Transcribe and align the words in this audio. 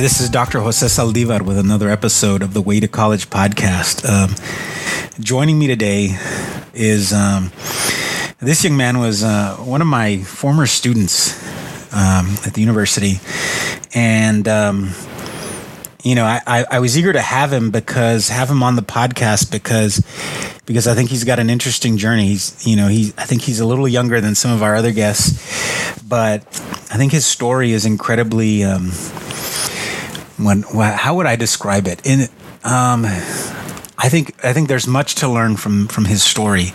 Hi, 0.00 0.02
this 0.02 0.18
is 0.18 0.30
Dr. 0.30 0.60
Jose 0.60 0.86
Saldivar 0.86 1.42
with 1.42 1.58
another 1.58 1.90
episode 1.90 2.40
of 2.40 2.54
the 2.54 2.62
Way 2.62 2.80
to 2.80 2.88
College 2.88 3.28
podcast. 3.28 4.08
Um, 4.08 4.34
joining 5.22 5.58
me 5.58 5.66
today 5.66 6.16
is 6.72 7.12
um, 7.12 7.52
this 8.38 8.64
young 8.64 8.78
man 8.78 8.98
was 8.98 9.22
uh, 9.22 9.56
one 9.56 9.82
of 9.82 9.86
my 9.86 10.22
former 10.22 10.64
students 10.64 11.38
um, 11.92 12.34
at 12.46 12.54
the 12.54 12.62
university, 12.62 13.20
and 13.94 14.48
um, 14.48 14.94
you 16.02 16.14
know, 16.14 16.24
I, 16.24 16.40
I, 16.46 16.64
I, 16.70 16.78
was 16.78 16.96
eager 16.96 17.12
to 17.12 17.20
have 17.20 17.52
him 17.52 17.70
because 17.70 18.30
have 18.30 18.48
him 18.48 18.62
on 18.62 18.76
the 18.76 18.82
podcast 18.82 19.52
because 19.52 20.02
because 20.64 20.86
I 20.88 20.94
think 20.94 21.10
he's 21.10 21.24
got 21.24 21.38
an 21.38 21.50
interesting 21.50 21.98
journey. 21.98 22.28
He's 22.28 22.66
you 22.66 22.74
know 22.74 22.88
he 22.88 23.12
I 23.18 23.26
think 23.26 23.42
he's 23.42 23.60
a 23.60 23.66
little 23.66 23.86
younger 23.86 24.18
than 24.22 24.34
some 24.34 24.50
of 24.50 24.62
our 24.62 24.76
other 24.76 24.92
guests, 24.92 26.00
but 26.02 26.40
I 26.90 26.96
think 26.96 27.12
his 27.12 27.26
story 27.26 27.72
is 27.72 27.84
incredibly. 27.84 28.64
Um, 30.40 30.62
when 30.74 30.82
how 30.92 31.14
would 31.16 31.26
I 31.26 31.36
describe 31.36 31.86
it? 31.86 32.04
In 32.04 32.22
um, 32.64 33.04
I 33.98 34.08
think 34.08 34.42
I 34.44 34.52
think 34.52 34.68
there's 34.68 34.86
much 34.86 35.16
to 35.16 35.28
learn 35.28 35.56
from 35.56 35.88
from 35.88 36.06
his 36.06 36.22
story, 36.22 36.72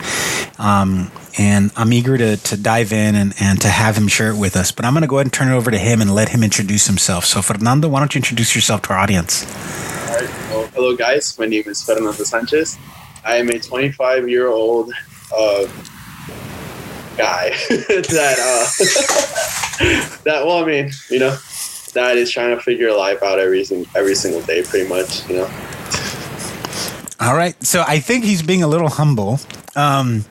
um, 0.60 1.12
and 1.38 1.72
I'm 1.76 1.92
eager 1.94 2.18
to 2.18 2.38
to 2.38 2.58
dive 2.58 2.94
in 2.94 3.16
and 3.16 3.34
and 3.40 3.62
to 3.62 3.68
have 3.68 3.98
him 3.98 4.08
share 4.08 4.30
it 4.32 4.38
with 4.38 4.56
us. 4.56 4.72
But 4.72 4.86
I'm 4.86 4.94
going 4.94 5.02
to 5.02 5.08
go 5.08 5.18
ahead 5.18 5.28
and 5.28 5.34
turn 5.34 5.48
it 5.50 5.56
over 5.56 5.72
to 5.72 5.78
him 5.78 6.02
and 6.02 6.14
let 6.14 6.30
him 6.30 6.44
introduce 6.44 6.88
himself. 6.88 7.26
So 7.26 7.42
Fernando, 7.42 7.88
why 7.88 8.00
don't 8.00 8.14
you 8.14 8.20
introduce 8.20 8.56
yourself 8.56 8.84
to 8.84 8.94
our 8.94 9.00
audience? 9.00 9.46
All 10.10 10.16
right. 10.16 10.30
Well, 10.50 10.68
hello 10.74 10.96
guys. 10.96 11.38
My 11.40 11.46
name 11.46 11.64
is 11.66 11.84
Fernando 11.84 12.12
Sanchez. 12.12 12.78
I 13.24 13.38
am 13.38 13.50
a 13.50 13.60
25 13.60 14.30
year 14.30 14.48
old 14.48 14.92
uh, 15.36 15.66
guy 17.18 17.50
that 17.70 18.38
uh, 18.40 20.18
that 20.24 20.46
well, 20.46 20.64
I 20.64 20.66
mean, 20.66 20.92
you 21.10 21.20
know 21.20 21.38
that 21.96 22.18
is 22.18 22.30
trying 22.30 22.56
to 22.56 22.62
figure 22.62 22.94
life 22.94 23.24
out 23.24 23.40
every 23.40 23.66
every 23.96 24.16
single 24.16 24.42
day, 24.42 24.62
pretty 24.64 24.88
much. 24.88 25.28
You 25.28 25.38
know. 25.38 25.50
All 27.20 27.36
right, 27.36 27.56
so 27.64 27.84
I 27.88 28.00
think 28.00 28.24
he's 28.24 28.44
being 28.44 28.62
a 28.62 28.68
little 28.68 28.90
humble. 28.90 29.40
Um, 29.76 30.26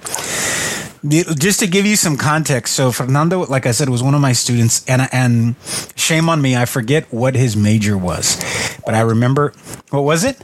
just 1.06 1.61
to 1.61 1.67
give 1.67 1.84
you 1.84 1.97
some 1.97 2.17
context, 2.17 2.75
so 2.75 2.91
Fernando, 2.91 3.45
like 3.47 3.67
I 3.67 3.73
said, 3.73 3.89
was 3.89 4.03
one 4.03 4.15
of 4.15 4.21
my 4.21 4.33
students, 4.33 4.84
and 4.89 5.09
and 5.12 5.56
shame 5.97 6.29
on 6.29 6.41
me, 6.41 6.56
I 6.56 6.65
forget 6.67 7.12
what 7.12 7.34
his 7.34 7.56
major 7.56 7.99
was, 7.99 8.39
but 8.87 8.95
I 8.95 9.01
remember 9.01 9.53
what 9.91 10.05
was 10.05 10.25
it? 10.25 10.37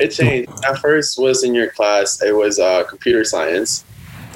It 0.00 0.08
changed. 0.08 0.50
At 0.64 0.78
first, 0.78 1.18
was 1.18 1.44
in 1.44 1.54
your 1.54 1.70
class. 1.70 2.22
It 2.22 2.34
was 2.34 2.58
uh, 2.58 2.84
computer 2.84 3.24
science, 3.24 3.84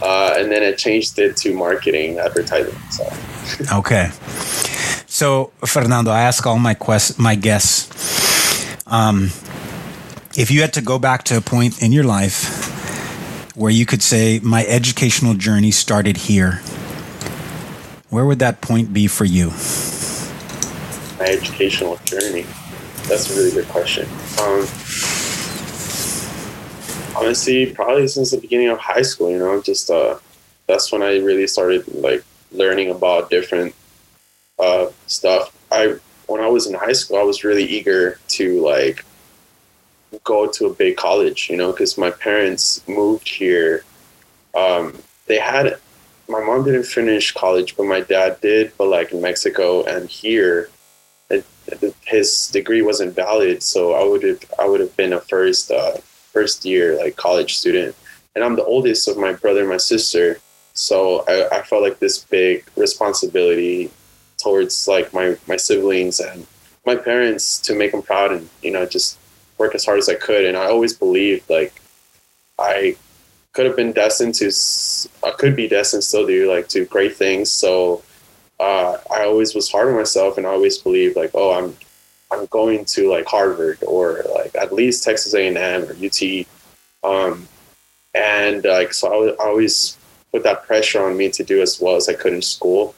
uh, 0.03 0.35
and 0.37 0.51
then 0.51 0.63
it 0.63 0.77
changed 0.79 1.19
it 1.19 1.37
to 1.39 1.55
marketing, 1.55 2.19
advertising. 2.19 2.79
So. 2.91 3.05
okay. 3.79 4.11
So, 5.15 5.53
Fernando, 5.65 6.11
I 6.11 6.23
ask 6.23 6.45
all 6.45 6.59
my 6.59 6.75
quest, 6.75 7.21
my 7.21 7.37
guests, 7.37 7.87
um, 8.89 9.27
if 10.37 10.51
you 10.51 10.61
had 10.61 10.73
to 10.73 10.81
go 10.81 10.99
back 10.99 11.23
to 11.27 11.37
a 11.37 11.41
point 11.41 11.81
in 11.81 11.93
your 11.93 12.03
life 12.03 13.55
where 13.55 13.71
you 13.71 13.87
could 13.87 14.03
say, 14.03 14.41
my 14.41 14.67
educational 14.67 15.35
journey 15.35 15.71
started 15.71 16.17
here, 16.17 16.55
where 18.11 18.27
would 18.27 18.41
that 18.41 18.61
point 18.61 18.93
be 18.93 19.07
for 19.07 19.25
you? 19.25 19.51
My 21.21 21.27
educational 21.27 21.97
journey. 21.99 22.45
That's 23.07 23.31
a 23.31 23.37
really 23.37 23.53
good 23.53 23.69
question. 23.69 24.09
Um, 24.43 24.67
honestly, 27.15 27.73
probably 27.73 28.09
since 28.09 28.33
the 28.33 28.39
beginning 28.39 28.71
of 28.71 28.81
high 28.81 29.03
school, 29.03 29.31
you 29.31 29.39
know, 29.39 29.63
just 29.63 29.89
uh, 29.93 30.19
that's 30.67 30.91
when 30.91 31.05
I 31.05 31.19
really 31.19 31.47
started 31.47 31.87
like 31.95 32.25
learning 32.51 32.91
about 32.91 33.31
different 33.31 33.77
uh, 34.59 34.87
stuff. 35.07 35.57
I 35.71 35.97
when 36.27 36.41
I 36.41 36.49
was 36.49 36.67
in 36.67 36.75
high 36.75 36.93
school, 36.93 37.19
I 37.19 37.23
was 37.23 37.45
really 37.45 37.65
eager 37.65 38.19
to 38.29 38.61
like 38.61 39.05
go 40.23 40.47
to 40.47 40.67
a 40.67 40.73
big 40.73 40.97
college, 40.97 41.51
you 41.51 41.57
know, 41.57 41.73
because 41.73 41.99
my 41.99 42.11
parents 42.11 42.87
moved 42.89 43.29
here. 43.29 43.85
Um, 44.55 44.97
they 45.27 45.39
had 45.39 45.79
my 46.29 46.43
mom 46.43 46.65
didn't 46.65 46.85
finish 46.85 47.33
college, 47.33 47.77
but 47.77 47.85
my 47.85 48.01
dad 48.01 48.41
did. 48.41 48.73
But 48.79 48.89
like 48.89 49.13
in 49.13 49.21
Mexico 49.21 49.85
and 49.85 50.09
here, 50.09 50.71
it, 51.31 51.45
his 52.05 52.49
degree 52.49 52.83
wasn't 52.83 53.15
valid, 53.15 53.63
so 53.63 53.95
I 53.95 54.05
would 54.05 54.23
have 54.23 54.45
I 54.59 54.67
would 54.67 54.81
have 54.81 54.97
been 54.97 55.13
a 55.13 55.21
first 55.21 55.71
uh, 55.71 55.97
first 56.33 56.65
year 56.65 56.97
like 56.99 57.17
college 57.17 57.57
student, 57.57 57.95
and 58.35 58.45
I'm 58.45 58.57
the 58.57 58.65
oldest 58.65 59.09
of 59.09 59.17
my 59.17 59.33
brother 59.33 59.61
and 59.61 59.69
my 59.69 59.79
sister, 59.79 60.39
so 60.75 61.25
I, 61.27 61.59
I 61.59 61.63
felt 61.63 61.83
like 61.83 61.99
this 61.99 62.19
big 62.19 62.65
responsibility 62.77 63.91
towards 64.45 64.87
like 64.87 65.13
my 65.15 65.37
my 65.49 65.57
siblings 65.57 66.21
and 66.21 66.47
my 66.85 66.95
parents 66.95 67.59
to 67.61 67.75
make 67.75 67.93
them 67.93 68.03
proud 68.03 68.31
and 68.31 68.49
you 68.63 68.71
know 68.71 68.85
just 68.85 69.19
work 69.57 69.75
as 69.75 69.85
hard 69.85 69.99
as 69.99 70.09
I 70.09 70.15
could. 70.15 70.45
And 70.45 70.57
I 70.57 70.67
always 70.67 70.93
believed 70.93 71.49
like 71.49 71.73
I 72.59 72.97
could 73.55 73.67
have 73.67 73.77
been 73.77 73.93
destined 73.93 74.35
to 74.37 74.51
I 75.27 75.31
could 75.31 75.57
be 75.57 75.67
destined 75.67 76.05
still 76.05 76.27
do 76.27 76.53
like 76.53 76.69
to 76.69 76.85
great 76.85 77.17
things. 77.17 77.51
So 77.51 78.03
uh, 78.61 78.99
I 79.11 79.25
always 79.25 79.55
was 79.55 79.71
hard 79.73 79.89
on 79.89 79.95
myself 79.95 80.37
and 80.37 80.47
I 80.47 80.51
always 80.51 80.79
believed 80.79 81.17
like 81.17 81.31
oh 81.35 81.53
I'm 81.59 81.75
I'm 82.31 82.47
going 82.47 82.85
to 82.97 83.11
like 83.11 83.27
Harvard 83.27 83.79
or 83.87 84.25
like 84.35 84.55
at 84.55 84.73
least 84.73 85.05
Texas 85.05 85.35
A&M 85.35 85.85
or 85.85 85.97
UT. 86.05 86.21
Um, 87.03 87.49
and 88.15 88.65
like 88.65 88.93
so 88.93 89.09
I, 89.09 89.43
I 89.43 89.49
always 89.49 89.97
put 90.33 90.43
that 90.43 90.65
pressure 90.67 91.03
on 91.07 91.17
me 91.17 91.31
to 91.31 91.45
do 91.45 91.63
as 91.63 91.81
well 91.81 91.97
as 91.97 92.09
I 92.09 92.15
could 92.15 92.35
in 92.35 92.43
school 92.43 92.95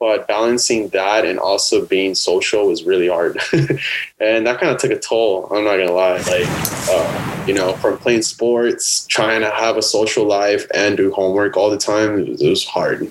but 0.00 0.26
balancing 0.26 0.88
that 0.88 1.26
and 1.26 1.38
also 1.38 1.84
being 1.84 2.14
social 2.14 2.66
was 2.66 2.84
really 2.84 3.08
hard. 3.08 3.38
And 4.22 4.46
that 4.46 4.60
kind 4.60 4.70
of 4.70 4.78
took 4.78 4.90
a 4.90 4.98
toll 4.98 5.48
i'm 5.50 5.64
not 5.64 5.78
gonna 5.78 5.92
lie 5.92 6.18
like 6.18 6.46
uh, 6.90 7.44
you 7.46 7.54
know 7.54 7.72
from 7.76 7.96
playing 7.96 8.20
sports 8.20 9.06
trying 9.06 9.40
to 9.40 9.50
have 9.50 9.78
a 9.78 9.82
social 9.82 10.26
life 10.26 10.66
and 10.74 10.98
do 10.98 11.10
homework 11.10 11.56
all 11.56 11.70
the 11.70 11.78
time 11.78 12.18
it 12.18 12.28
was, 12.28 12.42
it 12.42 12.50
was 12.50 12.64
hard. 12.66 13.10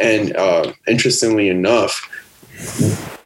And 0.00 0.36
uh, 0.36 0.72
interestingly 0.86 1.48
enough 1.48 2.08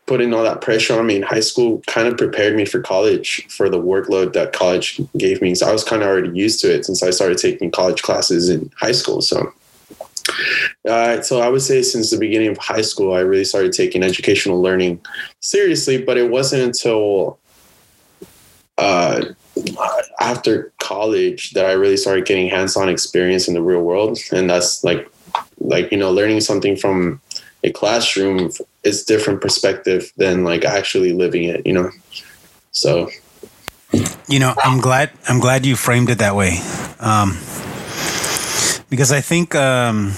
putting 0.06 0.32
all 0.32 0.43
that 0.43 0.60
pressure 0.60 0.98
on 0.98 1.06
me 1.06 1.16
in 1.16 1.22
high 1.22 1.41
school 1.41 1.82
kind 1.87 2.08
of 2.08 2.16
prepared 2.16 2.56
me 2.56 2.64
for 2.64 2.81
college 2.81 3.47
for 3.48 3.69
the 3.69 3.81
workload 3.81 4.32
that 4.32 4.53
college 4.53 5.00
gave 5.19 5.43
me 5.43 5.54
so 5.54 5.66
i 5.66 5.72
was 5.72 5.84
kind 5.84 6.03
of 6.03 6.08
already 6.08 6.31
used 6.31 6.60
to 6.60 6.72
it 6.72 6.87
since 6.87 7.03
i 7.03 7.10
started 7.10 7.37
taking 7.37 7.70
college 7.70 8.03
classes 8.03 8.48
in 8.48 8.70
high 8.76 8.93
school 8.93 9.20
so 9.20 9.53
uh, 10.88 11.20
so 11.22 11.41
I 11.41 11.48
would 11.48 11.62
say 11.62 11.82
since 11.82 12.10
the 12.10 12.19
beginning 12.19 12.48
of 12.48 12.58
high 12.58 12.82
school, 12.82 13.14
I 13.14 13.20
really 13.20 13.44
started 13.44 13.72
taking 13.72 14.02
educational 14.02 14.60
learning 14.60 15.00
seriously, 15.41 16.02
but 16.02 16.16
it 16.16 16.30
wasn't 16.30 16.62
until 16.62 17.38
uh, 18.78 19.25
after 20.20 20.72
college 20.78 21.52
that 21.52 21.66
I 21.66 21.72
really 21.72 21.96
started 21.96 22.26
getting 22.26 22.48
hands-on 22.48 22.88
experience 22.88 23.48
in 23.48 23.54
the 23.54 23.62
real 23.62 23.82
world, 23.82 24.19
and 24.32 24.48
that's 24.50 24.84
like, 24.84 25.10
like 25.58 25.91
you 25.91 25.98
know, 25.98 26.10
learning 26.10 26.41
something 26.41 26.76
from 26.76 27.20
a 27.64 27.72
classroom 27.72 28.50
is 28.84 29.04
different 29.04 29.41
perspective 29.41 30.12
than 30.16 30.44
like 30.44 30.64
actually 30.64 31.12
living 31.12 31.44
it, 31.44 31.66
you 31.66 31.72
know. 31.72 31.91
So, 32.70 33.10
you 34.28 34.38
know, 34.38 34.54
I'm 34.62 34.81
glad 34.81 35.11
I'm 35.28 35.40
glad 35.40 35.66
you 35.66 35.75
framed 35.76 36.11
it 36.11 36.19
that 36.19 36.37
way. 36.37 36.61
Um, 37.00 37.38
because 38.88 39.12
I 39.12 39.21
think 39.21 39.55
um, 39.55 40.12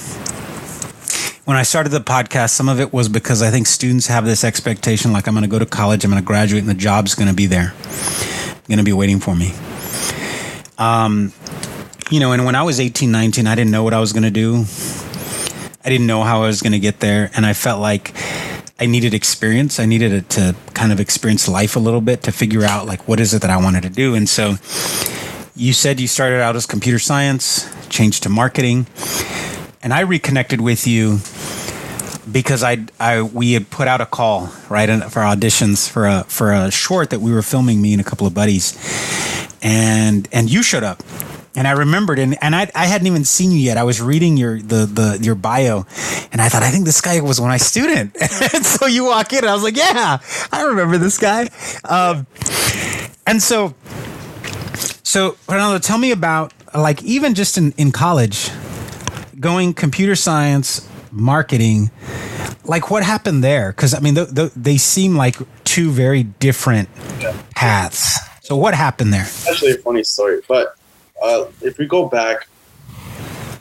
when 1.44 1.56
I 1.56 1.62
started 1.62 1.90
the 1.90 2.00
podcast, 2.00 2.50
some 2.50 2.68
of 2.68 2.80
it 2.80 2.92
was 2.92 3.08
because 3.08 3.42
I 3.42 3.50
think 3.50 3.66
students 3.66 4.06
have 4.08 4.24
this 4.24 4.44
expectation 4.44 5.12
like, 5.12 5.26
I'm 5.26 5.34
going 5.34 5.44
to 5.44 5.50
go 5.50 5.58
to 5.58 5.66
college, 5.66 6.04
I'm 6.04 6.10
going 6.10 6.22
to 6.22 6.26
graduate, 6.26 6.60
and 6.60 6.68
the 6.70 6.74
job's 6.74 7.14
going 7.14 7.28
to 7.28 7.34
be 7.34 7.46
there, 7.46 7.72
going 8.68 8.78
to 8.78 8.84
be 8.84 8.92
waiting 8.92 9.20
for 9.20 9.34
me. 9.34 9.52
Um, 10.76 11.32
you 12.10 12.20
know, 12.20 12.32
and 12.32 12.44
when 12.44 12.54
I 12.54 12.62
was 12.62 12.80
18, 12.80 13.10
19, 13.10 13.46
I 13.46 13.54
didn't 13.54 13.70
know 13.70 13.82
what 13.82 13.94
I 13.94 14.00
was 14.00 14.12
going 14.12 14.22
to 14.22 14.30
do. 14.30 14.64
I 15.84 15.90
didn't 15.90 16.06
know 16.06 16.22
how 16.22 16.42
I 16.42 16.46
was 16.46 16.62
going 16.62 16.72
to 16.72 16.78
get 16.78 17.00
there. 17.00 17.30
And 17.34 17.46
I 17.46 17.52
felt 17.52 17.80
like 17.80 18.14
I 18.78 18.86
needed 18.86 19.14
experience. 19.14 19.80
I 19.80 19.86
needed 19.86 20.12
it 20.12 20.28
to 20.30 20.54
kind 20.74 20.92
of 20.92 21.00
experience 21.00 21.48
life 21.48 21.76
a 21.76 21.80
little 21.80 22.00
bit 22.00 22.22
to 22.24 22.32
figure 22.32 22.64
out, 22.64 22.86
like, 22.86 23.08
what 23.08 23.20
is 23.20 23.34
it 23.34 23.42
that 23.42 23.50
I 23.50 23.56
wanted 23.56 23.82
to 23.82 23.90
do. 23.90 24.14
And 24.14 24.28
so 24.28 24.56
you 25.58 25.72
said 25.72 25.98
you 25.98 26.06
started 26.06 26.40
out 26.40 26.54
as 26.54 26.66
computer 26.66 27.00
science 27.00 27.68
changed 27.88 28.22
to 28.22 28.28
marketing. 28.28 28.86
And 29.82 29.92
I 29.92 30.00
reconnected 30.00 30.60
with 30.60 30.86
you 30.86 31.18
because 32.30 32.62
I, 32.62 32.86
I 33.00 33.22
we 33.22 33.52
had 33.54 33.70
put 33.70 33.88
out 33.88 34.00
a 34.00 34.06
call 34.06 34.52
right 34.68 34.88
for 35.04 35.20
auditions 35.20 35.90
for 35.90 36.06
a 36.06 36.24
for 36.24 36.52
a 36.52 36.70
short 36.70 37.10
that 37.10 37.20
we 37.20 37.32
were 37.32 37.42
filming 37.42 37.82
me 37.82 37.92
and 37.92 38.00
a 38.00 38.04
couple 38.04 38.26
of 38.26 38.34
buddies, 38.34 38.76
and 39.62 40.28
and 40.30 40.50
you 40.50 40.62
showed 40.62 40.82
up, 40.82 41.02
and 41.56 41.66
I 41.66 41.72
remembered 41.72 42.18
and, 42.18 42.36
and 42.42 42.54
I, 42.54 42.70
I 42.74 42.86
hadn't 42.86 43.06
even 43.06 43.24
seen 43.24 43.50
you 43.50 43.58
yet. 43.58 43.78
I 43.78 43.84
was 43.84 44.00
reading 44.02 44.36
your 44.36 44.60
the 44.60 44.84
the 44.84 45.18
your 45.22 45.36
bio, 45.36 45.86
and 46.30 46.40
I 46.42 46.48
thought 46.48 46.62
I 46.62 46.70
think 46.70 46.84
this 46.84 47.00
guy 47.00 47.20
was 47.20 47.40
my 47.40 47.56
student. 47.56 48.14
and 48.20 48.30
so 48.66 48.86
you 48.86 49.04
walk 49.06 49.32
in, 49.32 49.38
and 49.38 49.48
I 49.48 49.54
was 49.54 49.62
like, 49.62 49.76
yeah, 49.76 50.18
I 50.52 50.62
remember 50.64 50.98
this 50.98 51.18
guy. 51.18 51.48
Um, 51.84 52.26
and 53.26 53.42
so 53.42 53.74
so 55.02 55.32
Ronaldo, 55.46 55.80
tell 55.84 55.98
me 55.98 56.12
about 56.12 56.52
like 56.74 57.02
even 57.02 57.34
just 57.34 57.58
in, 57.58 57.72
in 57.72 57.92
college, 57.92 58.50
going 59.40 59.74
computer 59.74 60.14
science, 60.14 60.88
marketing, 61.10 61.90
like 62.64 62.90
what 62.90 63.02
happened 63.02 63.42
there? 63.42 63.72
Because 63.72 63.94
I 63.94 64.00
mean, 64.00 64.14
th- 64.14 64.34
th- 64.34 64.52
they 64.54 64.76
seem 64.76 65.16
like 65.16 65.36
two 65.64 65.90
very 65.90 66.22
different 66.22 66.88
paths. 67.54 68.18
So 68.42 68.56
what 68.56 68.74
happened 68.74 69.12
there? 69.12 69.26
Actually, 69.50 69.72
a 69.72 69.78
funny 69.78 70.04
story. 70.04 70.40
But 70.48 70.76
uh, 71.22 71.46
if 71.60 71.78
we 71.78 71.86
go 71.86 72.08
back, 72.08 72.48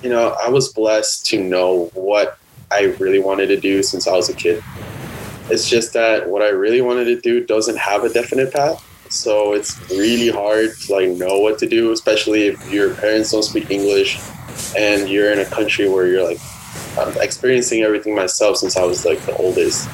you 0.01 0.09
know, 0.09 0.35
I 0.41 0.49
was 0.49 0.71
blessed 0.71 1.25
to 1.27 1.43
know 1.43 1.91
what 1.93 2.37
I 2.71 2.95
really 2.99 3.19
wanted 3.19 3.47
to 3.47 3.59
do 3.59 3.83
since 3.83 4.07
I 4.07 4.13
was 4.13 4.29
a 4.29 4.33
kid. 4.33 4.63
It's 5.49 5.69
just 5.69 5.93
that 5.93 6.29
what 6.29 6.41
I 6.41 6.49
really 6.49 6.81
wanted 6.81 7.05
to 7.05 7.19
do 7.19 7.45
doesn't 7.45 7.77
have 7.77 8.03
a 8.03 8.09
definite 8.09 8.53
path. 8.53 8.83
So 9.09 9.54
it's 9.54 9.80
really 9.89 10.30
hard 10.30 10.77
to 10.77 10.94
like 10.94 11.09
know 11.09 11.39
what 11.39 11.59
to 11.59 11.68
do, 11.68 11.92
especially 11.92 12.48
if 12.48 12.71
your 12.71 12.94
parents 12.95 13.31
don't 13.31 13.44
speak 13.44 13.71
English 13.71 14.19
and 14.77 15.09
you're 15.09 15.31
in 15.31 15.39
a 15.39 15.45
country 15.45 15.88
where 15.88 16.07
you're 16.07 16.24
like 16.24 16.39
I'm 17.00 17.15
experiencing 17.21 17.83
everything 17.83 18.15
myself 18.15 18.57
since 18.57 18.75
I 18.75 18.83
was 18.83 19.06
like 19.06 19.19
the 19.21 19.36
oldest. 19.38 19.88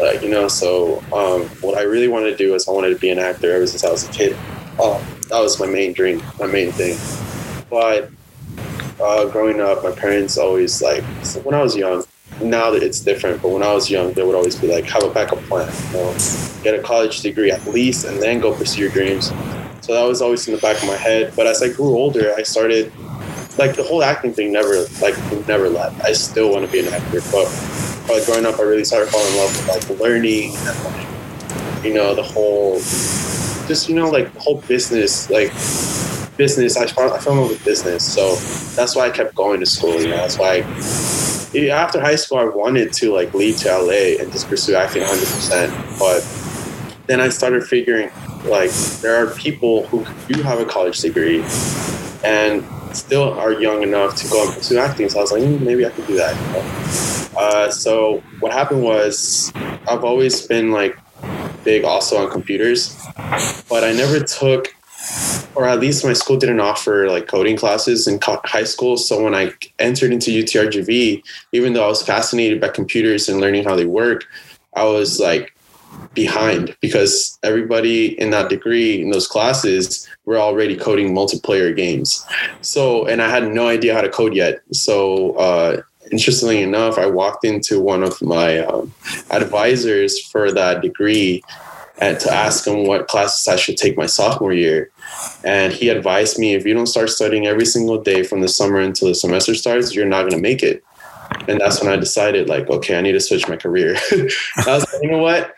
Like, 0.00 0.22
you 0.22 0.28
know, 0.28 0.48
so 0.48 0.98
um, 1.12 1.42
what 1.60 1.78
I 1.78 1.82
really 1.82 2.08
wanted 2.08 2.30
to 2.30 2.36
do 2.36 2.54
is 2.54 2.68
I 2.68 2.72
wanted 2.72 2.90
to 2.90 2.98
be 2.98 3.10
an 3.10 3.18
actor 3.18 3.52
ever 3.52 3.66
since 3.66 3.84
I 3.84 3.90
was 3.90 4.08
a 4.08 4.12
kid. 4.12 4.36
Oh, 4.78 5.04
that 5.30 5.40
was 5.40 5.58
my 5.60 5.66
main 5.66 5.92
dream, 5.92 6.22
my 6.38 6.46
main 6.46 6.72
thing. 6.72 6.96
But 7.70 8.10
uh, 9.00 9.28
growing 9.28 9.60
up, 9.60 9.82
my 9.82 9.92
parents 9.92 10.36
always 10.36 10.82
like, 10.82 11.02
when 11.44 11.54
I 11.54 11.62
was 11.62 11.76
young, 11.76 12.04
now 12.42 12.70
that 12.70 12.82
it's 12.82 13.00
different, 13.00 13.42
but 13.42 13.50
when 13.50 13.62
I 13.62 13.72
was 13.72 13.90
young, 13.90 14.12
they 14.12 14.22
would 14.22 14.34
always 14.34 14.56
be 14.56 14.66
like, 14.66 14.84
have 14.86 15.02
a 15.02 15.10
backup 15.10 15.38
plan, 15.44 15.72
you 15.88 15.98
know, 15.98 16.16
get 16.62 16.74
a 16.74 16.82
college 16.82 17.20
degree 17.20 17.50
at 17.50 17.64
least, 17.66 18.04
and 18.06 18.20
then 18.20 18.40
go 18.40 18.54
pursue 18.54 18.82
your 18.82 18.90
dreams. 18.90 19.32
So 19.82 19.92
that 19.92 20.04
was 20.04 20.22
always 20.22 20.48
in 20.48 20.54
the 20.54 20.60
back 20.60 20.82
of 20.82 20.88
my 20.88 20.96
head. 20.96 21.32
But 21.36 21.46
as 21.46 21.62
I 21.62 21.68
grew 21.68 21.96
older, 21.96 22.34
I 22.36 22.42
started 22.42 22.92
like 23.58 23.76
the 23.76 23.82
whole 23.82 24.02
acting 24.02 24.32
thing 24.32 24.52
never 24.52 24.86
like 25.00 25.16
never 25.46 25.68
left. 25.68 26.02
I 26.02 26.12
still 26.12 26.50
want 26.50 26.66
to 26.66 26.72
be 26.72 26.80
an 26.80 26.92
actor, 26.92 27.20
but 27.30 27.46
growing 28.26 28.46
up, 28.46 28.58
I 28.58 28.62
really 28.62 28.84
started 28.84 29.10
falling 29.10 29.32
in 29.32 29.36
love 29.36 29.56
with 29.56 29.90
like 29.90 30.00
learning 30.00 30.56
and 30.56 30.84
like 30.84 31.84
you 31.84 31.94
know 31.94 32.14
the 32.14 32.22
whole 32.22 32.78
just 33.68 33.88
you 33.88 33.94
know 33.94 34.10
like 34.10 34.32
the 34.32 34.40
whole 34.40 34.60
business 34.62 35.30
like 35.30 35.52
business. 36.36 36.76
I 36.76 36.86
found 36.86 37.12
I 37.12 37.18
fell 37.18 37.34
in 37.34 37.40
love 37.40 37.50
with 37.50 37.64
business, 37.64 38.04
so 38.04 38.36
that's 38.74 38.96
why 38.96 39.06
I 39.06 39.10
kept 39.10 39.34
going 39.34 39.60
to 39.60 39.66
school. 39.66 40.00
You 40.00 40.08
know, 40.08 40.16
that's 40.16 40.38
why. 40.38 40.64
I, 40.66 41.33
after 41.56 42.00
high 42.00 42.16
school, 42.16 42.38
I 42.38 42.44
wanted 42.44 42.92
to 42.94 43.12
like 43.12 43.32
leave 43.34 43.56
to 43.58 43.68
LA 43.68 44.20
and 44.20 44.32
just 44.32 44.48
pursue 44.48 44.74
acting 44.74 45.02
100, 45.02 45.20
percent 45.20 45.98
but 45.98 46.20
then 47.06 47.20
I 47.20 47.28
started 47.28 47.64
figuring 47.64 48.10
like 48.44 48.70
there 49.00 49.16
are 49.16 49.34
people 49.34 49.86
who 49.86 50.04
do 50.28 50.42
have 50.42 50.60
a 50.60 50.64
college 50.64 51.00
degree 51.00 51.44
and 52.24 52.64
still 52.96 53.32
are 53.34 53.52
young 53.52 53.82
enough 53.82 54.16
to 54.16 54.28
go 54.28 54.44
and 54.44 54.54
pursue 54.54 54.78
acting. 54.78 55.08
So 55.08 55.18
I 55.18 55.22
was 55.22 55.32
like, 55.32 55.42
mm, 55.42 55.60
maybe 55.60 55.84
I 55.84 55.90
could 55.90 56.06
do 56.06 56.16
that. 56.16 56.34
Uh, 57.36 57.70
so 57.70 58.22
what 58.40 58.52
happened 58.52 58.82
was 58.82 59.52
I've 59.88 60.04
always 60.04 60.46
been 60.46 60.70
like 60.70 60.96
big 61.64 61.84
also 61.84 62.24
on 62.24 62.30
computers, 62.30 62.96
but 63.68 63.84
I 63.84 63.92
never 63.92 64.20
took, 64.20 64.74
or 65.54 65.66
at 65.66 65.80
least 65.80 66.04
my 66.04 66.12
school 66.12 66.36
didn't 66.36 66.60
offer 66.60 67.08
like 67.08 67.28
coding 67.28 67.56
classes 67.56 68.06
in 68.06 68.18
high 68.22 68.64
school. 68.64 68.96
So 68.96 69.22
when 69.22 69.34
I 69.34 69.52
entered 69.78 70.12
into 70.12 70.30
UTRGV, 70.30 71.22
even 71.52 71.72
though 71.72 71.84
I 71.84 71.88
was 71.88 72.02
fascinated 72.02 72.60
by 72.60 72.68
computers 72.68 73.28
and 73.28 73.40
learning 73.40 73.64
how 73.64 73.76
they 73.76 73.86
work, 73.86 74.24
I 74.74 74.84
was 74.84 75.20
like 75.20 75.54
behind 76.14 76.76
because 76.80 77.38
everybody 77.42 78.18
in 78.20 78.30
that 78.30 78.48
degree 78.48 79.00
in 79.00 79.10
those 79.10 79.26
classes 79.26 80.08
were 80.24 80.38
already 80.38 80.76
coding 80.76 81.14
multiplayer 81.14 81.74
games. 81.74 82.24
So, 82.60 83.06
and 83.06 83.22
I 83.22 83.28
had 83.28 83.48
no 83.48 83.68
idea 83.68 83.94
how 83.94 84.00
to 84.00 84.08
code 84.08 84.34
yet. 84.34 84.60
So, 84.72 85.34
uh, 85.36 85.82
interestingly 86.10 86.62
enough, 86.62 86.98
I 86.98 87.06
walked 87.06 87.44
into 87.44 87.80
one 87.80 88.02
of 88.02 88.20
my 88.20 88.58
um, 88.58 88.92
advisors 89.30 90.20
for 90.26 90.52
that 90.52 90.82
degree 90.82 91.42
and 91.98 92.18
to 92.20 92.32
ask 92.32 92.66
him 92.66 92.86
what 92.86 93.08
classes 93.08 93.46
I 93.46 93.56
should 93.56 93.76
take 93.76 93.96
my 93.96 94.06
sophomore 94.06 94.52
year. 94.52 94.90
And 95.44 95.72
he 95.72 95.88
advised 95.88 96.38
me 96.38 96.54
if 96.54 96.66
you 96.66 96.74
don't 96.74 96.86
start 96.86 97.10
studying 97.10 97.46
every 97.46 97.66
single 97.66 98.00
day 98.00 98.22
from 98.22 98.40
the 98.40 98.48
summer 98.48 98.80
until 98.80 99.08
the 99.08 99.14
semester 99.14 99.54
starts, 99.54 99.94
you're 99.94 100.06
not 100.06 100.22
going 100.22 100.32
to 100.32 100.38
make 100.38 100.62
it. 100.62 100.82
And 101.48 101.60
that's 101.60 101.82
when 101.82 101.92
I 101.92 101.96
decided, 101.96 102.48
like, 102.48 102.68
okay, 102.68 102.98
I 102.98 103.00
need 103.00 103.12
to 103.12 103.20
switch 103.20 103.48
my 103.48 103.56
career. 103.56 103.96
I 104.12 104.64
was 104.66 104.92
like, 104.92 105.02
you 105.02 105.10
know 105.10 105.18
what? 105.18 105.54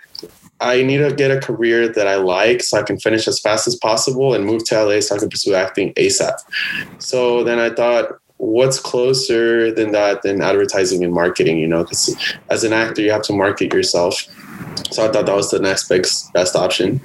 I 0.61 0.83
need 0.83 0.99
to 0.99 1.13
get 1.15 1.31
a 1.31 1.41
career 1.41 1.89
that 1.89 2.07
I 2.07 2.17
like 2.17 2.63
so 2.63 2.79
I 2.79 2.83
can 2.83 2.99
finish 2.99 3.29
as 3.29 3.39
fast 3.39 3.67
as 3.67 3.77
possible 3.77 4.33
and 4.35 4.45
move 4.45 4.65
to 4.67 4.85
LA 4.85 5.01
so 5.01 5.17
I 5.17 5.19
can 5.19 5.29
pursue 5.29 5.55
acting 5.55 5.93
ASAP. 5.95 6.35
So 6.99 7.45
then 7.45 7.59
I 7.59 7.71
thought, 7.71 8.21
what's 8.39 8.79
closer 8.79 9.73
than 9.73 9.93
that 9.93 10.23
than 10.23 10.43
advertising 10.43 11.03
and 11.05 11.13
marketing, 11.13 11.59
you 11.59 11.67
know, 11.67 11.85
because 11.85 12.17
as 12.51 12.65
an 12.65 12.73
actor, 12.73 13.03
you 13.03 13.11
have 13.11 13.23
to 13.23 13.33
market 13.33 13.73
yourself. 13.73 14.27
So 14.91 15.05
I 15.05 15.13
thought 15.13 15.27
that 15.27 15.35
was 15.35 15.51
the 15.51 15.59
next 15.59 15.89
best, 15.89 16.33
best 16.33 16.57
option. 16.57 17.01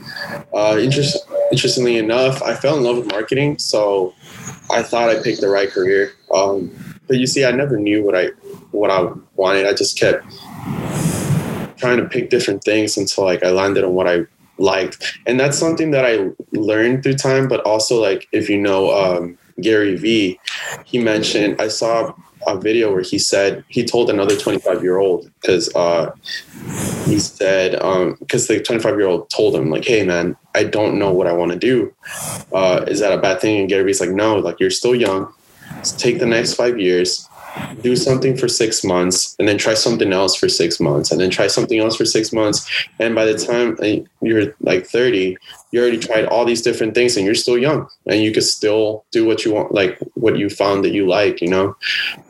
Uh, 0.53 0.77
interest, 0.79 1.17
interestingly 1.51 1.97
enough, 1.97 2.41
I 2.41 2.55
fell 2.55 2.77
in 2.77 2.83
love 2.83 2.97
with 2.97 3.07
marketing. 3.07 3.57
So 3.59 4.13
I 4.69 4.83
thought 4.83 5.09
I 5.09 5.21
picked 5.21 5.41
the 5.41 5.49
right 5.49 5.69
career. 5.69 6.13
Um, 6.33 6.71
but 7.07 7.17
you 7.17 7.27
see, 7.27 7.43
I 7.43 7.51
never 7.51 7.77
knew 7.77 8.03
what 8.03 8.15
I, 8.15 8.27
what 8.71 8.89
I 8.91 9.11
wanted. 9.35 9.65
I 9.65 9.73
just 9.73 9.99
kept 9.99 10.25
trying 11.77 11.97
to 11.97 12.07
pick 12.07 12.29
different 12.29 12.63
things 12.63 12.95
until 12.97 13.25
like 13.25 13.43
I 13.43 13.49
landed 13.49 13.83
on 13.83 13.93
what 13.93 14.07
I 14.07 14.25
liked. 14.57 15.19
And 15.25 15.39
that's 15.39 15.57
something 15.57 15.91
that 15.91 16.05
I 16.05 16.29
learned 16.51 17.03
through 17.03 17.15
time, 17.15 17.47
but 17.47 17.59
also 17.61 17.99
like 17.99 18.27
if 18.31 18.49
you 18.49 18.57
know 18.57 18.91
um, 18.91 19.37
Gary 19.59 19.97
Vee, 19.97 20.39
he 20.85 20.99
mentioned 20.99 21.59
I 21.59 21.67
saw 21.67 22.13
a 22.47 22.57
video 22.57 22.91
where 22.91 23.01
he 23.01 23.17
said 23.17 23.63
he 23.67 23.83
told 23.83 24.09
another 24.09 24.35
25 24.35 24.83
year 24.83 24.97
old 24.97 25.31
because 25.41 25.73
uh, 25.75 26.11
he 27.05 27.19
said 27.19 27.71
because 28.19 28.49
um, 28.49 28.55
the 28.55 28.63
25 28.63 28.97
year 28.97 29.07
old 29.07 29.29
told 29.29 29.55
him 29.55 29.69
like 29.69 29.85
hey 29.85 30.05
man 30.05 30.35
i 30.55 30.63
don't 30.63 30.97
know 30.97 31.11
what 31.11 31.27
i 31.27 31.33
want 31.33 31.51
to 31.51 31.57
do. 31.57 31.93
Uh, 32.53 32.83
is 32.87 32.99
that 32.99 33.13
a 33.13 33.21
bad 33.21 33.39
thing? 33.39 33.59
And 33.59 33.69
gary 33.69 33.83
vee's 33.83 34.01
like 34.01 34.09
no 34.09 34.37
like 34.37 34.59
you're 34.59 34.69
still 34.69 34.95
young. 34.95 35.33
Let's 35.75 35.91
take 35.91 36.19
the 36.19 36.25
next 36.25 36.55
five 36.55 36.79
years 36.79 37.27
do 37.81 37.95
something 37.95 38.37
for 38.37 38.47
six 38.47 38.83
months 38.83 39.35
and 39.39 39.47
then 39.47 39.57
try 39.57 39.73
something 39.73 40.13
else 40.13 40.35
for 40.35 40.47
six 40.47 40.79
months 40.79 41.11
and 41.11 41.19
then 41.19 41.29
try 41.29 41.47
something 41.47 41.79
else 41.79 41.95
for 41.95 42.05
six 42.05 42.31
months. 42.31 42.69
And 42.99 43.15
by 43.15 43.25
the 43.25 43.37
time 43.37 43.77
uh, 43.81 44.03
you're 44.21 44.53
like 44.61 44.85
30 44.85 45.37
you 45.71 45.81
already 45.81 45.97
tried 45.97 46.25
all 46.25 46.45
these 46.45 46.61
different 46.61 46.93
things 46.93 47.15
and 47.15 47.25
you're 47.25 47.35
still 47.35 47.57
young 47.57 47.87
and 48.05 48.21
you 48.21 48.31
can 48.31 48.41
still 48.41 49.05
do 49.11 49.25
what 49.25 49.45
you 49.45 49.53
want 49.53 49.73
like 49.73 49.97
what 50.15 50.37
you 50.37 50.49
found 50.49 50.83
that 50.83 50.93
you 50.93 51.07
like 51.07 51.41
you 51.41 51.49
know? 51.49 51.75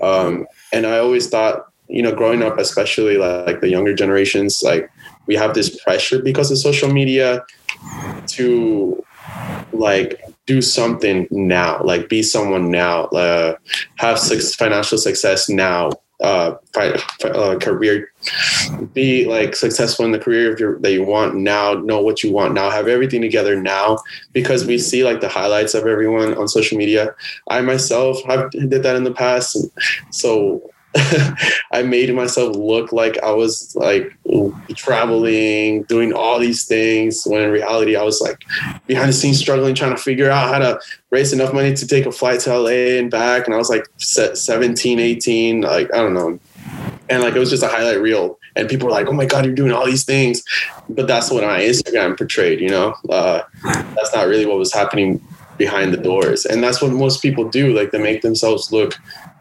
Um, 0.02 0.48
and 0.72 0.86
i 0.86 0.98
always 1.00 1.28
thought 1.28 1.68
you 1.88 2.02
know 2.02 2.14
growing 2.14 2.42
up 2.44 2.58
especially 2.58 3.18
like, 3.18 3.46
like 3.46 3.62
the 3.62 3.70
younger 3.70 3.94
generations 3.94 4.62
like 4.64 4.90
we 5.28 5.36
have 5.36 5.54
this 5.54 5.82
pressure 5.84 6.22
because 6.22 6.52
of 6.52 6.58
social 6.58 6.92
media 6.92 7.44
to 8.28 9.04
like 9.74 10.22
do 10.52 10.62
something 10.62 11.28
now, 11.32 11.82
like 11.84 12.10
be 12.10 12.22
someone 12.22 12.70
now, 12.70 13.06
uh, 13.24 13.56
have 13.96 14.20
financial 14.20 14.98
success 14.98 15.48
now, 15.48 15.92
uh, 16.22 16.56
uh, 17.24 17.58
career, 17.60 18.12
be 18.94 19.26
like 19.26 19.56
successful 19.56 20.06
in 20.06 20.12
the 20.12 20.20
career 20.20 20.58
your, 20.60 20.78
that 20.80 20.92
you 20.92 21.04
want 21.04 21.36
now, 21.36 21.74
know 21.74 22.02
what 22.02 22.22
you 22.24 22.32
want 22.32 22.54
now, 22.54 22.70
have 22.70 22.88
everything 22.88 23.22
together 23.22 23.56
now, 23.60 23.98
because 24.34 24.66
we 24.66 24.78
see 24.78 25.04
like 25.04 25.22
the 25.22 25.30
highlights 25.30 25.74
of 25.74 25.88
everyone 25.88 26.34
on 26.38 26.48
social 26.48 26.78
media. 26.78 27.16
I 27.50 27.62
myself 27.62 28.22
have 28.26 28.52
did 28.52 28.84
that 28.84 28.96
in 28.96 29.04
the 29.04 29.14
past, 29.14 29.58
so 30.12 30.70
I 31.72 31.84
made 31.84 32.14
myself 32.14 32.56
look 32.56 32.92
like 32.92 33.18
I 33.24 33.32
was 33.32 33.74
like 33.76 34.14
traveling, 34.76 35.84
doing 35.84 36.12
all 36.12 36.38
these 36.38 36.66
things 36.66 37.24
when 37.26 37.42
in 37.42 37.52
reality 37.52 37.96
I 37.96 38.04
was 38.04 38.20
like 38.20 38.44
behind 38.88 39.10
the 39.10 39.14
scenes 39.14 39.40
struggling, 39.40 39.74
trying 39.74 39.96
to 39.96 40.02
figure 40.02 40.30
out 40.30 40.54
how 40.54 40.60
to 40.60 40.80
raise 41.10 41.32
enough 41.32 41.54
money 41.54 41.74
to 41.74 41.88
take 41.88 42.06
a 42.06 42.12
flight 42.12 42.42
to 42.42 42.58
LA 42.58 42.98
and 43.00 43.10
back. 43.10 43.46
And 43.46 43.54
I 43.54 43.58
was 43.58 43.70
like 43.70 43.88
17, 43.98 45.00
18, 45.00 45.62
like, 45.62 45.94
I 45.94 45.98
don't 45.98 46.14
know. 46.14 46.40
And 47.10 47.24
like, 47.24 47.36
it 47.36 47.40
was 47.40 47.50
just 47.50 47.64
a 47.64 47.68
highlight 47.68 48.02
reel. 48.02 48.38
And 48.58 48.68
people 48.68 48.88
were 48.88 48.94
like, 48.94 49.08
oh 49.08 49.14
my 49.14 49.26
God, 49.26 49.46
you're 49.46 49.56
doing 49.56 49.72
all 49.72 49.86
these 49.86 50.04
things. 50.04 50.44
But 50.90 51.08
that's 51.08 51.32
what 51.32 51.44
my 51.44 51.62
Instagram 51.62 52.18
portrayed, 52.18 52.60
you 52.60 52.70
know? 52.70 52.96
Uh, 53.10 53.44
that's 53.64 54.14
not 54.14 54.28
really 54.28 54.46
what 54.46 54.58
was 54.58 54.74
happening 54.74 55.22
behind 55.66 55.94
the 55.94 56.04
doors. 56.12 56.42
And 56.46 56.64
that's 56.64 56.82
what 56.82 56.92
most 56.92 57.22
people 57.22 57.46
do. 57.48 57.66
Like, 57.78 57.92
they 57.92 58.02
make 58.02 58.22
themselves 58.24 58.72
look 58.72 58.92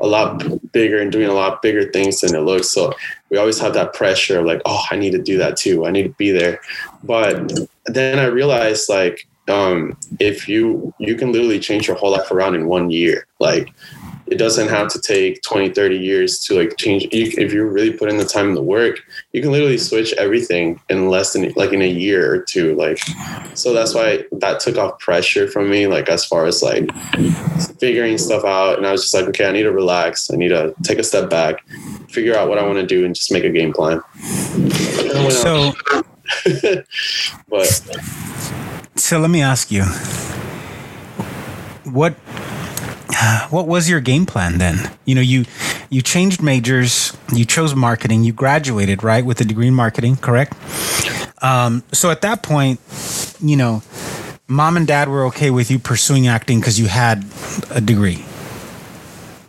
a 0.01 0.07
lot 0.07 0.29
bigger 0.73 0.99
and 1.01 1.11
doing 1.11 1.31
a 1.31 1.39
lot 1.43 1.63
bigger 1.63 1.91
things 1.91 2.21
than 2.21 2.35
it 2.35 2.41
looks. 2.51 2.71
So 2.71 2.93
we 3.31 3.39
always 3.39 3.59
have 3.59 3.73
that 3.75 3.95
pressure 3.95 4.39
of 4.41 4.45
like, 4.45 4.61
oh, 4.67 4.83
I 4.91 4.97
need 4.97 5.13
to 5.13 5.23
do 5.23 5.39
that 5.39 5.57
too. 5.57 5.87
I 5.87 5.91
need 5.91 6.03
to 6.03 6.17
be 6.25 6.31
there. 6.31 6.61
But 7.03 7.35
then 7.87 8.19
I 8.19 8.27
realized 8.27 8.91
like, 8.91 9.27
um, 9.49 9.97
if 10.19 10.49
you 10.49 10.95
you 10.99 11.17
can 11.17 11.33
literally 11.33 11.59
change 11.59 11.89
your 11.89 11.97
whole 11.97 12.13
life 12.13 12.31
around 12.31 12.55
in 12.55 12.67
one 12.67 12.91
year. 12.91 13.27
Like 13.41 13.69
it 14.31 14.39
doesn't 14.39 14.69
have 14.69 14.89
to 14.89 15.01
take 15.01 15.43
20 15.43 15.71
30 15.71 15.99
years 15.99 16.39
to 16.45 16.55
like 16.55 16.77
change. 16.77 17.09
If 17.11 17.53
you 17.53 17.65
really 17.65 17.93
put 17.93 18.09
in 18.09 18.17
the 18.17 18.25
time 18.25 18.49
and 18.49 18.57
the 18.57 18.63
work 18.63 19.01
you 19.33 19.43
can 19.43 19.53
literally 19.53 19.79
switch 19.79 20.13
everything 20.15 20.81
in 20.89 21.09
less 21.09 21.33
than 21.33 21.53
like 21.57 21.73
in 21.73 21.83
a 21.83 21.89
year 21.89 22.33
or 22.33 22.43
two 22.43 22.75
like 22.77 22.99
so 23.55 23.73
that's 23.73 23.95
why 23.95 24.25
that 24.33 24.61
took 24.61 24.77
off 24.77 24.99
pressure 24.99 25.49
from 25.49 25.71
me 25.71 25.87
like 25.87 26.09
as 26.09 26.25
far 26.25 26.47
as 26.47 26.63
like 26.63 26.89
figuring 27.79 28.19
stuff 28.19 28.45
out 28.45 28.77
and 28.77 28.87
i 28.87 28.93
was 28.93 29.03
just 29.03 29.15
like 29.15 29.27
okay 29.27 29.49
i 29.49 29.53
need 29.53 29.63
to 29.63 29.73
relax 29.73 30.31
i 30.31 30.37
need 30.37 30.49
to 30.49 30.75
take 30.83 30.99
a 30.99 31.05
step 31.05 31.29
back 31.31 31.67
figure 32.09 32.37
out 32.37 32.49
what 32.49 32.59
i 32.59 32.63
want 32.63 32.79
to 32.79 32.87
do 32.87 33.05
and 33.05 33.15
just 33.15 33.33
make 33.33 33.45
a 33.45 33.51
game 33.51 33.73
plan. 33.73 34.01
So 35.31 35.73
but 37.49 37.67
so 38.97 39.19
let 39.19 39.31
me 39.31 39.43
ask 39.43 39.71
you, 39.71 39.85
what 41.85 42.15
what 43.51 43.67
was 43.67 43.89
your 43.89 44.01
game 44.01 44.27
plan 44.27 44.59
then? 44.59 44.91
You 45.05 45.15
know, 45.15 45.21
you 45.21 45.45
you 45.89 46.03
changed 46.03 46.43
majors, 46.43 47.17
you 47.35 47.45
chose 47.45 47.75
marketing, 47.75 48.25
you 48.25 48.33
graduated 48.33 49.03
right 49.03 49.25
with 49.25 49.41
a 49.41 49.45
degree 49.45 49.69
in 49.69 49.75
marketing, 49.75 50.17
correct? 50.17 50.55
Um, 51.43 51.83
so 51.93 52.11
at 52.11 52.21
that 52.23 52.43
point, 52.43 52.81
you 53.41 53.57
know, 53.57 53.83
mom 54.47 54.77
and 54.77 54.87
dad 54.87 55.09
were 55.09 55.25
okay 55.27 55.51
with 55.51 55.71
you 55.71 55.79
pursuing 55.79 56.29
acting 56.29 56.61
because 56.61 56.79
you 56.79 56.87
had 56.87 57.25
a 57.71 57.81
degree. 57.81 58.25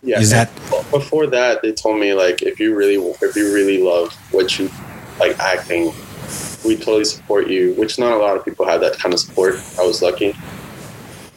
Yeah. 0.03 0.20
Is 0.20 0.32
that 0.32 0.53
before 0.89 1.27
that? 1.27 1.62
They 1.62 1.74
told 1.74 2.00
me 2.00 2.13
like 2.13 2.41
if 2.41 2.60
you 2.60 2.75
really 2.75 2.96
if 3.22 3.36
you 3.36 3.53
really 3.53 3.84
love 3.84 4.13
what 4.32 4.58
you 4.58 4.70
like 5.20 5.38
acting, 5.39 5.94
we 6.65 6.75
totally 6.75 7.06
support 7.06 7.50
you. 7.50 7.74
Which 7.74 8.00
not 8.00 8.13
a 8.13 8.18
lot 8.18 8.36
of 8.36 8.44
people 8.44 8.65
have 8.65 8.82
that 8.82 8.98
kind 8.98 9.13
of 9.13 9.20
support. 9.20 9.56
I 9.80 9.86
was 9.86 10.01
lucky. 10.01 10.36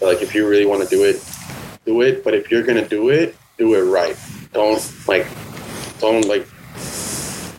But, 0.00 0.06
like 0.06 0.22
if 0.22 0.34
you 0.34 0.48
really 0.48 0.66
want 0.66 0.82
to 0.82 0.88
do 0.88 1.04
it, 1.04 1.16
do 1.84 2.02
it. 2.02 2.24
But 2.24 2.34
if 2.34 2.50
you're 2.50 2.62
gonna 2.62 2.86
do 2.86 3.10
it, 3.10 3.36
do 3.58 3.74
it 3.74 3.82
right. 3.82 4.16
Don't 4.52 4.82
like 5.06 5.26
don't 6.00 6.26
like 6.26 6.46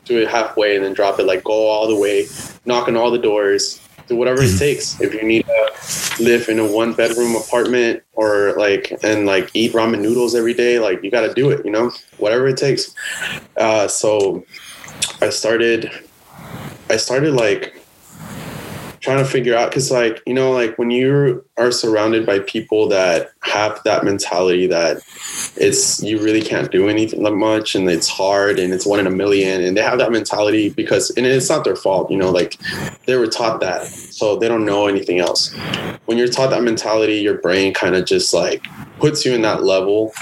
do 0.05 0.21
it 0.21 0.27
halfway 0.27 0.75
and 0.75 0.85
then 0.85 0.93
drop 0.93 1.19
it. 1.19 1.25
Like 1.25 1.43
go 1.43 1.67
all 1.67 1.87
the 1.87 1.95
way, 1.95 2.27
knock 2.65 2.87
on 2.87 2.95
all 2.95 3.11
the 3.11 3.17
doors, 3.17 3.81
do 4.07 4.15
whatever 4.15 4.43
it 4.43 4.57
takes. 4.57 4.99
If 5.01 5.13
you 5.13 5.23
need 5.23 5.45
to 5.45 6.23
live 6.23 6.47
in 6.47 6.59
a 6.59 6.65
one 6.71 6.93
bedroom 6.93 7.35
apartment 7.35 8.03
or 8.13 8.53
like 8.57 8.93
and 9.03 9.25
like 9.25 9.49
eat 9.53 9.73
ramen 9.73 10.01
noodles 10.01 10.35
every 10.35 10.53
day, 10.53 10.79
like 10.79 11.03
you 11.03 11.11
got 11.11 11.21
to 11.27 11.33
do 11.33 11.49
it. 11.49 11.65
You 11.65 11.71
know, 11.71 11.91
whatever 12.17 12.47
it 12.47 12.57
takes. 12.57 12.93
Uh, 13.57 13.87
so 13.87 14.45
I 15.21 15.29
started. 15.29 15.91
I 16.87 16.97
started 16.97 17.33
like 17.33 17.74
trying 19.05 19.19
to 19.19 19.25
figure 19.25 19.55
out 19.55 19.69
because 19.69 19.91
like 19.91 20.23
you 20.25 20.33
know 20.33 20.51
like 20.51 20.75
when 20.79 20.89
you 20.89 21.45
are 21.57 21.71
surrounded 21.71 22.25
by 22.25 22.39
people 22.39 22.89
that 22.89 23.29
have 23.41 23.79
that 23.83 24.03
mentality 24.03 24.65
that 24.65 24.97
it's 25.57 26.01
you 26.01 26.19
really 26.19 26.41
can't 26.41 26.71
do 26.71 26.89
anything 26.89 27.21
much 27.37 27.75
and 27.75 27.87
it's 27.87 28.09
hard 28.09 28.57
and 28.57 28.73
it's 28.73 28.83
one 28.83 28.99
in 28.99 29.05
a 29.05 29.11
million 29.11 29.63
and 29.63 29.77
they 29.77 29.81
have 29.81 29.99
that 29.99 30.11
mentality 30.11 30.69
because 30.69 31.11
and 31.11 31.27
it's 31.27 31.49
not 31.49 31.63
their 31.63 31.75
fault 31.75 32.09
you 32.09 32.17
know 32.17 32.31
like 32.31 32.57
they 33.05 33.15
were 33.15 33.27
taught 33.27 33.59
that 33.59 33.85
so 33.85 34.35
they 34.37 34.47
don't 34.47 34.65
know 34.65 34.87
anything 34.87 35.19
else. 35.19 35.53
When 36.05 36.17
you're 36.17 36.27
taught 36.27 36.49
that 36.49 36.63
mentality 36.63 37.17
your 37.17 37.37
brain 37.37 37.75
kind 37.75 37.95
of 37.95 38.05
just 38.05 38.33
like 38.33 38.65
puts 38.97 39.23
you 39.23 39.35
in 39.35 39.43
that 39.43 39.63
level 39.63 40.13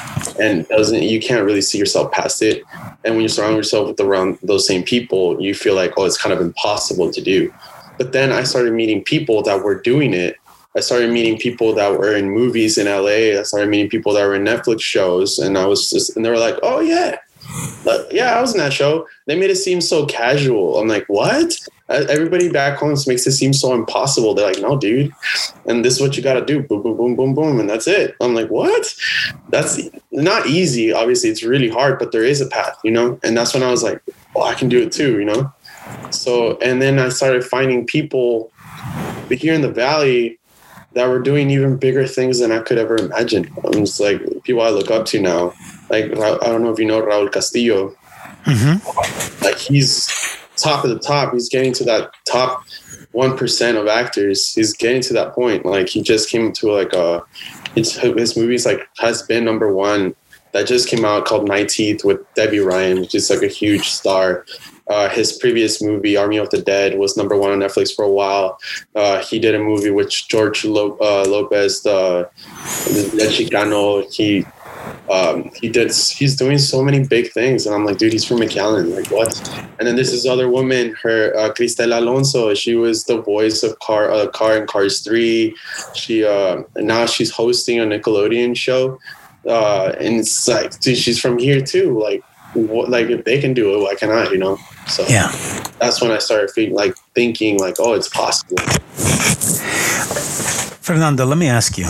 and 0.42 0.68
doesn't 0.68 1.04
you 1.04 1.22
can't 1.22 1.46
really 1.46 1.62
see 1.62 1.78
yourself 1.78 2.12
past 2.12 2.42
it. 2.42 2.64
And 3.06 3.16
when 3.16 3.22
you 3.22 3.30
surround 3.30 3.56
yourself 3.56 3.88
with 3.88 4.00
around 4.02 4.40
those 4.44 4.68
same 4.68 4.84
people 4.84 5.42
you 5.42 5.56
feel 5.56 5.76
like 5.76 5.94
oh 5.96 6.04
it's 6.04 6.22
kind 6.22 6.34
of 6.34 6.42
impossible 6.42 7.12
to 7.12 7.22
do 7.22 7.54
but 8.04 8.12
then 8.12 8.34
I 8.34 8.44
started 8.44 8.74
meeting 8.74 9.02
people 9.02 9.44
that 9.44 9.64
were 9.64 9.80
doing 9.80 10.14
it. 10.14 10.36
I 10.76 10.82
started 10.82 11.10
meeting 11.10 11.38
people 11.38 11.74
that 11.76 11.98
were 11.98 12.14
in 12.14 12.30
movies 12.30 12.78
in 12.78 12.86
LA. 12.86 13.40
I 13.40 13.44
started 13.44 13.70
meeting 13.70 13.90
people 13.90 14.12
that 14.14 14.26
were 14.26 14.36
in 14.36 14.44
Netflix 14.44 14.82
shows, 14.82 15.40
and 15.40 15.58
I 15.58 15.66
was 15.66 15.90
just, 15.90 16.18
and 16.18 16.26
they 16.26 16.30
were 16.30 16.38
like, 16.38 16.58
"Oh 16.64 16.82
yeah, 16.82 17.16
like, 17.86 18.02
yeah, 18.12 18.38
I 18.38 18.42
was 18.42 18.52
in 18.54 18.58
that 18.58 18.74
show." 18.74 19.08
They 19.26 19.40
made 19.40 19.52
it 19.52 19.56
seem 19.56 19.80
so 19.80 20.06
casual. 20.06 20.80
I'm 20.80 20.90
like, 20.90 21.06
"What?" 21.08 21.58
Everybody 21.88 22.50
back 22.50 22.78
home 22.78 22.98
makes 23.08 23.26
it 23.26 23.32
seem 23.32 23.54
so 23.54 23.74
impossible. 23.74 24.34
They're 24.34 24.48
like, 24.48 24.60
"No, 24.60 24.78
dude," 24.78 25.14
and 25.66 25.86
this 25.86 25.94
is 25.94 26.02
what 26.02 26.18
you 26.18 26.24
got 26.24 26.34
to 26.34 26.46
do. 26.46 26.62
Boom, 26.62 26.82
boom, 26.82 26.98
boom, 26.98 27.16
boom, 27.16 27.34
boom, 27.34 27.60
and 27.62 27.70
that's 27.70 27.88
it. 27.88 28.18
I'm 28.20 28.36
like, 28.36 28.50
"What?" 28.50 28.94
That's 29.48 29.80
not 30.12 30.48
easy. 30.48 30.92
Obviously, 30.92 31.30
it's 31.30 31.44
really 31.44 31.70
hard, 31.70 32.00
but 32.00 32.12
there 32.12 32.26
is 32.26 32.42
a 32.42 32.48
path, 32.48 32.78
you 32.84 32.92
know. 32.92 33.18
And 33.24 33.38
that's 33.38 33.54
when 33.54 33.64
I 33.64 33.72
was 33.72 33.82
like, 33.82 34.02
"Oh, 34.36 34.42
I 34.42 34.56
can 34.56 34.68
do 34.68 34.82
it 34.82 34.92
too," 34.92 35.20
you 35.20 35.26
know. 35.26 35.54
So, 36.12 36.58
and 36.58 36.82
then 36.82 37.00
I 37.00 37.10
started 37.10 37.44
finding 37.44 37.86
people 37.86 38.52
here 39.30 39.54
in 39.54 39.62
the 39.62 39.72
valley 39.72 40.40
that 40.94 41.08
were 41.08 41.20
doing 41.20 41.50
even 41.50 41.78
bigger 41.78 42.08
things 42.08 42.40
than 42.40 42.52
I 42.52 42.60
could 42.60 42.78
ever 42.78 42.98
imagine. 42.98 43.52
It's 43.66 44.00
like 44.00 44.22
people 44.44 44.62
I 44.62 44.70
look 44.70 44.92
up 44.92 45.06
to 45.08 45.22
now. 45.22 45.54
Like 45.90 46.06
I 46.06 46.48
don't 46.48 46.64
know 46.64 46.72
if 46.72 46.80
you 46.80 46.86
know 46.86 47.02
Raul 47.02 47.32
Castillo. 47.32 47.96
Mm-hmm. 48.46 49.44
Like 49.44 49.58
he's 49.58 50.38
top 50.56 50.84
of 50.84 50.92
the 50.92 51.00
top. 51.00 51.34
He's 51.34 51.50
getting 51.50 51.74
to 51.74 51.84
that 51.86 52.12
top 52.26 52.64
one 53.12 53.38
percent 53.38 53.78
of 53.78 53.88
actors. 53.88 54.54
He's 54.54 54.74
getting 54.74 55.02
to 55.04 55.14
that 55.14 55.34
point. 55.34 55.66
Like 55.66 55.90
he 55.90 56.02
just 56.02 56.30
came 56.30 56.52
to 56.54 56.72
like 56.72 56.94
a 56.94 57.24
his, 57.76 57.96
his 57.96 58.38
movies 58.38 58.66
like 58.66 58.88
has 58.98 59.24
been 59.24 59.46
number 59.46 59.74
one. 59.74 60.16
That 60.52 60.68
just 60.68 60.88
came 60.88 61.04
out 61.04 61.26
called 61.26 61.48
Night 61.48 61.70
Teeth 61.70 62.06
with 62.06 62.22
Debby 62.36 62.60
Ryan, 62.60 63.02
which 63.02 63.16
is 63.16 63.32
like 63.32 63.42
a 63.42 63.48
huge 63.48 63.90
star. 63.90 64.46
Uh, 64.88 65.10
his 65.10 65.34
previous 65.34 65.82
movie, 65.82 66.18
Army 66.18 66.38
of 66.38 66.50
the 66.50 66.62
Dead, 66.62 66.98
was 66.98 67.16
number 67.16 67.38
one 67.38 67.52
on 67.52 67.60
Netflix 67.60 67.96
for 67.96 68.04
a 68.04 68.12
while. 68.12 68.60
Uh, 68.96 69.24
he 69.24 69.40
did 69.40 69.56
a 69.56 69.60
movie 69.60 69.92
with 69.92 70.10
George 70.10 70.66
Lo- 70.66 70.98
uh, 71.00 71.26
Lopez, 71.28 71.84
the, 71.84 72.30
the 72.86 73.30
Chicano. 73.32 74.12
He 74.14 74.46
um, 75.10 75.52
he 75.56 75.70
did. 75.70 75.88
He's 75.88 76.36
doing 76.36 76.58
so 76.58 76.84
many 76.84 77.06
big 77.06 77.32
things, 77.32 77.66
and 77.66 77.76
I'm 77.76 77.86
like, 77.86 77.98
dude, 77.98 78.14
he's 78.14 78.26
from 78.26 78.38
McAllen. 78.38 78.96
Like 78.96 79.12
what? 79.12 79.38
And 79.80 79.88
then 79.88 79.96
this 79.96 80.12
is 80.12 80.26
other 80.26 80.50
woman, 80.50 80.96
her 81.02 81.36
uh, 81.36 81.54
Cristela 81.54 82.00
Alonzo. 82.00 82.54
She 82.54 82.76
was 82.76 83.06
the 83.06 83.22
voice 83.22 83.64
of 83.64 83.78
Car, 83.80 84.12
uh, 84.12 84.28
Car 84.28 84.58
and 84.58 84.68
Cars 84.68 85.02
Three. 85.02 85.56
She 85.94 86.26
uh, 86.26 86.64
now 86.78 87.06
she's 87.06 87.32
hosting 87.32 87.80
a 87.80 87.84
Nickelodeon 87.84 88.56
show, 88.56 89.00
uh, 89.48 89.94
and 90.00 90.20
it's 90.20 90.48
like, 90.48 90.80
dude, 90.80 90.98
she's 90.98 91.20
from 91.20 91.38
here 91.38 91.62
too. 91.62 92.00
Like 92.00 92.24
what, 92.54 92.90
like 92.90 93.10
if 93.10 93.26
they 93.26 93.40
can 93.40 93.54
do 93.54 93.76
it, 93.76 93.82
why 93.82 93.96
can't 93.96 94.12
I? 94.12 94.32
You 94.32 94.38
know. 94.38 94.60
So 94.88 95.06
yeah, 95.08 95.32
that's 95.80 96.02
when 96.02 96.12
I 96.12 96.18
started 96.20 96.52
feeling 96.52 96.74
like 96.74 96.96
thinking 97.16 97.60
like, 97.60 97.76
oh, 97.80 97.94
it's 97.94 98.10
possible. 98.10 98.58
Fernando, 100.82 101.26
let 101.26 101.38
me 101.38 101.48
ask 101.48 101.78
you, 101.78 101.86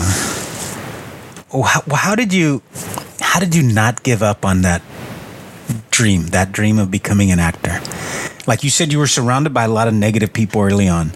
how, 1.50 1.82
how 1.92 2.14
did 2.14 2.32
you, 2.32 2.62
how 3.20 3.40
did 3.40 3.54
you 3.54 3.62
not 3.62 4.02
give 4.02 4.22
up 4.22 4.44
on 4.44 4.62
that 4.62 4.82
dream, 5.90 6.28
that 6.28 6.52
dream 6.52 6.78
of 6.78 6.90
becoming 6.90 7.30
an 7.32 7.40
actor? 7.40 7.80
Like 8.46 8.62
you 8.62 8.70
said, 8.70 8.92
you 8.92 8.98
were 8.98 9.06
surrounded 9.06 9.52
by 9.52 9.64
a 9.64 9.68
lot 9.68 9.88
of 9.88 9.94
negative 9.94 10.32
people 10.32 10.60
early 10.60 10.88
on, 10.88 11.12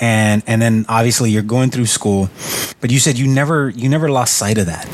and 0.00 0.42
and 0.46 0.60
then 0.60 0.84
obviously 0.88 1.30
you're 1.30 1.42
going 1.42 1.70
through 1.70 1.86
school, 1.86 2.28
but 2.80 2.90
you 2.90 2.98
said 2.98 3.18
you 3.18 3.28
never 3.28 3.70
you 3.70 3.88
never 3.88 4.10
lost 4.10 4.34
sight 4.34 4.58
of 4.58 4.66
that 4.66 4.88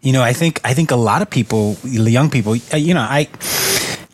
you 0.00 0.12
know, 0.12 0.22
I 0.22 0.32
think 0.32 0.60
I 0.64 0.74
think 0.74 0.90
a 0.90 0.96
lot 0.96 1.22
of 1.22 1.30
people, 1.30 1.76
young 1.82 2.30
people, 2.30 2.54
uh, 2.72 2.76
you 2.76 2.94
know, 2.94 3.00
I 3.00 3.28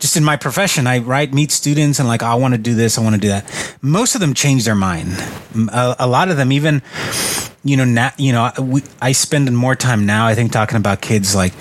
just 0.04 0.18
in 0.18 0.22
my 0.22 0.36
profession, 0.36 0.86
I 0.86 0.98
right 0.98 1.32
meet 1.32 1.50
students 1.50 1.98
and 1.98 2.06
like, 2.06 2.22
oh, 2.22 2.26
I 2.26 2.34
want 2.34 2.52
to 2.52 2.58
do 2.58 2.74
this, 2.74 2.98
I 2.98 3.00
want 3.00 3.14
to 3.14 3.20
do 3.22 3.28
that. 3.28 3.78
Most 3.80 4.14
of 4.14 4.20
them 4.20 4.34
change 4.34 4.66
their 4.66 4.74
mind. 4.74 5.12
A, 5.72 5.96
a 6.00 6.06
lot 6.06 6.28
of 6.28 6.36
them, 6.36 6.52
even, 6.52 6.82
you 7.64 7.78
know, 7.78 7.86
now, 7.86 8.12
you 8.18 8.34
know, 8.34 8.52
we, 8.60 8.82
I 9.00 9.12
spend 9.12 9.50
more 9.56 9.74
time 9.74 10.04
now. 10.04 10.26
I 10.26 10.34
think 10.34 10.52
talking 10.52 10.76
about 10.76 11.00
kids 11.00 11.34
like, 11.34 11.54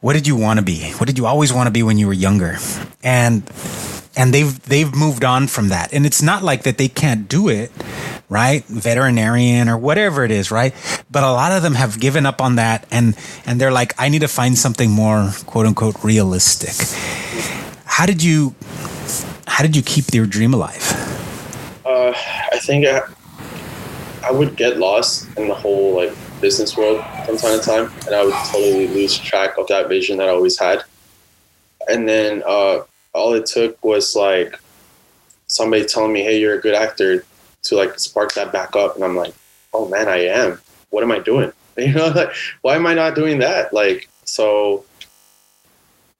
what 0.00 0.14
did 0.14 0.26
you 0.26 0.34
want 0.34 0.58
to 0.58 0.64
be? 0.64 0.90
What 0.94 1.06
did 1.06 1.18
you 1.18 1.26
always 1.26 1.52
want 1.52 1.68
to 1.68 1.70
be 1.70 1.84
when 1.84 1.98
you 1.98 2.08
were 2.08 2.12
younger? 2.12 2.56
And 3.04 3.48
and 4.16 4.32
they've 4.32 4.60
they've 4.62 4.94
moved 4.94 5.24
on 5.24 5.46
from 5.46 5.68
that. 5.68 5.92
And 5.92 6.06
it's 6.06 6.22
not 6.22 6.42
like 6.42 6.62
that 6.62 6.78
they 6.78 6.88
can't 6.88 7.28
do 7.28 7.48
it 7.48 7.70
right? 8.28 8.64
Veterinarian 8.64 9.68
or 9.68 9.78
whatever 9.78 10.24
it 10.24 10.30
is, 10.30 10.50
right? 10.50 10.74
But 11.10 11.22
a 11.22 11.30
lot 11.30 11.52
of 11.52 11.62
them 11.62 11.74
have 11.74 12.00
given 12.00 12.26
up 12.26 12.40
on 12.40 12.56
that 12.56 12.86
and 12.90 13.16
and 13.44 13.60
they're 13.60 13.72
like, 13.72 13.94
I 13.98 14.08
need 14.08 14.20
to 14.20 14.28
find 14.28 14.56
something 14.58 14.90
more 14.90 15.32
quote 15.46 15.66
unquote 15.66 16.02
realistic. 16.02 16.74
How 17.84 18.06
did 18.06 18.22
you 18.22 18.54
how 19.46 19.62
did 19.62 19.76
you 19.76 19.82
keep 19.82 20.12
your 20.12 20.26
dream 20.26 20.52
alive? 20.54 20.92
Uh, 21.84 22.12
I 22.52 22.58
think 22.58 22.86
I, 22.86 23.02
I 24.24 24.32
would 24.32 24.56
get 24.56 24.76
lost 24.78 25.28
in 25.38 25.48
the 25.48 25.54
whole 25.54 25.96
like 25.96 26.12
business 26.40 26.76
world 26.76 27.02
from 27.24 27.36
time 27.36 27.58
to 27.58 27.64
time, 27.64 27.92
and 28.06 28.14
I 28.14 28.24
would 28.24 28.34
totally 28.46 28.88
lose 28.88 29.16
track 29.16 29.56
of 29.56 29.66
that 29.68 29.88
vision 29.88 30.18
that 30.18 30.28
I 30.28 30.32
always 30.32 30.58
had. 30.58 30.82
And 31.88 32.08
then 32.08 32.42
uh, 32.44 32.80
all 33.16 33.32
it 33.34 33.46
took 33.46 33.82
was 33.84 34.14
like 34.14 34.58
somebody 35.46 35.84
telling 35.84 36.12
me, 36.12 36.22
"Hey, 36.22 36.38
you're 36.38 36.58
a 36.58 36.60
good 36.60 36.74
actor 36.74 37.24
to 37.66 37.76
like 37.76 37.98
spark 37.98 38.32
that 38.34 38.52
back 38.52 38.74
up. 38.76 38.94
And 38.94 39.04
I'm 39.04 39.16
like, 39.16 39.34
oh 39.72 39.88
man, 39.88 40.08
I 40.08 40.26
am. 40.26 40.60
What 40.90 41.02
am 41.02 41.12
I 41.12 41.18
doing? 41.18 41.52
You 41.78 41.92
know, 41.92 42.08
like, 42.08 42.32
why 42.62 42.74
am 42.74 42.86
I 42.86 42.94
not 42.94 43.14
doing 43.14 43.40
that? 43.40 43.74
Like, 43.74 44.08
so 44.24 44.86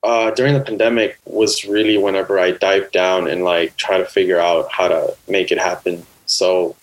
uh, 0.03 0.31
during 0.33 0.53
the 0.53 0.61
pandemic 0.61 1.19
was 1.25 1.65
really 1.65 1.97
whenever 1.97 2.39
I 2.39 2.51
dived 2.51 2.93
down 2.93 3.27
and 3.27 3.43
like 3.43 3.75
try 3.79 3.97
to 3.97 4.05
figure 4.05 4.39
out 4.39 4.71
how 4.71 4.89
to 4.89 5.17
make 5.29 5.51
it 5.51 5.57
happen. 5.57 6.05
So 6.27 6.77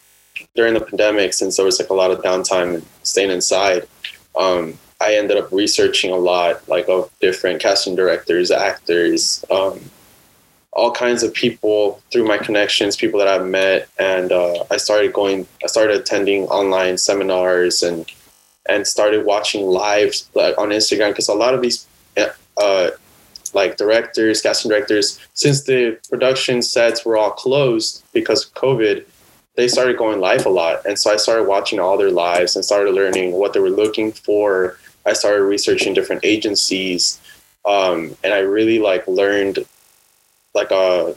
during 0.55 0.73
the 0.73 0.81
pandemic, 0.81 1.35
since 1.35 1.55
there 1.55 1.65
was 1.67 1.79
like 1.79 1.91
a 1.91 1.93
lot 1.93 2.09
of 2.09 2.23
downtime 2.23 2.73
and 2.73 2.85
staying 3.03 3.29
inside, 3.29 3.87
um, 4.35 4.73
I 4.99 5.17
ended 5.17 5.37
up 5.37 5.51
researching 5.51 6.11
a 6.11 6.17
lot, 6.17 6.67
like 6.67 6.89
of 6.89 7.11
different 7.21 7.61
casting 7.61 7.95
directors, 7.95 8.49
actors, 8.49 9.45
um, 9.51 9.79
all 10.75 10.91
kinds 10.91 11.23
of 11.23 11.33
people 11.33 12.01
through 12.11 12.25
my 12.25 12.37
connections, 12.37 12.95
people 12.95 13.19
that 13.19 13.27
I've 13.27 13.45
met, 13.45 13.87
and 13.99 14.31
uh, 14.31 14.63
I 14.71 14.77
started 14.77 15.13
going. 15.13 15.47
I 15.63 15.67
started 15.67 15.95
attending 15.95 16.43
online 16.45 16.97
seminars 16.97 17.83
and 17.83 18.05
and 18.67 18.87
started 18.87 19.25
watching 19.25 19.65
lives 19.65 20.29
like, 20.35 20.57
on 20.57 20.69
Instagram 20.69 21.09
because 21.09 21.27
a 21.27 21.33
lot 21.33 21.53
of 21.53 21.61
these 21.61 21.85
uh, 22.57 22.89
like 23.53 23.77
directors, 23.77 24.41
casting 24.41 24.69
directors, 24.69 25.19
since 25.33 25.63
the 25.63 25.99
production 26.09 26.61
sets 26.61 27.05
were 27.05 27.17
all 27.17 27.31
closed 27.31 28.03
because 28.13 28.45
of 28.45 28.53
COVID, 28.53 29.05
they 29.55 29.67
started 29.67 29.97
going 29.97 30.19
live 30.19 30.45
a 30.45 30.49
lot. 30.49 30.83
And 30.85 30.97
so 30.97 31.11
I 31.11 31.17
started 31.17 31.43
watching 31.43 31.79
all 31.79 31.97
their 31.97 32.11
lives 32.11 32.55
and 32.55 32.65
started 32.65 32.93
learning 32.95 33.33
what 33.33 33.53
they 33.53 33.59
were 33.59 33.69
looking 33.69 34.11
for. 34.11 34.77
I 35.05 35.13
started 35.13 35.43
researching 35.43 35.93
different 35.93 36.25
agencies. 36.25 37.19
Um, 37.65 38.17
and 38.23 38.33
I 38.33 38.39
really 38.39 38.79
like 38.79 39.07
learned 39.07 39.59
like 40.53 40.71
a 40.71 41.15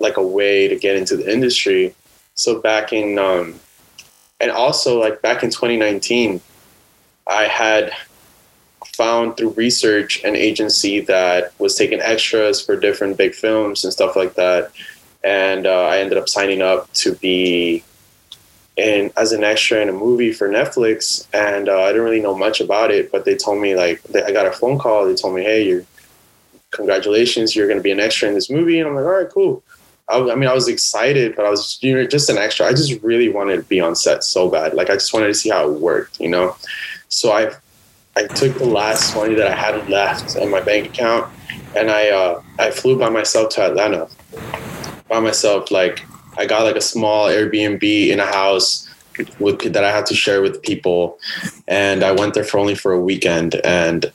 like 0.00 0.16
a 0.16 0.26
way 0.26 0.68
to 0.68 0.76
get 0.76 0.96
into 0.96 1.16
the 1.16 1.30
industry. 1.30 1.94
So 2.34 2.60
back 2.60 2.92
in 2.92 3.18
um, 3.18 3.58
and 4.40 4.50
also 4.50 5.00
like 5.00 5.22
back 5.22 5.42
in 5.42 5.50
2019, 5.50 6.40
I 7.26 7.44
had 7.44 7.92
found 8.86 9.36
through 9.36 9.50
research 9.50 10.22
an 10.24 10.34
agency 10.34 11.00
that 11.00 11.52
was 11.58 11.76
taking 11.76 12.00
extras 12.00 12.60
for 12.60 12.76
different 12.76 13.16
big 13.16 13.34
films 13.34 13.84
and 13.84 13.92
stuff 13.92 14.16
like 14.16 14.34
that. 14.34 14.72
And 15.24 15.66
uh, 15.66 15.86
I 15.86 15.98
ended 15.98 16.18
up 16.18 16.28
signing 16.28 16.62
up 16.62 16.92
to 16.94 17.14
be 17.14 17.84
in 18.76 19.10
as 19.16 19.32
an 19.32 19.42
extra 19.42 19.80
in 19.80 19.88
a 19.88 19.92
movie 19.92 20.32
for 20.32 20.48
Netflix. 20.48 21.26
And 21.32 21.68
uh, 21.68 21.82
I 21.82 21.88
didn't 21.88 22.04
really 22.04 22.20
know 22.20 22.36
much 22.36 22.60
about 22.60 22.90
it, 22.90 23.10
but 23.10 23.24
they 23.24 23.36
told 23.36 23.60
me 23.60 23.74
like 23.74 24.02
they, 24.04 24.22
I 24.22 24.32
got 24.32 24.46
a 24.46 24.52
phone 24.52 24.78
call. 24.78 25.06
They 25.06 25.16
told 25.16 25.34
me, 25.34 25.42
"Hey, 25.42 25.66
you're 25.66 25.84
congratulations, 26.70 27.54
you're 27.54 27.66
going 27.66 27.78
to 27.78 27.82
be 27.82 27.90
an 27.90 28.00
extra 28.00 28.28
in 28.28 28.34
this 28.34 28.50
movie." 28.50 28.78
And 28.78 28.88
I'm 28.88 28.94
like, 28.94 29.04
"All 29.04 29.10
right, 29.10 29.28
cool." 29.28 29.62
I, 30.08 30.18
I 30.18 30.34
mean, 30.34 30.48
I 30.48 30.54
was 30.54 30.68
excited, 30.68 31.36
but 31.36 31.44
I 31.44 31.50
was 31.50 31.78
you 31.82 31.94
know 31.94 32.06
just 32.06 32.30
an 32.30 32.38
extra. 32.38 32.66
I 32.66 32.70
just 32.70 33.00
really 33.02 33.28
wanted 33.28 33.56
to 33.56 33.62
be 33.62 33.80
on 33.80 33.94
set 33.94 34.24
so 34.24 34.50
bad. 34.50 34.74
Like 34.74 34.90
I 34.90 34.94
just 34.94 35.12
wanted 35.12 35.28
to 35.28 35.34
see 35.34 35.50
how 35.50 35.70
it 35.70 35.80
worked, 35.80 36.20
you 36.20 36.28
know. 36.28 36.56
So 37.08 37.32
I 37.32 37.52
I 38.16 38.26
took 38.26 38.56
the 38.58 38.66
last 38.66 39.14
money 39.14 39.34
that 39.34 39.46
I 39.46 39.54
had 39.54 39.88
left 39.88 40.36
in 40.36 40.50
my 40.50 40.60
bank 40.60 40.88
account, 40.88 41.32
and 41.76 41.90
I 41.90 42.08
uh, 42.08 42.42
I 42.58 42.70
flew 42.70 42.98
by 42.98 43.10
myself 43.10 43.50
to 43.54 43.66
Atlanta 43.66 44.08
by 45.08 45.20
myself. 45.20 45.70
Like 45.70 46.04
I 46.36 46.46
got 46.46 46.64
like 46.64 46.76
a 46.76 46.80
small 46.80 47.28
Airbnb 47.28 48.08
in 48.08 48.20
a 48.20 48.26
house 48.26 48.87
with 49.38 49.72
that 49.72 49.84
I 49.84 49.90
had 49.90 50.06
to 50.06 50.14
share 50.14 50.42
with 50.42 50.62
people, 50.62 51.18
and 51.66 52.02
I 52.02 52.12
went 52.12 52.34
there 52.34 52.44
for 52.44 52.58
only 52.58 52.74
for 52.74 52.92
a 52.92 53.00
weekend. 53.00 53.56
And 53.64 54.12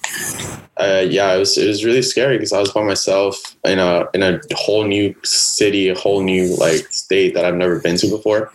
uh, 0.77 1.05
yeah, 1.07 1.33
it 1.33 1.39
was 1.39 1.57
it 1.57 1.67
was 1.67 1.85
really 1.85 2.01
scary 2.01 2.37
because 2.37 2.53
I 2.53 2.59
was 2.59 2.71
by 2.71 2.83
myself 2.83 3.55
in 3.63 3.79
a 3.79 4.07
in 4.13 4.23
a 4.23 4.39
whole 4.53 4.85
new 4.85 5.15
city, 5.23 5.89
a 5.89 5.95
whole 5.95 6.21
new 6.23 6.55
like 6.57 6.91
state 6.91 7.33
that 7.35 7.45
I've 7.45 7.55
never 7.55 7.79
been 7.79 7.97
to 7.97 8.09
before. 8.09 8.51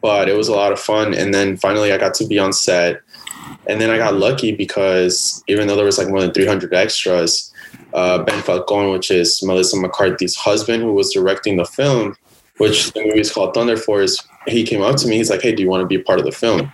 But 0.00 0.28
it 0.28 0.36
was 0.36 0.48
a 0.48 0.54
lot 0.54 0.72
of 0.72 0.80
fun. 0.80 1.14
And 1.14 1.34
then 1.34 1.56
finally, 1.56 1.92
I 1.92 1.98
got 1.98 2.14
to 2.14 2.26
be 2.26 2.38
on 2.38 2.52
set. 2.52 3.00
And 3.66 3.80
then 3.80 3.90
I 3.90 3.98
got 3.98 4.14
lucky 4.14 4.52
because 4.54 5.42
even 5.46 5.68
though 5.68 5.76
there 5.76 5.84
was 5.84 5.98
like 5.98 6.08
more 6.08 6.20
than 6.20 6.32
300 6.32 6.72
extras, 6.72 7.52
uh, 7.92 8.22
Ben 8.22 8.42
Falcone, 8.42 8.92
which 8.92 9.10
is 9.10 9.42
Melissa 9.42 9.76
McCarthy's 9.76 10.36
husband, 10.36 10.82
who 10.82 10.92
was 10.92 11.12
directing 11.12 11.56
the 11.56 11.64
film, 11.64 12.16
which 12.58 12.92
the 12.92 13.04
movie 13.04 13.20
is 13.20 13.32
called 13.32 13.54
Thunder 13.54 13.76
Force, 13.76 14.26
he 14.48 14.64
came 14.64 14.82
up 14.82 14.96
to 14.96 15.08
me. 15.08 15.16
He's 15.16 15.30
like, 15.30 15.42
"Hey, 15.42 15.54
do 15.54 15.62
you 15.62 15.68
want 15.68 15.82
to 15.82 15.86
be 15.86 15.96
a 15.96 16.02
part 16.02 16.18
of 16.18 16.24
the 16.24 16.32
film?" 16.32 16.72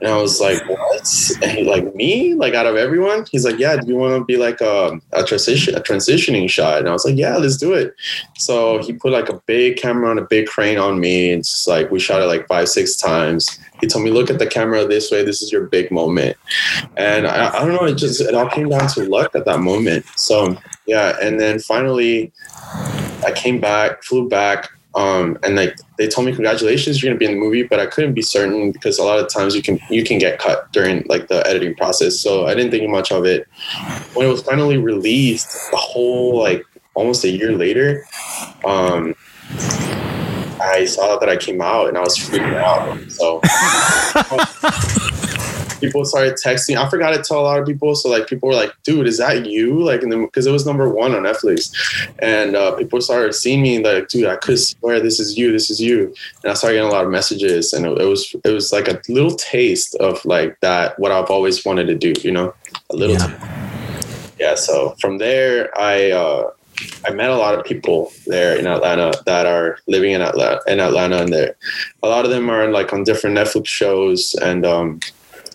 And 0.00 0.08
I 0.08 0.16
was 0.16 0.40
like, 0.40 0.58
"What?" 0.68 1.30
And 1.42 1.50
he 1.52 1.64
like 1.64 1.94
me, 1.94 2.34
like 2.34 2.54
out 2.54 2.66
of 2.66 2.76
everyone, 2.76 3.26
he's 3.30 3.44
like, 3.44 3.58
"Yeah, 3.58 3.76
do 3.76 3.86
you 3.86 3.96
want 3.96 4.14
to 4.14 4.24
be 4.24 4.36
like 4.36 4.60
a, 4.60 5.00
a 5.12 5.24
transition, 5.24 5.74
a 5.74 5.80
transitioning 5.80 6.48
shot?" 6.48 6.78
And 6.78 6.88
I 6.88 6.92
was 6.92 7.04
like, 7.04 7.16
"Yeah, 7.16 7.36
let's 7.36 7.56
do 7.56 7.72
it." 7.72 7.94
So 8.36 8.82
he 8.82 8.92
put 8.92 9.12
like 9.12 9.28
a 9.28 9.40
big 9.46 9.76
camera 9.76 10.10
on 10.10 10.18
a 10.18 10.22
big 10.22 10.46
crane 10.46 10.78
on 10.78 11.00
me. 11.00 11.32
and 11.32 11.40
It's 11.40 11.66
like 11.66 11.90
we 11.90 12.00
shot 12.00 12.22
it 12.22 12.26
like 12.26 12.46
five, 12.48 12.68
six 12.68 12.96
times. 12.96 13.58
He 13.80 13.86
told 13.86 14.04
me, 14.04 14.10
"Look 14.10 14.30
at 14.30 14.38
the 14.38 14.46
camera 14.46 14.86
this 14.86 15.10
way. 15.10 15.24
This 15.24 15.42
is 15.42 15.52
your 15.52 15.66
big 15.66 15.90
moment." 15.90 16.36
And 16.96 17.26
I, 17.26 17.48
I 17.48 17.64
don't 17.64 17.74
know. 17.74 17.86
It 17.86 17.94
just 17.94 18.20
it 18.20 18.34
all 18.34 18.48
came 18.48 18.68
down 18.68 18.88
to 18.88 19.04
luck 19.08 19.34
at 19.34 19.44
that 19.44 19.60
moment. 19.60 20.06
So 20.16 20.56
yeah, 20.86 21.16
and 21.22 21.40
then 21.40 21.58
finally, 21.58 22.32
I 23.24 23.32
came 23.34 23.60
back, 23.60 24.02
flew 24.02 24.28
back 24.28 24.70
um, 24.94 25.38
and 25.42 25.54
like 25.54 25.78
they 25.98 26.08
told 26.08 26.26
me 26.26 26.32
congratulations 26.32 27.00
you're 27.00 27.10
gonna 27.10 27.18
be 27.18 27.24
in 27.24 27.32
the 27.32 27.38
movie 27.38 27.62
but 27.62 27.78
i 27.78 27.86
couldn't 27.86 28.12
be 28.12 28.22
certain 28.22 28.72
because 28.72 28.98
a 28.98 29.04
lot 29.04 29.18
of 29.18 29.28
times 29.28 29.54
you 29.54 29.62
can 29.62 29.78
you 29.88 30.02
can 30.02 30.18
get 30.18 30.38
cut 30.38 30.70
during 30.72 31.04
like 31.08 31.28
the 31.28 31.46
editing 31.46 31.74
process. 31.76 32.18
So 32.18 32.46
i 32.46 32.54
didn't 32.54 32.70
think 32.70 32.88
much 32.90 33.12
of 33.12 33.24
it. 33.24 33.46
When 34.14 34.26
it 34.26 34.30
was 34.30 34.42
finally 34.42 34.78
released 34.78 35.70
the 35.70 35.76
whole 35.76 36.38
like 36.38 36.64
almost 36.94 37.24
a 37.24 37.30
year 37.30 37.52
later 37.52 38.04
um 38.64 39.14
i 40.60 40.84
saw 40.84 41.16
that 41.18 41.28
i 41.28 41.36
came 41.36 41.60
out 41.60 41.88
and 41.88 41.96
i 41.96 42.00
was 42.00 42.18
freaking 42.18 42.56
out. 42.56 43.10
So 43.10 43.40
people 45.80 46.04
started 46.04 46.34
texting. 46.34 46.76
I 46.76 46.88
forgot 46.88 47.10
to 47.10 47.22
tell 47.22 47.40
a 47.40 47.42
lot 47.42 47.58
of 47.58 47.66
people. 47.66 47.94
So 47.94 48.08
like 48.08 48.26
people 48.26 48.48
were 48.48 48.54
like, 48.54 48.72
dude, 48.82 49.06
is 49.06 49.18
that 49.18 49.46
you? 49.46 49.82
Like, 49.82 50.00
because 50.00 50.46
it 50.46 50.52
was 50.52 50.66
number 50.66 50.88
one 50.88 51.14
on 51.14 51.22
Netflix. 51.22 51.72
And 52.20 52.56
uh, 52.56 52.76
people 52.76 53.00
started 53.00 53.34
seeing 53.34 53.62
me 53.62 53.82
like, 53.82 54.08
dude, 54.08 54.26
I 54.26 54.36
could 54.36 54.58
swear 54.58 55.00
this 55.00 55.18
is 55.20 55.36
you. 55.36 55.52
This 55.52 55.70
is 55.70 55.80
you. 55.80 56.14
And 56.42 56.52
I 56.52 56.54
started 56.54 56.76
getting 56.76 56.90
a 56.90 56.92
lot 56.92 57.04
of 57.04 57.10
messages. 57.10 57.72
And 57.72 57.86
it, 57.86 57.98
it 58.00 58.06
was, 58.06 58.34
it 58.44 58.50
was 58.50 58.72
like 58.72 58.88
a 58.88 59.00
little 59.08 59.34
taste 59.34 59.94
of 59.96 60.24
like 60.24 60.58
that, 60.60 60.98
what 60.98 61.12
I've 61.12 61.30
always 61.30 61.64
wanted 61.64 61.86
to 61.86 61.94
do, 61.94 62.12
you 62.22 62.30
know, 62.30 62.54
a 62.90 62.96
little. 62.96 63.16
Yeah. 63.16 63.86
yeah 64.38 64.54
so 64.54 64.96
from 65.00 65.18
there, 65.18 65.70
I, 65.78 66.10
uh, 66.10 66.50
I 67.06 67.10
met 67.10 67.30
a 67.30 67.36
lot 67.36 67.54
of 67.54 67.64
people 67.64 68.12
there 68.26 68.58
in 68.58 68.66
Atlanta 68.66 69.12
that 69.26 69.46
are 69.46 69.78
living 69.86 70.12
in 70.12 70.22
Atlanta, 70.22 70.60
in 70.66 70.80
Atlanta, 70.80 71.22
and 71.22 71.32
there, 71.32 71.54
a 72.02 72.08
lot 72.08 72.24
of 72.24 72.30
them 72.30 72.48
are 72.48 72.70
like 72.70 72.92
on 72.92 73.04
different 73.04 73.36
Netflix 73.36 73.66
shows, 73.66 74.34
and 74.42 74.64
um, 74.64 75.00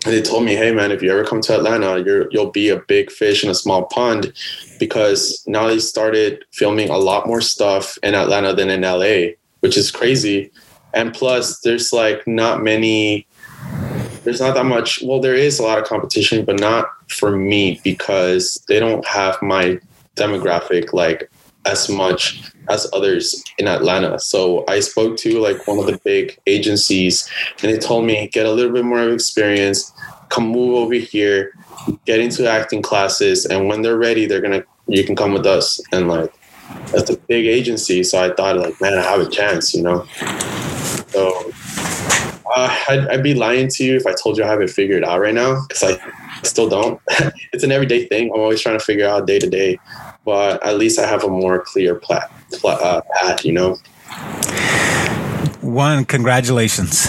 and 0.05 0.13
they 0.13 0.21
told 0.21 0.45
me, 0.45 0.55
"Hey, 0.55 0.71
man, 0.71 0.91
if 0.91 1.01
you 1.01 1.11
ever 1.11 1.25
come 1.25 1.41
to 1.41 1.55
Atlanta, 1.55 1.99
you're 2.05 2.27
you'll 2.31 2.51
be 2.51 2.69
a 2.69 2.77
big 2.77 3.11
fish 3.11 3.43
in 3.43 3.49
a 3.49 3.55
small 3.55 3.83
pond," 3.85 4.31
because 4.79 5.43
now 5.47 5.67
they 5.67 5.79
started 5.79 6.45
filming 6.51 6.89
a 6.89 6.97
lot 6.97 7.27
more 7.27 7.41
stuff 7.41 7.97
in 8.03 8.13
Atlanta 8.13 8.53
than 8.53 8.69
in 8.69 8.81
LA, 8.81 9.33
which 9.61 9.77
is 9.77 9.91
crazy. 9.91 10.51
And 10.93 11.13
plus, 11.13 11.59
there's 11.61 11.91
like 11.91 12.25
not 12.27 12.63
many. 12.63 13.27
There's 14.23 14.39
not 14.39 14.55
that 14.55 14.65
much. 14.65 15.01
Well, 15.03 15.19
there 15.19 15.35
is 15.35 15.59
a 15.59 15.63
lot 15.63 15.77
of 15.77 15.85
competition, 15.85 16.45
but 16.45 16.59
not 16.59 16.87
for 17.09 17.35
me 17.35 17.79
because 17.83 18.63
they 18.67 18.79
don't 18.79 19.05
have 19.05 19.41
my 19.41 19.79
demographic 20.15 20.93
like 20.93 21.29
as 21.65 21.89
much 21.89 22.41
as 22.69 22.87
others 22.93 23.43
in 23.57 23.67
Atlanta. 23.67 24.19
So 24.19 24.63
I 24.67 24.79
spoke 24.79 25.17
to 25.17 25.39
like 25.39 25.67
one 25.67 25.79
of 25.79 25.85
the 25.85 25.99
big 26.03 26.37
agencies 26.47 27.29
and 27.61 27.71
they 27.71 27.77
told 27.77 28.05
me 28.05 28.27
get 28.31 28.45
a 28.45 28.51
little 28.51 28.71
bit 28.71 28.85
more 28.85 29.09
experience, 29.11 29.91
come 30.35 30.47
move 30.47 30.75
over 30.75 30.93
here, 30.93 31.53
get 32.05 32.19
into 32.19 32.49
acting 32.49 32.81
classes 32.81 33.45
and 33.45 33.67
when 33.67 33.81
they're 33.81 33.97
ready 33.97 34.25
they're 34.25 34.41
to 34.41 34.65
you 34.87 35.03
can 35.03 35.15
come 35.15 35.33
with 35.33 35.45
us 35.45 35.81
and 35.91 36.07
like 36.07 36.31
that's 36.91 37.09
a 37.09 37.17
big 37.17 37.45
agency 37.45 38.03
so 38.03 38.23
I 38.23 38.33
thought 38.33 38.57
like 38.57 38.79
man 38.81 38.97
I 38.97 39.01
have 39.01 39.21
a 39.21 39.29
chance, 39.29 39.73
you 39.73 39.83
know. 39.83 40.05
So 41.09 41.51
uh, 42.55 42.83
I'd, 42.89 43.07
I'd, 43.07 43.23
be 43.23 43.33
lying 43.33 43.67
to 43.69 43.83
you 43.83 43.95
if 43.95 44.05
I 44.05 44.13
told 44.13 44.37
you 44.37 44.43
I 44.43 44.47
have 44.47 44.61
it 44.61 44.69
figured 44.69 45.03
out 45.03 45.19
right 45.19 45.33
now 45.33 45.65
because 45.67 45.83
I 45.83 46.41
still 46.43 46.69
don't. 46.69 47.01
it's 47.53 47.63
an 47.63 47.71
everyday 47.71 48.05
thing. 48.05 48.31
I'm 48.33 48.39
always 48.39 48.61
trying 48.61 48.77
to 48.77 48.83
figure 48.83 49.07
out 49.07 49.25
day 49.25 49.39
to 49.39 49.49
day 49.49 49.79
but 50.25 50.61
at 50.63 50.77
least 50.77 50.99
I 50.99 51.05
have 51.05 51.23
a 51.23 51.29
more 51.29 51.59
clear 51.59 51.95
plat, 51.95 52.31
plat, 52.51 52.81
uh, 52.81 53.01
path, 53.13 53.45
you 53.45 53.53
know. 53.53 53.75
One, 55.61 56.03
congratulations. 56.03 57.05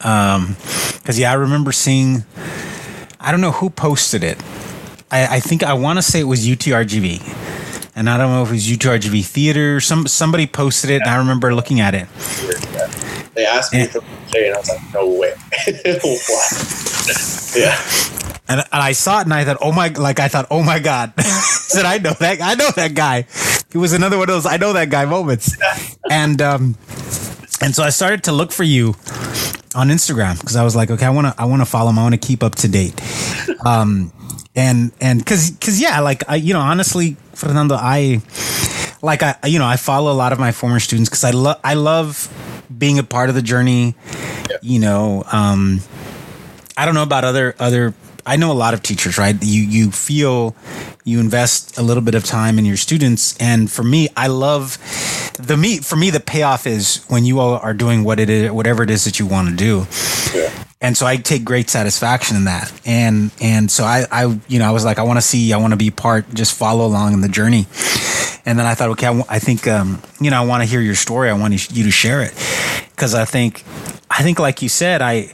Um, 0.00 0.56
cause 1.04 1.18
yeah, 1.18 1.32
I 1.32 1.34
remember 1.34 1.72
seeing, 1.72 2.24
I 3.20 3.30
don't 3.30 3.40
know 3.40 3.52
who 3.52 3.70
posted 3.70 4.24
it. 4.24 4.38
I, 5.10 5.36
I 5.36 5.40
think 5.40 5.62
I 5.62 5.74
want 5.74 5.98
to 5.98 6.02
say 6.02 6.20
it 6.20 6.24
was 6.24 6.46
UTRGV, 6.46 7.92
and 7.94 8.10
I 8.10 8.18
don't 8.18 8.30
know 8.30 8.42
if 8.42 8.48
it 8.48 8.52
was 8.52 8.66
UTRGV 8.66 9.24
theater. 9.24 9.80
Some 9.80 10.06
somebody 10.06 10.46
posted 10.46 10.90
it, 10.90 10.94
yeah. 10.94 11.02
and 11.02 11.10
I 11.10 11.16
remember 11.16 11.54
looking 11.54 11.80
at 11.80 11.94
it. 11.94 12.08
They 13.34 13.44
asked 13.44 13.74
me 13.74 13.82
and, 13.82 13.90
for 13.90 13.98
and 14.34 14.54
I 14.54 14.58
was 14.58 14.68
like, 14.68 14.94
no 14.94 15.08
way. 15.08 15.34
yeah. 17.60 17.78
And, 18.48 18.60
and 18.60 18.82
I 18.82 18.92
saw 18.92 19.20
it 19.20 19.24
and 19.24 19.34
I 19.34 19.44
thought, 19.44 19.58
oh 19.60 19.72
my, 19.72 19.88
like 19.88 20.20
I 20.20 20.28
thought, 20.28 20.46
oh 20.50 20.62
my 20.62 20.78
God. 20.78 21.12
Said, 21.20 21.84
I 21.84 21.98
know 21.98 22.12
that, 22.14 22.40
I 22.40 22.54
know 22.54 22.70
that 22.76 22.94
guy. 22.94 23.26
He 23.70 23.78
was 23.78 23.92
another 23.92 24.16
one 24.16 24.28
of 24.28 24.34
those, 24.34 24.46
I 24.46 24.56
know 24.56 24.72
that 24.72 24.88
guy 24.88 25.04
moments. 25.04 25.56
And, 26.10 26.40
um, 26.40 26.76
and 27.60 27.74
so 27.74 27.82
I 27.82 27.90
started 27.90 28.24
to 28.24 28.32
look 28.32 28.52
for 28.52 28.64
you 28.64 28.94
on 29.76 29.88
Instagram 29.88 30.40
because 30.40 30.56
I 30.56 30.64
was 30.64 30.74
like, 30.74 30.90
okay, 30.90 31.06
I 31.06 31.10
want 31.10 31.26
to, 31.28 31.34
I 31.40 31.44
want 31.44 31.62
to 31.62 31.66
follow 31.66 31.90
him. 31.90 31.98
I 31.98 32.02
want 32.02 32.20
to 32.20 32.26
keep 32.26 32.42
up 32.42 32.54
to 32.56 32.68
date. 32.68 33.00
Um, 33.64 34.12
and, 34.56 34.90
and 35.00 35.24
cause, 35.24 35.56
cause 35.60 35.80
yeah, 35.80 36.00
like 36.00 36.28
I, 36.28 36.36
you 36.36 36.54
know, 36.54 36.60
honestly, 36.60 37.16
Fernando, 37.34 37.76
I, 37.78 38.22
like 39.02 39.22
I, 39.22 39.36
you 39.44 39.58
know, 39.58 39.66
I 39.66 39.76
follow 39.76 40.10
a 40.10 40.14
lot 40.14 40.32
of 40.32 40.40
my 40.40 40.52
former 40.52 40.80
students 40.80 41.10
because 41.10 41.24
I 41.24 41.30
love, 41.30 41.60
I 41.62 41.74
love 41.74 42.32
being 42.76 42.98
a 42.98 43.04
part 43.04 43.28
of 43.28 43.34
the 43.34 43.42
journey, 43.42 43.94
you 44.62 44.80
know, 44.80 45.24
um, 45.30 45.80
I 46.76 46.84
don't 46.84 46.94
know 46.94 47.02
about 47.02 47.24
other 47.24 47.54
other 47.58 47.94
I 48.26 48.34
know 48.36 48.50
a 48.50 48.54
lot 48.54 48.74
of 48.74 48.82
teachers, 48.82 49.18
right? 49.18 49.36
You 49.40 49.62
you 49.62 49.90
feel 49.92 50.56
you 51.04 51.20
invest 51.20 51.78
a 51.78 51.82
little 51.82 52.02
bit 52.02 52.16
of 52.16 52.24
time 52.24 52.58
in 52.58 52.64
your 52.64 52.76
students, 52.76 53.36
and 53.38 53.70
for 53.70 53.84
me, 53.84 54.08
I 54.16 54.26
love 54.26 54.78
the 55.36 55.56
me. 55.56 55.78
For 55.78 55.96
me, 55.96 56.10
the 56.10 56.20
payoff 56.20 56.66
is 56.66 57.04
when 57.08 57.24
you 57.24 57.38
all 57.40 57.54
are 57.58 57.74
doing 57.74 58.04
what 58.04 58.18
it 58.20 58.28
is, 58.30 58.50
whatever 58.50 58.82
it 58.82 58.90
is 58.90 59.04
that 59.04 59.18
you 59.18 59.26
want 59.26 59.48
to 59.50 59.56
do. 59.56 59.86
Yeah. 60.34 60.50
and 60.80 60.96
so 60.96 61.06
I 61.06 61.16
take 61.16 61.44
great 61.44 61.70
satisfaction 61.70 62.36
in 62.36 62.44
that. 62.44 62.72
And 62.84 63.30
and 63.40 63.70
so 63.70 63.84
I 63.84 64.06
I 64.10 64.38
you 64.48 64.58
know 64.58 64.66
I 64.68 64.70
was 64.72 64.84
like 64.84 64.98
I 64.98 65.02
want 65.02 65.16
to 65.18 65.22
see 65.22 65.52
I 65.52 65.58
want 65.58 65.72
to 65.72 65.76
be 65.76 65.90
part 65.90 66.32
just 66.34 66.54
follow 66.56 66.86
along 66.86 67.14
in 67.14 67.20
the 67.20 67.28
journey. 67.28 67.66
And 68.44 68.58
then 68.58 68.66
I 68.66 68.74
thought 68.74 68.90
okay 68.90 69.06
I, 69.06 69.10
w- 69.10 69.26
I 69.28 69.38
think 69.38 69.66
um, 69.66 70.02
you 70.20 70.30
know 70.30 70.40
I 70.42 70.44
want 70.46 70.62
to 70.62 70.68
hear 70.68 70.80
your 70.80 70.94
story 70.94 71.30
I 71.30 71.34
want 71.34 71.52
you 71.70 71.84
to 71.84 71.90
share 71.90 72.22
it 72.22 72.32
because 72.90 73.14
I 73.14 73.24
think 73.24 73.64
I 74.10 74.22
think 74.22 74.38
like 74.38 74.62
you 74.62 74.68
said 74.68 75.02
I 75.02 75.32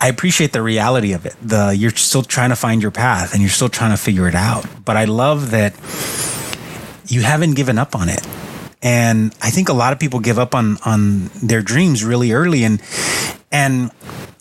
I 0.00 0.08
appreciate 0.08 0.52
the 0.52 0.62
reality 0.62 1.12
of 1.12 1.26
it. 1.26 1.36
The 1.42 1.74
you're 1.76 1.90
still 1.92 2.22
trying 2.22 2.50
to 2.50 2.56
find 2.56 2.82
your 2.82 2.90
path 2.90 3.32
and 3.32 3.40
you're 3.40 3.50
still 3.50 3.68
trying 3.68 3.92
to 3.92 3.96
figure 3.96 4.28
it 4.28 4.34
out. 4.34 4.66
But 4.84 4.96
I 4.96 5.04
love 5.04 5.50
that 5.52 5.74
you 7.06 7.22
haven't 7.22 7.54
given 7.54 7.78
up 7.78 7.94
on 7.94 8.08
it. 8.08 8.26
And 8.82 9.32
I 9.40 9.50
think 9.50 9.68
a 9.68 9.72
lot 9.72 9.92
of 9.92 10.00
people 10.00 10.18
give 10.18 10.38
up 10.38 10.54
on 10.54 10.76
on 10.84 11.30
their 11.40 11.62
dreams 11.62 12.04
really 12.04 12.32
early 12.32 12.64
and 12.64 12.82
and 13.52 13.90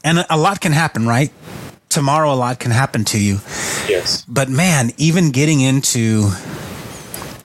and 0.04 0.25
a 0.30 0.38
lot 0.38 0.60
can 0.62 0.71
happen, 0.71 1.08
right? 1.08 1.32
Tomorrow 1.89 2.34
a 2.34 2.36
lot 2.36 2.60
can 2.60 2.71
happen 2.71 3.06
to 3.06 3.19
you. 3.19 3.39
Yes. 3.88 4.25
But 4.27 4.49
man, 4.49 4.93
even 4.97 5.30
getting 5.30 5.62
into 5.62 6.32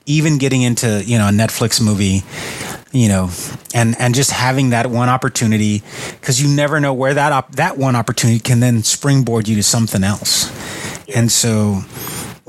even 0.07 0.39
getting 0.39 0.61
into, 0.63 1.03
you 1.05 1.17
know, 1.17 1.27
a 1.27 1.31
Netflix 1.31 1.79
movie, 1.81 2.23
you 2.91 3.09
know, 3.09 3.29
and 3.75 3.95
and 3.99 4.15
just 4.15 4.31
having 4.31 4.71
that 4.71 4.87
one 4.87 5.09
opportunity 5.09 5.83
cuz 6.21 6.41
you 6.41 6.47
never 6.47 6.79
know 6.79 6.93
where 6.93 7.13
that 7.13 7.31
op- 7.31 7.55
that 7.57 7.77
one 7.77 7.95
opportunity 7.95 8.39
can 8.39 8.59
then 8.59 8.83
springboard 8.83 9.47
you 9.47 9.55
to 9.55 9.63
something 9.63 10.03
else. 10.03 10.49
Yeah. 11.05 11.19
And 11.19 11.31
so 11.31 11.83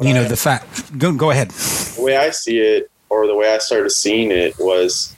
you 0.01 0.15
know, 0.15 0.25
the 0.25 0.37
fact 0.37 0.97
go 0.99 1.13
go 1.13 1.31
ahead. 1.31 1.51
The 1.51 2.03
way 2.03 2.17
I 2.17 2.31
see 2.31 2.61
it 2.61 2.91
or 3.11 3.27
the 3.27 3.35
way 3.35 3.55
I 3.55 3.59
started 3.59 3.91
seeing 3.91 4.31
it 4.31 4.55
was 4.59 5.17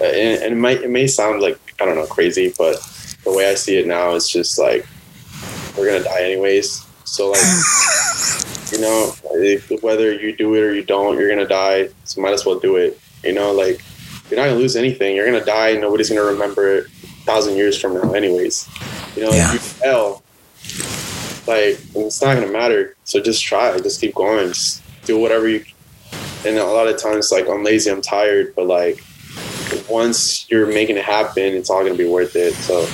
uh, 0.00 0.04
and, 0.04 0.42
and 0.42 0.52
it 0.54 0.56
might 0.56 0.82
it 0.82 0.90
may 0.90 1.06
sound 1.06 1.40
like 1.40 1.58
I 1.80 1.84
don't 1.84 1.96
know 1.96 2.06
crazy, 2.06 2.52
but 2.56 2.76
the 3.24 3.32
way 3.32 3.50
I 3.50 3.54
see 3.54 3.78
it 3.78 3.86
now 3.86 4.14
is 4.14 4.28
just 4.28 4.58
like 4.58 4.86
we're 5.76 5.86
gonna 5.86 6.04
die 6.04 6.22
anyways. 6.22 6.84
So 7.04 7.30
like, 7.30 7.40
you 8.72 8.80
know, 8.80 9.12
if, 9.32 9.70
whether 9.82 10.12
you 10.12 10.34
do 10.36 10.54
it 10.54 10.60
or 10.60 10.74
you 10.74 10.82
don't, 10.82 11.18
you're 11.18 11.28
gonna 11.28 11.46
die. 11.46 11.88
So 12.04 12.20
might 12.20 12.32
as 12.32 12.46
well 12.46 12.58
do 12.58 12.76
it. 12.76 12.98
You 13.22 13.32
know, 13.32 13.52
like 13.52 13.82
you're 14.30 14.38
not 14.38 14.46
gonna 14.46 14.58
lose 14.58 14.76
anything. 14.76 15.14
You're 15.16 15.26
gonna 15.26 15.44
die. 15.44 15.74
Nobody's 15.74 16.08
gonna 16.08 16.22
remember 16.22 16.78
it 16.78 16.86
a 16.86 17.06
thousand 17.24 17.56
years 17.56 17.80
from 17.80 17.94
now, 17.94 18.12
anyways. 18.12 18.68
You 19.16 19.24
know, 19.24 19.32
yeah. 19.32 19.48
if 19.48 19.52
you 19.54 19.58
fail, 19.58 20.22
like 21.46 21.78
it's 21.94 22.22
not 22.22 22.34
gonna 22.34 22.52
matter. 22.52 22.96
So 23.04 23.20
just 23.20 23.42
try. 23.42 23.76
Just 23.78 24.00
keep 24.00 24.14
going. 24.14 24.48
Just 24.48 24.82
do 25.04 25.18
whatever 25.18 25.48
you. 25.48 25.64
And 26.44 26.58
a 26.58 26.64
lot 26.64 26.88
of 26.88 26.96
times, 27.00 27.30
like 27.30 27.48
I'm 27.48 27.62
lazy, 27.62 27.90
I'm 27.90 28.02
tired, 28.02 28.54
but 28.54 28.66
like 28.66 29.02
once 29.88 30.50
you're 30.50 30.66
making 30.66 30.96
it 30.96 31.04
happen, 31.04 31.54
it's 31.54 31.70
all 31.70 31.82
gonna 31.82 31.94
be 31.94 32.08
worth 32.08 32.36
it. 32.36 32.54
So 32.54 32.86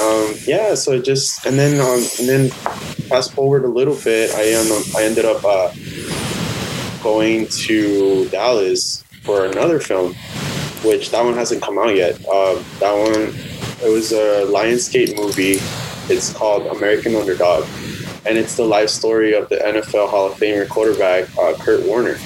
um, 0.00 0.34
yeah, 0.44 0.74
so 0.74 1.00
just 1.00 1.46
and 1.46 1.58
then 1.58 1.80
um, 1.80 2.04
and 2.18 2.28
then 2.28 2.48
fast 3.08 3.32
forward 3.32 3.64
a 3.64 3.68
little 3.68 3.96
bit, 4.04 4.30
I 4.34 4.52
um, 4.54 4.82
I 4.96 5.04
ended 5.04 5.24
up 5.24 5.42
uh, 5.44 5.72
going 7.02 7.46
to 7.48 8.28
Dallas 8.28 9.02
for 9.22 9.46
another 9.46 9.80
film, 9.80 10.14
which 10.84 11.10
that 11.12 11.24
one 11.24 11.34
hasn't 11.34 11.62
come 11.62 11.78
out 11.78 11.96
yet. 11.96 12.14
Uh, 12.30 12.62
that 12.80 12.92
one 12.92 13.34
it 13.82 13.90
was 13.90 14.12
a 14.12 14.44
Lionsgate 14.46 15.16
movie. 15.16 15.58
It's 16.12 16.32
called 16.32 16.66
American 16.66 17.14
Underdog, 17.14 17.64
and 18.26 18.36
it's 18.36 18.56
the 18.56 18.64
life 18.64 18.90
story 18.90 19.34
of 19.34 19.48
the 19.48 19.56
NFL 19.56 20.10
Hall 20.10 20.26
of 20.26 20.34
Famer 20.34 20.68
quarterback 20.68 21.24
uh, 21.38 21.54
Kurt 21.58 21.86
Warner. 21.86 22.18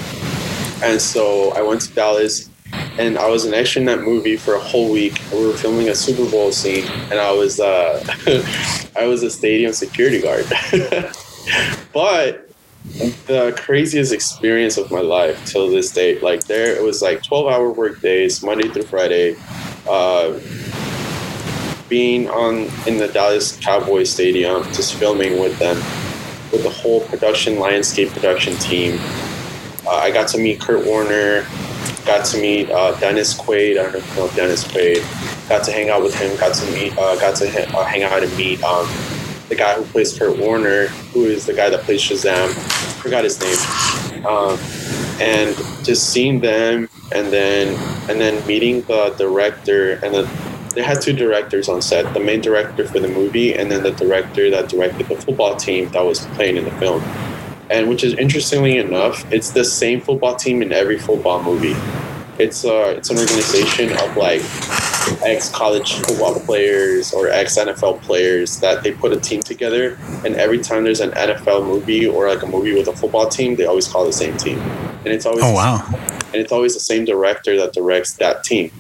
And 0.83 1.01
so 1.01 1.51
I 1.53 1.63
went 1.63 1.83
to 1.83 1.95
Dallas 1.95 2.51
and 2.73 3.19
I 3.19 3.29
was 3.29 3.45
an 3.45 3.55
extra 3.55 3.81
in 3.81 3.87
that 3.87 4.03
movie 4.03 4.37
for 4.37 4.55
a 4.55 4.61
whole 4.61 4.91
week. 4.91 5.21
We 5.33 5.47
were 5.47 5.55
filming 5.55 5.89
a 5.89 5.95
Super 5.95 6.31
Bowl 6.31 6.53
scene, 6.53 6.87
and 7.11 7.15
I 7.15 7.33
was 7.33 7.59
uh, 7.61 8.05
I 8.97 9.07
was 9.07 9.23
a 9.23 9.31
stadium 9.31 9.73
security 9.73 10.21
guard. 10.21 10.47
but 11.93 12.51
the 13.27 13.55
craziest 13.57 14.13
experience 14.13 14.77
of 14.77 14.91
my 14.91 15.01
life 15.01 15.45
till 15.47 15.71
this 15.71 15.93
day, 15.93 16.19
like 16.21 16.45
there, 16.45 16.75
it 16.77 16.83
was 16.83 17.03
like 17.03 17.23
twelve 17.23 17.47
hour 17.49 17.71
work 17.71 18.01
days, 18.01 18.43
Monday 18.43 18.69
through 18.69 18.83
Friday. 18.83 19.37
Uh, 19.89 20.39
being 21.89 22.29
on 22.31 22.71
in 22.87 22.99
the 22.99 23.09
Dallas 23.13 23.59
Cowboys 23.59 24.11
stadium, 24.11 24.63
just 24.73 24.95
filming 24.95 25.41
with 25.41 25.59
them, 25.59 25.77
with 26.53 26.63
the 26.63 26.71
whole 26.71 27.01
production 27.01 27.57
Lionsgate 27.57 28.13
production 28.13 28.55
team. 28.57 29.01
Uh, 29.91 29.97
I 29.97 30.13
got 30.13 30.29
to 30.29 30.39
meet 30.39 30.61
Kurt 30.61 30.87
Warner, 30.87 31.45
got 32.07 32.25
to 32.27 32.41
meet 32.41 32.71
uh, 32.71 32.93
Dennis 33.01 33.35
Quaid. 33.35 33.73
I 33.73 33.83
don't 33.83 33.93
know 33.95 33.99
if 33.99 34.09
you 34.11 34.23
know 34.23 34.29
Dennis 34.37 34.63
Quaid. 34.63 35.49
Got 35.49 35.65
to 35.65 35.73
hang 35.73 35.91
out 35.91 36.01
with 36.05 36.15
him. 36.15 36.37
Got 36.39 36.55
to 36.55 36.71
meet. 36.71 36.97
Uh, 36.97 37.17
got 37.17 37.35
to 37.39 37.51
ha- 37.51 37.77
uh, 37.77 37.85
hang 37.85 38.05
out 38.05 38.23
and 38.23 38.37
meet 38.37 38.63
um, 38.63 38.87
the 39.49 39.57
guy 39.57 39.75
who 39.75 39.83
plays 39.87 40.17
Kurt 40.17 40.39
Warner, 40.39 40.87
who 41.13 41.25
is 41.25 41.45
the 41.45 41.53
guy 41.53 41.71
that 41.71 41.81
plays 41.81 42.01
Shazam. 42.03 42.51
Forgot 43.03 43.25
his 43.25 43.41
name. 43.41 44.25
Um, 44.25 44.57
and 45.21 45.57
just 45.85 46.11
seeing 46.11 46.39
them, 46.39 46.89
and 47.13 47.33
then 47.33 47.75
and 48.09 48.21
then 48.21 48.47
meeting 48.47 48.83
the 48.83 49.13
director, 49.19 49.95
and 50.05 50.15
then 50.15 50.69
they 50.77 50.83
had 50.83 51.03
two 51.03 51.15
directors 51.15 51.69
on 51.69 51.83
set: 51.83 52.15
the 52.15 52.21
main 52.21 52.41
director 52.41 52.87
for 52.87 53.01
the 53.01 53.09
movie, 53.09 53.55
and 53.55 53.73
then 53.73 53.83
the 53.83 53.91
director 53.91 54.51
that 54.51 54.69
directed 54.69 55.09
the 55.09 55.17
football 55.17 55.57
team 55.57 55.89
that 55.89 56.05
was 56.05 56.25
playing 56.37 56.59
in 56.59 56.65
the 56.65 56.73
film 56.79 57.03
and 57.71 57.89
which 57.89 58.03
is 58.03 58.15
interestingly 58.15 58.79
enough, 58.79 59.25
it's 59.33 59.51
the 59.51 59.65
same 59.65 60.01
football 60.01 60.35
team 60.35 60.61
in 60.61 60.73
every 60.73 60.99
football 60.99 61.43
movie. 61.43 61.77
It's 62.39 62.65
uh, 62.65 62.95
it's 62.97 63.11
an 63.11 63.19
organization 63.19 63.93
of 63.93 64.17
like 64.17 64.43
ex 65.23 65.51
college 65.51 65.95
football 66.01 66.41
players 66.41 67.13
or 67.13 67.29
ex 67.29 67.57
NFL 67.57 68.03
players 68.03 68.61
that 68.61 68.83
they 68.83 68.93
put 68.93 69.13
a 69.13 69.21
team 69.21 69.41
together, 69.41 69.99
and 70.25 70.35
every 70.35 70.59
time 70.59 70.85
there's 70.85 71.01
an 71.01 71.11
NFL 71.13 71.65
movie 71.65 72.07
or 72.07 72.29
like 72.29 72.43
a 72.43 72.47
movie 72.47 72.75
with 72.75 72.89
a 72.89 72.97
football 72.97 73.29
team, 73.29 73.57
they 73.57 73.67
always 73.67 73.87
call 73.87 74.05
the 74.05 74.13
same 74.13 74.37
team, 74.37 74.59
and 74.59 75.09
it's 75.09 75.27
always 75.27 75.45
oh 75.45 75.53
wow, 75.53 75.87
and 76.33 76.37
it's 76.37 76.53
always 76.53 76.75
the 76.75 76.81
same 76.81 77.05
director 77.05 77.57
that 77.57 77.73
directs 77.73 78.15
that 78.15 78.43
team, 78.43 78.73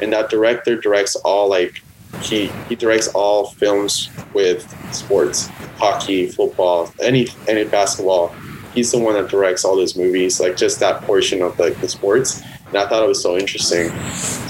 and 0.00 0.12
that 0.12 0.30
director 0.30 0.76
directs 0.76 1.16
all 1.16 1.48
like 1.48 1.82
he 2.22 2.46
he 2.68 2.74
directs 2.74 3.08
all 3.08 3.50
films 3.50 4.10
with 4.32 4.66
sports 4.94 5.48
hockey, 5.76 6.26
football, 6.26 6.92
any 7.00 7.28
any 7.48 7.64
basketball. 7.64 8.34
He's 8.74 8.92
the 8.92 8.98
one 8.98 9.14
that 9.14 9.30
directs 9.30 9.64
all 9.64 9.76
those 9.76 9.96
movies, 9.96 10.38
like 10.40 10.56
just 10.56 10.80
that 10.80 11.02
portion 11.02 11.42
of 11.42 11.58
like 11.58 11.80
the 11.80 11.88
sports. 11.88 12.42
And 12.68 12.76
I 12.76 12.86
thought 12.86 13.02
it 13.02 13.08
was 13.08 13.22
so 13.22 13.38
interesting. 13.38 13.90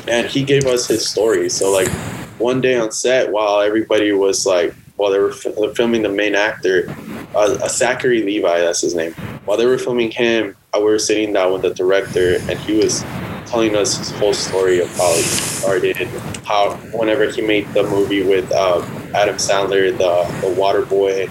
And 0.09 0.27
he 0.27 0.43
gave 0.43 0.67
us 0.67 0.89
his 0.89 1.09
story. 1.09 1.49
So 1.49 1.71
like 1.71 1.89
one 2.39 2.61
day 2.61 2.77
on 2.77 2.91
set, 2.91 3.31
while 3.31 3.61
everybody 3.61 4.13
was 4.13 4.47
like, 4.47 4.75
while 4.97 5.11
they 5.11 5.19
were 5.19 5.31
f- 5.31 5.47
uh, 5.47 5.73
filming 5.75 6.03
the 6.03 6.09
main 6.09 6.35
actor, 6.35 6.89
uh, 7.35 7.59
uh, 7.63 7.69
Zachary 7.69 8.23
Levi, 8.23 8.61
that's 8.61 8.81
his 8.81 8.95
name. 8.95 9.13
While 9.45 9.59
they 9.59 9.67
were 9.67 9.79
filming 9.79 10.11
him, 10.11 10.57
uh, 10.73 10.79
I 10.79 10.81
were 10.81 10.99
sitting 10.99 11.33
down 11.33 11.53
with 11.53 11.63
the 11.63 11.73
director, 11.73 12.37
and 12.49 12.59
he 12.61 12.77
was 12.77 13.03
telling 13.57 13.75
us 13.75 13.97
his 13.97 14.11
whole 14.19 14.35
story 14.35 14.81
of 14.81 14.97
how 14.99 15.15
he 15.15 15.23
started, 15.23 15.97
how 16.45 16.75
whenever 16.93 17.31
he 17.31 17.41
made 17.41 17.67
the 17.69 17.83
movie 17.85 18.23
with 18.23 18.53
um, 18.53 18.83
Adam 19.15 19.37
Sandler, 19.37 19.97
the 19.97 20.47
the 20.47 20.55
Water 20.61 20.85
Boy, 20.85 21.27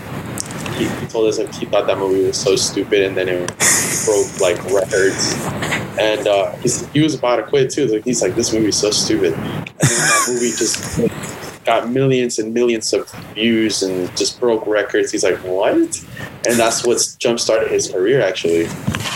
he, 0.76 0.88
he, 0.88 1.06
told 1.06 1.30
us 1.30 1.38
like 1.38 1.54
he 1.54 1.68
thought 1.68 1.86
that 1.86 2.00
movie 2.00 2.26
was 2.26 2.36
so 2.36 2.56
stupid, 2.56 3.04
and 3.04 3.16
then 3.16 3.30
it 3.30 3.48
broke 4.06 4.42
like 4.42 4.58
records, 4.74 5.36
and 6.00 6.28
uh, 6.28 6.52
he 6.94 7.00
was 7.00 7.14
about 7.14 7.36
to 7.36 7.44
quit 7.44 7.70
too. 7.70 7.86
Like 7.86 8.04
he's 8.04 8.24
like, 8.24 8.34
this 8.34 8.52
movie's 8.52 8.76
so 8.76 8.90
stupid, 8.90 9.34
and 9.34 9.44
then 9.44 10.00
that 10.10 10.26
movie 10.28 10.50
just 10.50 11.00
got 11.66 11.90
millions 11.90 12.38
and 12.40 12.54
millions 12.54 12.94
of 12.94 13.12
views 13.34 13.82
and 13.82 14.16
just 14.16 14.40
broke 14.40 14.66
records. 14.68 15.12
He's 15.12 15.24
like, 15.24 15.38
what? 15.40 15.74
And 16.48 16.60
that's 16.60 16.86
what 16.86 17.16
jump 17.20 17.40
started 17.40 17.72
his 17.72 17.92
career 17.92 18.22
actually. 18.22 18.68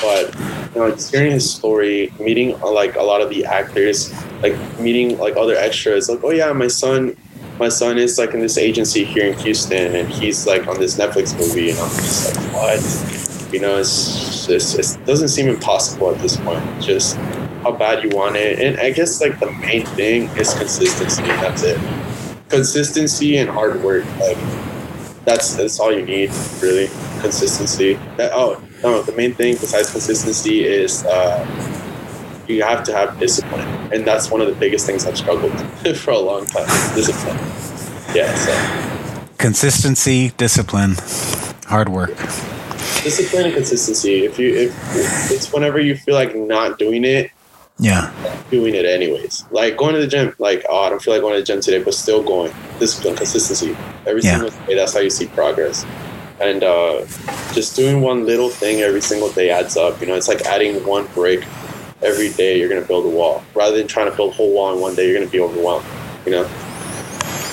But 0.02 0.34
you 0.74 0.82
know, 0.82 0.96
hearing 0.96 1.32
his 1.32 1.52
story, 1.52 2.12
meeting 2.20 2.56
uh, 2.62 2.72
like 2.72 2.96
a 2.96 3.04
lot 3.04 3.22
of 3.22 3.30
the 3.30 3.46
actors, 3.46 4.12
like 4.42 4.56
meeting 4.80 5.18
like 5.18 5.36
other 5.36 5.56
extras, 5.56 6.10
like, 6.10 6.24
oh 6.24 6.32
yeah, 6.32 6.52
my 6.54 6.68
son, 6.68 7.16
my 7.60 7.70
son 7.70 7.98
is 7.98 8.18
like 8.18 8.34
in 8.34 8.40
this 8.40 8.58
agency 8.58 9.04
here 9.04 9.32
in 9.32 9.38
Houston, 9.40 9.96
and 9.96 10.10
he's 10.10 10.48
like 10.48 10.68
on 10.68 10.80
this 10.80 10.98
Netflix 10.98 11.38
movie, 11.38 11.72
and 11.72 11.80
I'm 11.80 11.90
just 11.90 12.36
like, 12.36 12.54
what? 12.54 13.54
You 13.54 13.60
know, 13.60 13.78
it's 13.78 14.46
just 14.46 14.80
it 14.80 15.06
doesn't 15.06 15.30
seem 15.30 15.50
impossible 15.50 16.12
at 16.12 16.22
this 16.22 16.38
point. 16.38 16.64
Just 16.82 17.18
how 17.64 17.72
bad 17.72 18.04
you 18.04 18.10
want 18.16 18.36
it, 18.38 18.60
and 18.60 18.80
I 18.80 18.92
guess 18.92 19.22
like 19.22 19.40
the 19.40 19.52
main 19.52 19.86
thing 19.86 20.30
is 20.38 20.54
consistency, 20.54 21.24
that's 21.24 21.64
it. 21.64 21.78
Consistency 22.50 23.38
and 23.38 23.50
hard 23.50 23.82
work, 23.84 24.06
like 24.20 24.38
that's 25.26 25.56
that's 25.56 25.80
all 25.80 25.94
you 25.94 26.04
need, 26.04 26.32
really. 26.62 26.88
Consistency. 27.22 27.94
That, 28.18 28.32
oh, 28.34 28.62
no, 28.84 29.02
the 29.04 29.12
main 29.12 29.36
thing 29.36 29.56
besides 29.56 29.92
consistency 29.92 30.64
is 30.64 31.06
uh, 31.06 31.46
you 32.48 32.64
have 32.64 32.84
to 32.86 32.94
have 32.94 33.20
discipline, 33.20 33.68
and 33.94 34.06
that's 34.06 34.32
one 34.32 34.42
of 34.42 34.48
the 34.48 34.56
biggest 34.56 34.86
things 34.86 35.06
I've 35.06 35.18
struggled 35.18 35.52
for 35.98 36.12
a 36.12 36.20
long 36.20 36.46
time. 36.46 36.68
Discipline. 36.96 37.38
Yeah. 38.16 38.34
So. 38.36 39.26
Consistency, 39.38 40.32
discipline, 40.38 40.96
hard 41.68 41.90
work. 41.90 42.16
Discipline 43.04 43.46
and 43.46 43.54
consistency. 43.54 44.26
If 44.26 44.40
you 44.40 44.56
if 44.56 45.32
it's 45.32 45.54
whenever 45.54 45.80
you 45.80 45.96
feel 45.96 46.16
like 46.16 46.36
not 46.36 46.80
doing 46.80 47.06
it, 47.06 47.32
yeah, 47.80 48.12
doing 48.52 48.76
it 48.76 48.86
anyways. 48.86 49.46
Like 49.52 49.78
going 49.78 49.96
to 49.96 50.02
the 50.02 50.08
gym. 50.08 50.36
Like 50.40 50.66
oh, 50.70 50.84
I 50.84 50.90
don't 50.90 51.02
feel 51.02 51.14
like 51.14 51.22
going 51.22 51.34
to 51.36 51.40
the 51.40 51.46
gym 51.46 51.62
today, 51.62 51.82
but 51.84 51.94
still 51.94 52.24
going. 52.24 52.54
discipline, 52.80 53.16
consistency. 53.16 53.76
Every 54.06 54.22
Yeah. 54.22 54.32
single 54.40 54.50
day, 54.68 54.76
that's 54.76 54.94
how 54.94 55.02
you 55.02 55.10
see 55.10 55.28
progress. 55.28 55.86
And 56.42 56.64
uh, 56.64 57.06
just 57.52 57.76
doing 57.76 58.00
one 58.02 58.26
little 58.26 58.50
thing 58.50 58.80
every 58.82 59.02
single 59.02 59.30
day 59.32 59.50
adds 59.50 59.76
up. 59.76 60.00
You 60.00 60.08
know, 60.08 60.16
it's 60.16 60.30
like 60.30 60.42
adding 60.44 60.86
one 60.86 61.08
brick 61.08 61.46
every 62.02 62.30
day. 62.30 62.58
You're 62.60 62.70
gonna 62.70 62.82
build 62.88 63.06
a 63.06 63.10
wall 63.10 63.44
rather 63.54 63.76
than 63.78 63.88
trying 63.88 64.10
to 64.10 64.16
build 64.16 64.32
a 64.32 64.36
whole 64.36 64.54
wall 64.54 64.74
in 64.74 64.80
one 64.80 64.96
day. 64.96 65.06
You're 65.10 65.20
gonna 65.20 65.30
be 65.30 65.42
overwhelmed. 65.42 65.86
You 66.26 66.32
know, 66.32 66.50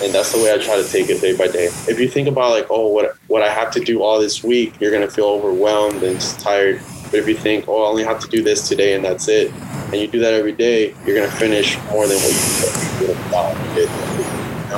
and 0.03 0.12
that's 0.15 0.33
the 0.33 0.39
way 0.39 0.53
I 0.53 0.59
try 0.59 0.77
to 0.77 0.87
take 0.89 1.09
it 1.11 1.21
day 1.21 1.37
by 1.37 1.49
day. 1.49 1.67
If 1.89 1.99
you 1.99 2.09
think 2.09 2.29
about 2.29 2.51
like, 2.51 2.67
oh, 2.71 2.89
what 2.89 3.17
what 3.27 3.43
I 3.43 3.49
have 3.53 3.71
to 3.73 3.81
do 3.81 4.03
all 4.03 4.21
this 4.21 4.45
week, 4.45 4.75
you're 4.81 4.93
gonna 4.93 5.11
feel 5.11 5.27
overwhelmed 5.27 6.03
and 6.05 6.21
just 6.21 6.39
tired. 6.41 6.81
But 7.16 7.22
if 7.22 7.29
you 7.29 7.35
think, 7.35 7.66
oh, 7.66 7.83
I 7.83 7.88
only 7.88 8.05
have 8.05 8.20
to 8.20 8.29
do 8.29 8.42
this 8.42 8.68
today 8.68 8.92
and 8.92 9.02
that's 9.02 9.26
it, 9.26 9.50
and 9.50 9.94
you 9.94 10.07
do 10.07 10.18
that 10.18 10.35
every 10.35 10.52
day, 10.52 10.94
you're 11.07 11.16
gonna 11.16 11.33
finish 11.33 11.79
more 11.85 12.07
than 12.07 12.18
what 12.18 12.29
you 12.29 13.14
thought 13.31 13.57
did. 13.74 13.88
You 13.88 14.68
know? 14.68 14.76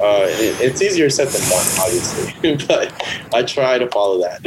Uh, 0.00 0.26
it, 0.30 0.58
it's 0.58 0.80
easier 0.80 1.10
said 1.10 1.28
than 1.28 1.42
done, 1.42 1.66
obviously, 1.78 2.56
but 2.66 3.34
I 3.34 3.42
try 3.42 3.76
to 3.76 3.90
follow 3.90 4.22
that. 4.22 4.40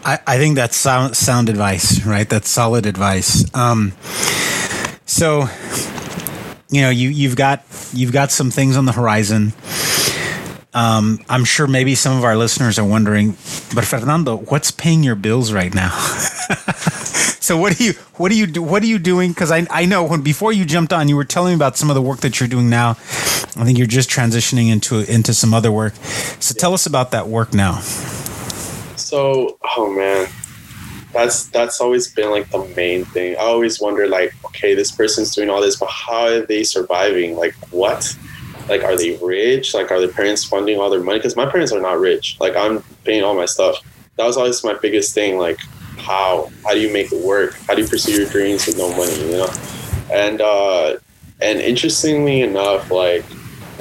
I, 0.06 0.18
I 0.26 0.38
think 0.38 0.56
that's 0.56 0.76
sound, 0.76 1.14
sound 1.14 1.50
advice, 1.50 2.06
right? 2.06 2.26
That's 2.26 2.48
solid 2.48 2.86
advice. 2.86 3.44
Um, 3.54 3.92
so, 5.04 5.46
you 6.70 6.80
know, 6.80 6.88
you 6.88 7.10
you've 7.10 7.36
got 7.36 7.64
you've 7.92 8.12
got 8.12 8.30
some 8.30 8.50
things 8.50 8.78
on 8.78 8.86
the 8.86 8.92
horizon. 8.92 9.52
Um, 10.72 11.18
I'm 11.28 11.44
sure 11.44 11.66
maybe 11.66 11.94
some 11.94 12.16
of 12.16 12.24
our 12.24 12.36
listeners 12.36 12.78
are 12.78 12.84
wondering, 12.84 13.30
but 13.74 13.84
Fernando, 13.84 14.36
what's 14.36 14.70
paying 14.70 15.02
your 15.02 15.16
bills 15.16 15.52
right 15.52 15.74
now? 15.74 15.90
so 17.40 17.56
what 17.56 17.76
do 17.76 17.84
you 17.84 17.92
what 18.14 18.30
do 18.30 18.38
you 18.38 18.46
do 18.46 18.62
what 18.62 18.82
are 18.82 18.86
you 18.86 19.00
doing? 19.00 19.30
Because 19.30 19.50
I 19.50 19.66
I 19.70 19.86
know 19.86 20.04
when 20.04 20.20
before 20.20 20.52
you 20.52 20.64
jumped 20.64 20.92
on, 20.92 21.08
you 21.08 21.16
were 21.16 21.24
telling 21.24 21.52
me 21.52 21.56
about 21.56 21.76
some 21.76 21.90
of 21.90 21.96
the 21.96 22.02
work 22.02 22.20
that 22.20 22.38
you're 22.38 22.48
doing 22.48 22.70
now. 22.70 22.90
I 22.90 23.64
think 23.64 23.78
you're 23.78 23.86
just 23.88 24.08
transitioning 24.08 24.70
into 24.70 25.00
into 25.12 25.34
some 25.34 25.52
other 25.54 25.72
work. 25.72 25.94
So 26.38 26.54
tell 26.54 26.72
us 26.72 26.86
about 26.86 27.10
that 27.10 27.26
work 27.26 27.52
now. 27.52 27.80
So, 27.80 29.58
oh 29.76 29.92
man, 29.92 30.28
that's 31.12 31.46
that's 31.46 31.80
always 31.80 32.12
been 32.12 32.30
like 32.30 32.48
the 32.50 32.64
main 32.76 33.04
thing. 33.06 33.34
I 33.36 33.40
always 33.40 33.80
wonder, 33.80 34.06
like, 34.06 34.32
okay, 34.46 34.74
this 34.74 34.92
person's 34.92 35.34
doing 35.34 35.50
all 35.50 35.60
this, 35.60 35.76
but 35.76 35.90
how 35.90 36.26
are 36.26 36.46
they 36.46 36.62
surviving? 36.62 37.36
Like, 37.36 37.54
what? 37.72 38.16
Like, 38.70 38.84
are 38.84 38.96
they 38.96 39.16
rich? 39.16 39.74
Like, 39.74 39.90
are 39.90 39.98
their 39.98 40.12
parents 40.12 40.44
funding 40.44 40.78
all 40.78 40.88
their 40.88 41.02
money? 41.02 41.18
Because 41.18 41.34
my 41.34 41.44
parents 41.44 41.72
are 41.72 41.80
not 41.80 41.98
rich. 41.98 42.36
Like, 42.38 42.54
I'm 42.54 42.82
paying 43.04 43.24
all 43.24 43.34
my 43.34 43.46
stuff. 43.46 43.76
That 44.16 44.26
was 44.26 44.36
always 44.36 44.62
my 44.62 44.74
biggest 44.74 45.12
thing. 45.12 45.38
Like, 45.38 45.58
how? 45.98 46.50
How 46.62 46.72
do 46.72 46.80
you 46.80 46.92
make 46.92 47.12
it 47.12 47.24
work? 47.24 47.54
How 47.66 47.74
do 47.74 47.82
you 47.82 47.88
pursue 47.88 48.12
your 48.12 48.30
dreams 48.30 48.66
with 48.66 48.78
no 48.78 48.88
money? 48.96 49.18
You 49.20 49.32
know, 49.32 49.48
and 50.12 50.40
uh, 50.40 50.98
and 51.42 51.60
interestingly 51.60 52.42
enough, 52.42 52.92
like 52.92 53.24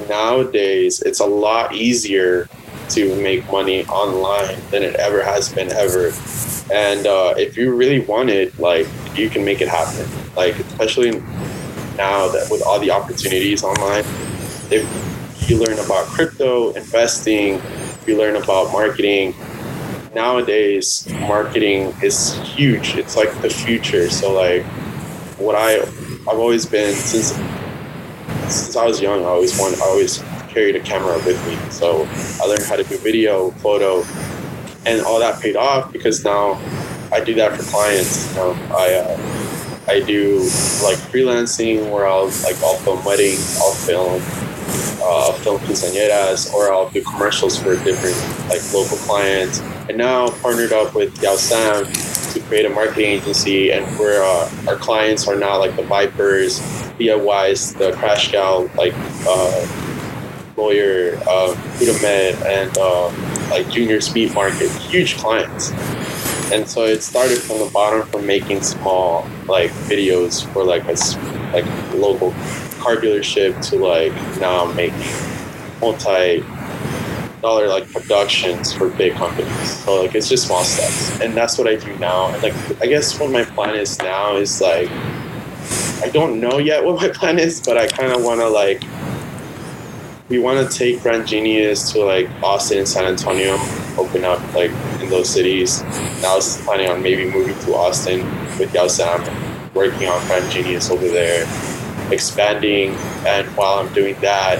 nowadays, 0.07 1.01
it's 1.03 1.19
a 1.19 1.25
lot 1.25 1.75
easier 1.75 2.49
to 2.89 3.15
make 3.21 3.49
money 3.51 3.85
online 3.85 4.57
than 4.71 4.81
it 4.81 4.95
ever 4.95 5.23
has 5.23 5.53
been 5.53 5.71
ever. 5.71 6.11
And 6.73 7.05
uh, 7.05 7.35
if 7.37 7.57
you 7.57 7.75
really 7.75 7.99
want 7.99 8.31
it, 8.31 8.57
like 8.59 8.87
you 9.15 9.29
can 9.29 9.45
make 9.45 9.61
it 9.61 9.67
happen. 9.67 10.07
Like 10.35 10.57
especially 10.57 11.11
now 11.95 12.27
that 12.29 12.47
with 12.49 12.63
all 12.63 12.79
the 12.79 12.89
opportunities 12.91 13.63
online, 13.63 14.03
if 14.71 15.49
you 15.49 15.57
learn 15.57 15.79
about 15.79 16.05
crypto 16.07 16.71
investing, 16.71 17.61
you 18.05 18.17
learn 18.17 18.35
about 18.35 18.71
marketing. 18.71 19.35
Nowadays, 20.13 21.07
marketing 21.09 21.93
is 22.01 22.33
huge. 22.39 22.95
It's 22.95 23.15
like 23.15 23.29
the 23.41 23.49
future. 23.49 24.09
So 24.09 24.33
like, 24.33 24.63
what 25.37 25.55
I 25.55 25.81
I've 26.29 26.37
always 26.37 26.65
been 26.65 26.93
since 26.93 27.33
since 28.51 28.75
I 28.75 28.85
was 28.85 29.01
young. 29.01 29.21
I 29.21 29.27
always 29.27 29.57
wanted. 29.57 29.79
I 29.79 29.85
always 29.85 30.23
carried 30.49 30.75
a 30.75 30.79
camera 30.79 31.15
with 31.25 31.39
me. 31.47 31.57
So 31.71 32.07
I 32.41 32.47
learned 32.47 32.63
how 32.63 32.75
to 32.75 32.83
do 32.83 32.97
video, 32.97 33.51
photo, 33.51 34.03
and 34.85 35.01
all 35.01 35.19
that 35.19 35.41
paid 35.41 35.55
off 35.55 35.91
because 35.91 36.23
now 36.23 36.61
I 37.11 37.21
do 37.21 37.33
that 37.35 37.57
for 37.57 37.63
clients. 37.71 38.29
You 38.29 38.35
know, 38.35 38.51
I 38.71 38.93
uh, 38.95 39.39
I 39.87 40.01
do 40.01 40.39
like 40.83 40.97
freelancing 41.09 41.89
where 41.91 42.07
I'll 42.07 42.27
like 42.43 42.61
I'll 42.61 42.77
film 42.77 43.03
weddings, 43.05 43.57
I'll 43.59 43.73
film 43.73 44.21
uh, 45.01 45.33
film 45.33 45.59
quinceañeras, 45.61 46.53
or 46.53 46.71
I'll 46.71 46.89
do 46.89 47.03
commercials 47.03 47.57
for 47.57 47.75
different 47.83 48.17
like 48.49 48.61
local 48.73 48.97
clients. 48.97 49.59
And 49.89 49.97
now 49.97 50.29
partnered 50.41 50.71
up 50.71 50.95
with 50.95 51.21
Yao 51.21 51.35
Sam 51.35 51.85
to 51.85 52.39
create 52.41 52.65
a 52.65 52.69
marketing 52.69 53.05
agency, 53.05 53.71
and 53.71 53.85
where 53.97 54.23
uh, 54.23 54.51
our 54.67 54.75
clients 54.75 55.27
are 55.27 55.35
now 55.35 55.57
like 55.57 55.75
the 55.75 55.83
Vipers, 55.83 56.59
DIYs, 56.99 57.77
the 57.77 57.91
Crash 57.93 58.31
Gal, 58.31 58.69
like. 58.75 58.93
Uh, 59.27 59.85
lawyer, 60.59 61.17
uh, 61.25 61.55
Med, 62.01 62.35
and 62.43 62.77
um, 62.77 63.15
like 63.49 63.69
Junior 63.69 64.01
Speed 64.01 64.33
Market, 64.33 64.69
huge 64.71 65.15
clients. 65.15 65.71
And 66.51 66.67
so 66.67 66.83
it 66.83 67.01
started 67.01 67.39
from 67.39 67.59
the 67.59 67.69
bottom, 67.73 68.05
from 68.07 68.25
making 68.25 68.61
small 68.61 69.27
like 69.47 69.71
videos 69.87 70.45
for 70.51 70.63
like 70.63 70.83
a 70.85 70.97
like 71.53 71.65
local 71.93 72.31
car 72.79 72.95
dealership 72.95 73.61
to 73.69 73.75
like 73.77 74.13
now 74.39 74.65
I'm 74.65 74.75
making 74.75 74.99
multi 75.79 76.43
dollar 77.41 77.67
like 77.67 77.89
productions 77.91 78.73
for 78.73 78.89
big 78.89 79.13
companies. 79.13 79.83
So 79.83 80.01
like 80.01 80.15
it's 80.15 80.29
just 80.29 80.47
small 80.47 80.63
steps, 80.63 81.19
and 81.21 81.35
that's 81.35 81.57
what 81.57 81.67
I 81.67 81.75
do 81.75 81.95
now. 81.97 82.33
And 82.33 82.43
like 82.43 82.53
I 82.81 82.87
guess 82.87 83.19
what 83.19 83.31
my 83.31 83.43
plan 83.43 83.75
is 83.75 83.97
now 83.99 84.35
is 84.35 84.61
like 84.61 84.89
I 86.01 86.09
don't 86.11 86.39
know 86.39 86.57
yet 86.57 86.83
what 86.83 87.01
my 87.01 87.09
plan 87.13 87.39
is, 87.39 87.61
but 87.65 87.77
I 87.77 87.87
kind 87.87 88.11
of 88.11 88.23
want 88.23 88.41
to 88.41 88.49
like 88.49 88.83
we 90.29 90.37
want 90.37 90.69
to 90.69 90.77
take 90.77 91.01
Brand 91.01 91.27
Genius 91.27 91.91
to 91.91 92.05
like 92.05 92.29
Austin 92.43 92.77
and 92.79 92.87
San 92.87 93.05
Antonio, 93.05 93.57
open 93.97 94.23
up 94.23 94.39
like 94.53 94.71
in 95.01 95.09
those 95.09 95.29
cities. 95.29 95.81
And 95.81 96.25
I 96.25 96.35
was 96.35 96.61
planning 96.61 96.89
on 96.89 97.01
maybe 97.01 97.29
moving 97.29 97.57
to 97.65 97.73
Austin 97.73 98.23
with 98.59 98.73
Yao 98.73 98.87
Sam, 98.87 99.21
working 99.73 100.07
on 100.07 100.25
Brand 100.27 100.51
Genius 100.51 100.91
over 100.91 101.07
there, 101.07 101.45
expanding. 102.11 102.95
And 103.25 103.47
while 103.55 103.79
I'm 103.79 103.93
doing 103.93 104.15
that, 104.21 104.59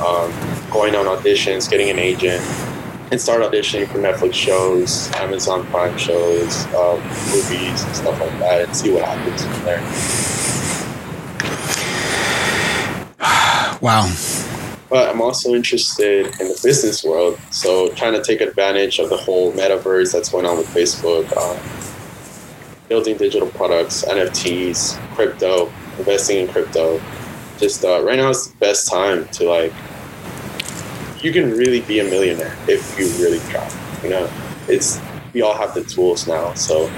um, 0.00 0.32
going 0.70 0.94
on 0.94 1.06
auditions, 1.06 1.70
getting 1.70 1.90
an 1.90 1.98
agent, 1.98 2.42
and 3.10 3.20
start 3.20 3.40
auditioning 3.40 3.86
for 3.88 3.98
Netflix 3.98 4.34
shows, 4.34 5.12
Amazon 5.14 5.64
Prime 5.66 5.96
shows, 5.96 6.66
um, 6.74 7.00
movies, 7.30 7.84
and 7.84 7.96
stuff 7.96 8.20
like 8.20 8.38
that, 8.40 8.64
and 8.66 8.76
see 8.76 8.92
what 8.92 9.04
happens 9.04 9.44
from 9.44 9.64
there. 9.64 9.82
Wow. 13.80 14.10
but 14.88 15.08
I'm 15.08 15.20
also 15.20 15.54
interested 15.54 16.26
in 16.40 16.48
the 16.48 16.60
business 16.62 17.04
world. 17.04 17.38
So 17.50 17.90
trying 17.90 18.14
to 18.14 18.22
take 18.22 18.40
advantage 18.40 18.98
of 18.98 19.10
the 19.10 19.16
whole 19.16 19.52
metaverse 19.52 20.12
that's 20.12 20.30
going 20.30 20.46
on 20.46 20.56
with 20.56 20.66
Facebook, 20.68 21.26
um, 21.36 21.58
building 22.88 23.16
digital 23.16 23.48
products, 23.48 24.04
NFTs, 24.04 24.98
crypto, 25.14 25.72
investing 25.98 26.38
in 26.38 26.48
crypto. 26.48 27.00
Just 27.58 27.84
uh, 27.84 28.02
right 28.04 28.18
now 28.18 28.30
is 28.30 28.50
the 28.50 28.56
best 28.58 28.88
time 28.88 29.26
to 29.28 29.48
like. 29.48 29.72
You 31.22 31.32
can 31.32 31.50
really 31.50 31.80
be 31.80 32.00
a 32.00 32.04
millionaire 32.04 32.56
if 32.68 32.98
you 32.98 33.06
really 33.22 33.40
try. 33.50 33.68
You 34.02 34.10
know, 34.10 34.30
it's 34.68 35.00
we 35.32 35.42
all 35.42 35.54
have 35.54 35.74
the 35.74 35.84
tools 35.84 36.26
now. 36.26 36.54
So 36.54 36.90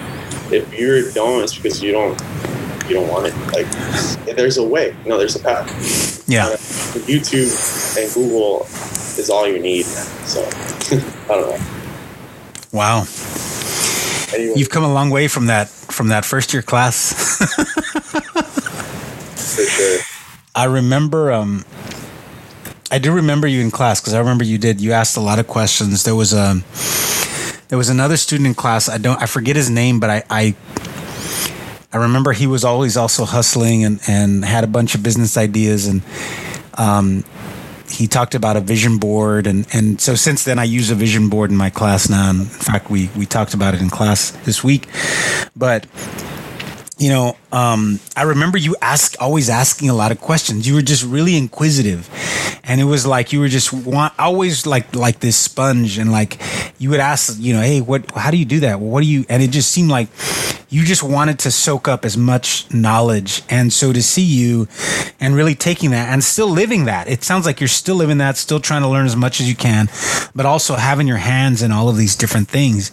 if 0.50 0.72
you 0.78 1.10
don't, 1.12 1.42
it's 1.42 1.56
because 1.56 1.82
you 1.82 1.92
don't 1.92 2.20
you 2.88 2.94
don't 2.94 3.08
want 3.08 3.26
it. 3.26 3.34
Like 3.52 4.36
there's 4.36 4.58
a 4.58 4.66
way. 4.66 4.96
You 5.04 5.10
know, 5.10 5.18
there's 5.18 5.36
a 5.36 5.42
path. 5.42 6.28
Yeah. 6.28 6.46
Uh, 6.46 6.56
YouTube 7.06 7.48
and 7.96 8.12
Google 8.14 8.62
is 9.18 9.30
all 9.30 9.46
you 9.46 9.58
need. 9.58 9.84
So 9.84 10.44
I 10.50 11.28
don't 11.28 11.50
know. 11.50 11.66
Wow. 12.72 13.04
Anyway, 14.34 14.54
You've 14.56 14.70
come 14.70 14.84
a 14.84 14.92
long 14.92 15.10
way 15.10 15.28
from 15.28 15.46
that 15.46 15.68
from 15.68 16.08
that 16.08 16.24
first 16.24 16.52
year 16.52 16.62
class. 16.62 17.14
for 19.58 19.70
sure. 19.70 19.98
I 20.54 20.64
remember 20.64 21.32
um 21.32 21.64
I 22.90 22.98
do 22.98 23.12
remember 23.12 23.46
you 23.46 23.60
in 23.60 23.70
class 23.70 24.00
because 24.00 24.14
I 24.14 24.18
remember 24.18 24.44
you 24.44 24.58
did 24.58 24.80
you 24.80 24.92
asked 24.92 25.16
a 25.16 25.20
lot 25.20 25.38
of 25.38 25.46
questions. 25.46 26.04
There 26.04 26.14
was 26.14 26.32
a 26.32 26.62
there 27.68 27.78
was 27.78 27.88
another 27.90 28.16
student 28.16 28.46
in 28.46 28.54
class. 28.54 28.88
I 28.88 28.98
don't 28.98 29.20
I 29.20 29.26
forget 29.26 29.56
his 29.56 29.68
name, 29.70 30.00
but 30.00 30.10
I 30.10 30.22
I 30.30 30.54
I 31.92 31.96
remember 31.96 32.32
he 32.32 32.46
was 32.46 32.64
always 32.64 32.96
also 32.96 33.24
hustling 33.24 33.84
and, 33.84 34.00
and 34.06 34.44
had 34.44 34.62
a 34.62 34.66
bunch 34.66 34.94
of 34.94 35.02
business 35.02 35.36
ideas 35.36 35.86
and 35.86 36.02
um, 36.74 37.24
he 37.90 38.06
talked 38.06 38.34
about 38.34 38.56
a 38.56 38.60
vision 38.60 38.98
board 38.98 39.46
and, 39.46 39.66
and 39.72 39.98
so 39.98 40.14
since 40.14 40.44
then 40.44 40.58
I 40.58 40.64
use 40.64 40.90
a 40.90 40.94
vision 40.94 41.30
board 41.30 41.50
in 41.50 41.56
my 41.56 41.70
class 41.70 42.10
now. 42.10 42.28
And 42.28 42.40
in 42.40 42.46
fact, 42.46 42.90
we, 42.90 43.08
we 43.16 43.24
talked 43.24 43.54
about 43.54 43.74
it 43.74 43.80
in 43.80 43.88
class 43.88 44.32
this 44.44 44.62
week. 44.62 44.86
But 45.56 45.86
you 46.98 47.10
know, 47.10 47.36
um, 47.52 48.00
I 48.16 48.24
remember 48.24 48.58
you 48.58 48.74
ask 48.82 49.14
always 49.20 49.48
asking 49.48 49.88
a 49.88 49.94
lot 49.94 50.10
of 50.10 50.20
questions. 50.20 50.66
You 50.66 50.74
were 50.74 50.82
just 50.82 51.04
really 51.04 51.36
inquisitive, 51.36 52.10
and 52.64 52.80
it 52.80 52.84
was 52.84 53.06
like 53.06 53.32
you 53.32 53.38
were 53.38 53.48
just 53.48 53.72
want 53.72 54.12
always 54.18 54.66
like 54.66 54.94
like 54.96 55.20
this 55.20 55.36
sponge, 55.36 55.96
and 55.96 56.10
like 56.10 56.40
you 56.78 56.90
would 56.90 56.98
ask, 56.98 57.36
you 57.38 57.54
know, 57.54 57.60
hey, 57.60 57.80
what? 57.80 58.10
How 58.10 58.32
do 58.32 58.36
you 58.36 58.44
do 58.44 58.60
that? 58.60 58.80
What 58.80 59.02
do 59.02 59.06
you? 59.06 59.24
And 59.28 59.42
it 59.42 59.52
just 59.52 59.70
seemed 59.70 59.90
like 59.90 60.08
you 60.70 60.84
just 60.84 61.04
wanted 61.04 61.38
to 61.40 61.52
soak 61.52 61.86
up 61.86 62.04
as 62.04 62.16
much 62.16 62.68
knowledge, 62.74 63.42
and 63.48 63.72
so 63.72 63.92
to 63.92 64.02
see 64.02 64.22
you, 64.22 64.66
and 65.20 65.36
really 65.36 65.54
taking 65.54 65.92
that 65.92 66.08
and 66.08 66.24
still 66.24 66.48
living 66.48 66.86
that. 66.86 67.08
It 67.08 67.22
sounds 67.22 67.46
like 67.46 67.60
you're 67.60 67.68
still 67.68 67.96
living 67.96 68.18
that, 68.18 68.36
still 68.36 68.60
trying 68.60 68.82
to 68.82 68.88
learn 68.88 69.06
as 69.06 69.16
much 69.16 69.40
as 69.40 69.48
you 69.48 69.54
can, 69.54 69.88
but 70.34 70.46
also 70.46 70.74
having 70.74 71.06
your 71.06 71.16
hands 71.18 71.62
in 71.62 71.70
all 71.70 71.88
of 71.88 71.96
these 71.96 72.16
different 72.16 72.48
things. 72.48 72.90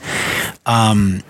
Um, 0.67 1.23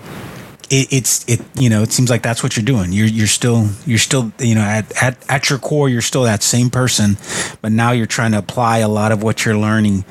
it, 0.70 0.92
it's 0.92 1.28
it 1.28 1.42
you 1.56 1.70
know 1.70 1.84
it 1.84 1.92
seems 1.92 2.10
like 2.10 2.24
that's 2.24 2.44
what 2.44 2.56
you're 2.58 2.66
doing. 2.66 2.92
You're 2.92 3.08
you're 3.08 3.28
still 3.28 3.70
you're 3.86 4.00
still 4.00 4.32
you 4.40 4.56
know 4.56 4.62
at, 4.62 5.04
at 5.04 5.18
at 5.30 5.50
your 5.50 5.60
core 5.60 5.90
you're 5.90 6.02
still 6.02 6.24
that 6.24 6.44
same 6.44 6.70
person 6.70 7.18
but 7.62 7.72
now 7.72 7.92
you're 7.92 8.06
trying 8.06 8.32
to 8.32 8.38
apply 8.38 8.80
a 8.80 8.88
lot 8.88 9.12
of 9.12 9.24
what 9.24 9.46
you're 9.46 9.58
learning 9.58 10.06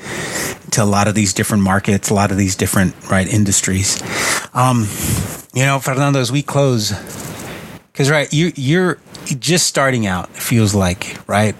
to 0.71 0.83
a 0.83 0.85
lot 0.85 1.07
of 1.07 1.15
these 1.15 1.33
different 1.33 1.63
markets 1.63 2.09
a 2.09 2.13
lot 2.13 2.31
of 2.31 2.37
these 2.37 2.55
different 2.55 2.93
right 3.09 3.27
industries. 3.27 4.01
Um 4.53 4.87
you 5.53 5.65
know 5.65 5.79
fernando 5.79 6.19
as 6.19 6.31
we 6.31 6.41
close 6.41 6.91
because 7.91 8.09
right 8.09 8.31
you 8.33 8.51
you're 8.55 8.97
just 9.39 9.67
starting 9.67 10.05
out 10.05 10.29
it 10.29 10.37
feels 10.37 10.73
like 10.75 11.17
right? 11.27 11.55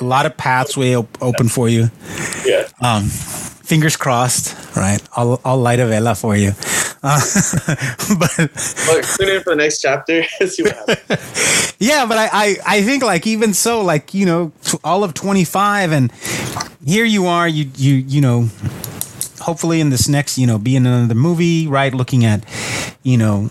A 0.00 0.04
lot 0.04 0.26
of 0.26 0.36
paths 0.36 0.76
way 0.76 0.96
op- 0.96 1.22
open 1.22 1.48
for 1.48 1.68
you. 1.68 1.90
Yeah. 2.44 2.68
Um 2.82 3.04
fingers 3.04 3.96
crossed 3.96 4.56
right? 4.76 5.00
I'll, 5.16 5.40
I'll 5.44 5.58
light 5.58 5.78
a 5.78 5.86
vela 5.86 6.14
for 6.14 6.36
you 6.36 6.52
uh, 7.02 7.18
but 8.18 8.38
Look, 8.38 9.04
tune 9.16 9.28
in 9.30 9.42
for 9.42 9.50
the 9.50 9.56
next 9.56 9.80
chapter. 9.80 10.22
See 10.46 10.62
what 10.62 10.76
happens. 10.76 11.74
yeah, 11.78 12.04
but 12.06 12.18
I, 12.18 12.28
I, 12.32 12.56
I 12.66 12.82
think 12.82 13.02
like 13.02 13.26
even 13.26 13.54
so, 13.54 13.80
like 13.80 14.12
you 14.12 14.26
know, 14.26 14.52
all 14.84 15.02
of 15.02 15.14
twenty 15.14 15.44
five, 15.44 15.92
and 15.92 16.12
here 16.84 17.06
you 17.06 17.26
are, 17.26 17.48
you 17.48 17.70
you 17.76 17.94
you 17.94 18.20
know, 18.20 18.48
hopefully 19.40 19.80
in 19.80 19.90
this 19.90 20.08
next, 20.08 20.38
you 20.38 20.46
know, 20.46 20.58
be 20.58 20.76
in 20.76 20.86
another 20.86 21.14
movie, 21.14 21.66
right? 21.66 21.92
Looking 21.92 22.24
at, 22.24 22.44
you 23.02 23.16
know, 23.16 23.50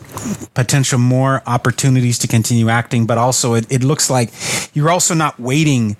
potential 0.53 0.99
more 0.99 1.41
opportunities 1.45 2.19
to 2.19 2.27
continue 2.27 2.69
acting, 2.69 3.05
but 3.05 3.17
also 3.17 3.53
it, 3.55 3.71
it 3.71 3.83
looks 3.83 4.09
like 4.09 4.31
you're 4.73 4.89
also 4.89 5.13
not 5.13 5.39
waiting 5.39 5.95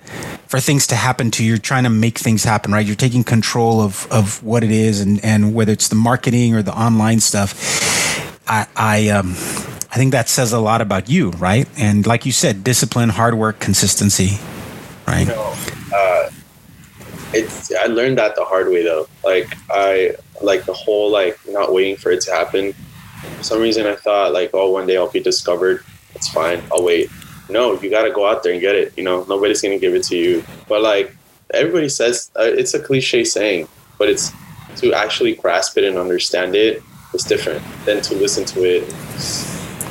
for 0.46 0.60
things 0.60 0.86
to 0.88 0.94
happen 0.94 1.30
to 1.32 1.44
you. 1.44 1.50
You're 1.50 1.58
trying 1.58 1.84
to 1.84 1.90
make 1.90 2.18
things 2.18 2.44
happen, 2.44 2.72
right? 2.72 2.86
You're 2.86 2.96
taking 2.96 3.24
control 3.24 3.80
of, 3.80 4.06
of 4.10 4.42
what 4.42 4.64
it 4.64 4.70
is 4.70 5.00
and, 5.00 5.24
and 5.24 5.54
whether 5.54 5.72
it's 5.72 5.88
the 5.88 5.96
marketing 5.96 6.54
or 6.54 6.62
the 6.62 6.74
online 6.74 7.20
stuff. 7.20 7.54
I, 8.48 8.66
I, 8.76 9.08
um, 9.08 9.30
I 9.92 9.96
think 9.96 10.12
that 10.12 10.28
says 10.28 10.52
a 10.52 10.60
lot 10.60 10.80
about 10.80 11.08
you, 11.08 11.30
right? 11.30 11.68
And 11.76 12.06
like 12.06 12.24
you 12.24 12.32
said, 12.32 12.62
discipline, 12.62 13.08
hard 13.08 13.34
work, 13.34 13.58
consistency, 13.58 14.38
right? 15.06 15.26
Know, 15.26 15.54
uh, 15.92 16.30
it's 17.32 17.72
I 17.74 17.86
learned 17.86 18.18
that 18.18 18.34
the 18.34 18.44
hard 18.44 18.68
way 18.68 18.82
though. 18.82 19.08
Like 19.24 19.56
I 19.70 20.14
like 20.40 20.64
the 20.64 20.72
whole 20.72 21.10
like 21.10 21.38
not 21.48 21.72
waiting 21.72 21.96
for 21.96 22.10
it 22.10 22.20
to 22.22 22.32
happen. 22.32 22.72
For 22.72 23.42
some 23.42 23.60
reason, 23.60 23.86
I 23.86 23.96
thought 23.96 24.32
like, 24.32 24.50
oh, 24.54 24.70
one 24.70 24.86
day 24.86 24.96
I'll 24.96 25.10
be 25.10 25.20
discovered. 25.20 25.84
It's 26.14 26.28
fine. 26.28 26.62
I'll 26.72 26.84
wait. 26.84 27.10
No, 27.48 27.80
you 27.80 27.90
got 27.90 28.02
to 28.02 28.10
go 28.10 28.26
out 28.26 28.42
there 28.42 28.52
and 28.52 28.60
get 28.60 28.74
it. 28.74 28.96
You 28.96 29.04
know, 29.04 29.24
nobody's 29.28 29.60
gonna 29.62 29.78
give 29.78 29.94
it 29.94 30.04
to 30.04 30.16
you. 30.16 30.44
But 30.68 30.82
like 30.82 31.14
everybody 31.52 31.88
says, 31.88 32.30
uh, 32.38 32.42
it's 32.44 32.74
a 32.74 32.80
cliche 32.80 33.24
saying, 33.24 33.68
but 33.98 34.08
it's 34.08 34.32
to 34.76 34.92
actually 34.92 35.34
grasp 35.34 35.76
it 35.78 35.84
and 35.84 35.98
understand 35.98 36.54
it. 36.54 36.82
It's 37.12 37.24
different 37.24 37.62
than 37.84 38.00
to 38.02 38.14
listen 38.14 38.44
to 38.46 38.64
it, 38.64 38.82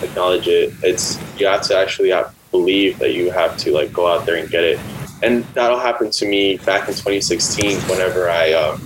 acknowledge 0.02 0.48
it. 0.48 0.74
It's 0.84 1.20
you 1.38 1.48
have 1.48 1.62
to 1.64 1.78
actually 1.78 2.10
have, 2.10 2.34
believe 2.52 2.98
that 3.00 3.14
you 3.14 3.30
have 3.32 3.58
to 3.58 3.72
like 3.72 3.92
go 3.92 4.08
out 4.08 4.26
there 4.26 4.38
and 4.38 4.50
get 4.50 4.64
it 4.64 4.80
and 5.22 5.44
that'll 5.54 5.80
happen 5.80 6.12
to 6.12 6.26
me 6.26 6.58
back 6.58 6.88
in 6.88 6.94
2016 6.94 7.80
whenever 7.82 8.30
I 8.30 8.54
um, 8.54 8.82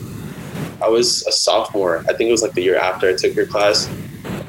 I 0.82 0.90
was 0.90 1.26
a 1.28 1.32
sophomore. 1.32 2.00
I 2.10 2.14
think 2.14 2.28
it 2.28 2.32
was 2.32 2.42
like 2.42 2.54
the 2.54 2.62
year 2.62 2.78
after 2.78 3.10
I 3.10 3.14
took 3.14 3.36
your 3.36 3.46
class. 3.46 3.90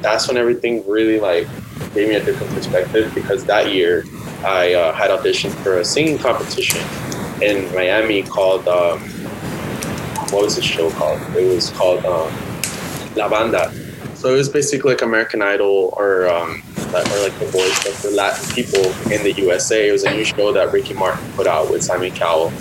That's 0.00 0.26
when 0.26 0.36
everything 0.36 0.86
really 0.88 1.20
like 1.20 1.46
gave 1.94 2.08
me 2.08 2.16
a 2.16 2.24
different 2.24 2.52
perspective 2.52 3.14
because 3.14 3.44
that 3.44 3.72
year 3.72 4.04
I 4.44 4.74
uh, 4.74 4.92
had 4.92 5.10
auditioned 5.10 5.52
for 5.62 5.78
a 5.78 5.84
singing 5.84 6.18
competition 6.18 6.82
in 7.40 7.72
Miami 7.74 8.22
called 8.22 8.66
um, 8.66 9.00
what 10.30 10.42
was 10.42 10.56
the 10.56 10.62
show 10.62 10.90
called? 10.90 11.20
It 11.36 11.54
was 11.54 11.70
called 11.70 12.04
um, 12.04 12.32
La 13.14 13.28
Banda. 13.28 13.72
So 14.16 14.34
it 14.34 14.36
was 14.36 14.48
basically 14.48 14.94
like 14.94 15.02
American 15.02 15.40
Idol 15.40 15.94
or 15.96 16.28
um, 16.28 16.63
or 17.02 17.22
like 17.22 17.38
the 17.38 17.46
voice 17.46 17.86
of 17.86 18.02
the 18.02 18.10
Latin 18.10 18.54
people 18.54 18.84
in 19.12 19.22
the 19.22 19.32
USA. 19.38 19.88
It 19.88 19.92
was 19.92 20.04
a 20.04 20.10
new 20.10 20.24
show 20.24 20.52
that 20.52 20.72
Ricky 20.72 20.94
Martin 20.94 21.24
put 21.32 21.46
out 21.46 21.70
with 21.70 21.82
Simon 21.82 22.12
Cowell, 22.12 22.52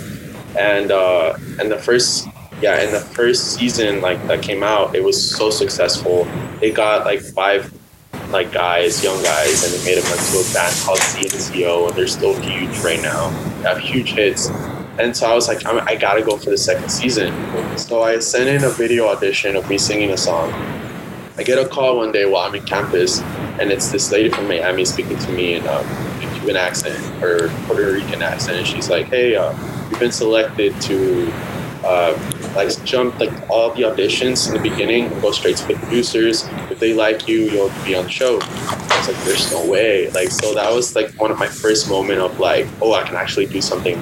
and 0.58 0.90
uh, 0.90 1.36
and 1.60 1.70
the 1.70 1.78
first 1.78 2.28
yeah, 2.60 2.82
in 2.82 2.92
the 2.92 3.00
first 3.00 3.54
season 3.54 4.00
like 4.00 4.24
that 4.26 4.42
came 4.42 4.62
out, 4.62 4.94
it 4.94 5.02
was 5.02 5.18
so 5.36 5.50
successful. 5.50 6.26
They 6.60 6.70
got 6.70 7.04
like 7.04 7.20
five 7.20 7.72
like 8.30 8.52
guys, 8.52 9.02
young 9.02 9.22
guys, 9.22 9.64
and 9.64 9.72
they 9.72 9.94
made 9.94 10.02
them 10.02 10.10
into 10.12 10.38
a 10.38 10.54
band 10.54 10.74
called 10.82 10.98
CNCO, 10.98 11.88
and 11.88 11.96
they're 11.96 12.06
still 12.06 12.34
huge 12.40 12.76
right 12.78 13.00
now. 13.00 13.30
They 13.58 13.68
have 13.68 13.78
huge 13.78 14.12
hits. 14.12 14.48
And 14.98 15.16
so 15.16 15.26
I 15.28 15.34
was 15.34 15.48
like, 15.48 15.66
I 15.66 15.96
gotta 15.96 16.22
go 16.22 16.36
for 16.36 16.50
the 16.50 16.58
second 16.58 16.88
season. 16.88 17.32
So 17.76 18.02
I 18.02 18.18
sent 18.20 18.48
in 18.48 18.64
a 18.64 18.70
video 18.70 19.08
audition 19.08 19.56
of 19.56 19.68
me 19.68 19.76
singing 19.76 20.10
a 20.10 20.16
song. 20.16 20.52
I 21.36 21.42
get 21.42 21.58
a 21.58 21.68
call 21.68 21.96
one 21.96 22.12
day 22.12 22.26
while 22.26 22.46
I'm 22.46 22.54
in 22.54 22.64
campus, 22.64 23.20
and 23.60 23.70
it's 23.70 23.90
this 23.90 24.10
lady 24.10 24.28
from 24.28 24.48
Miami 24.48 24.84
speaking 24.84 25.18
to 25.18 25.32
me 25.32 25.54
in 25.54 25.66
um, 25.68 25.86
a 25.86 26.30
Cuban 26.34 26.56
accent 26.56 26.98
or 27.22 27.48
Puerto 27.66 27.92
Rican 27.92 28.22
accent, 28.22 28.58
and 28.58 28.66
she's 28.66 28.90
like, 28.90 29.06
"Hey, 29.06 29.36
uh, 29.36 29.52
you've 29.88 30.00
been 30.00 30.12
selected 30.12 30.78
to 30.82 31.32
uh, 31.84 32.18
like 32.56 32.70
jump 32.84 33.18
like 33.18 33.32
all 33.50 33.72
the 33.74 33.82
auditions 33.82 34.48
in 34.48 34.54
the 34.54 34.60
beginning 34.60 35.08
go 35.20 35.30
straight 35.30 35.56
to 35.58 35.66
the 35.68 35.74
producers. 35.74 36.48
If 36.70 36.78
they 36.78 36.94
like 36.94 37.28
you, 37.28 37.42
you'll 37.50 37.72
be 37.84 37.94
on 37.94 38.04
the 38.04 38.10
show." 38.10 38.38
I 38.42 38.98
was 38.98 39.08
like, 39.08 39.24
"There's 39.24 39.50
no 39.52 39.70
way!" 39.70 40.10
Like, 40.10 40.30
so 40.30 40.54
that 40.54 40.72
was 40.72 40.96
like 40.96 41.12
one 41.20 41.30
of 41.30 41.38
my 41.38 41.48
first 41.48 41.88
moment 41.88 42.20
of 42.20 42.38
like, 42.40 42.66
"Oh, 42.80 42.94
I 42.94 43.04
can 43.04 43.16
actually 43.16 43.46
do 43.46 43.60
something." 43.60 44.00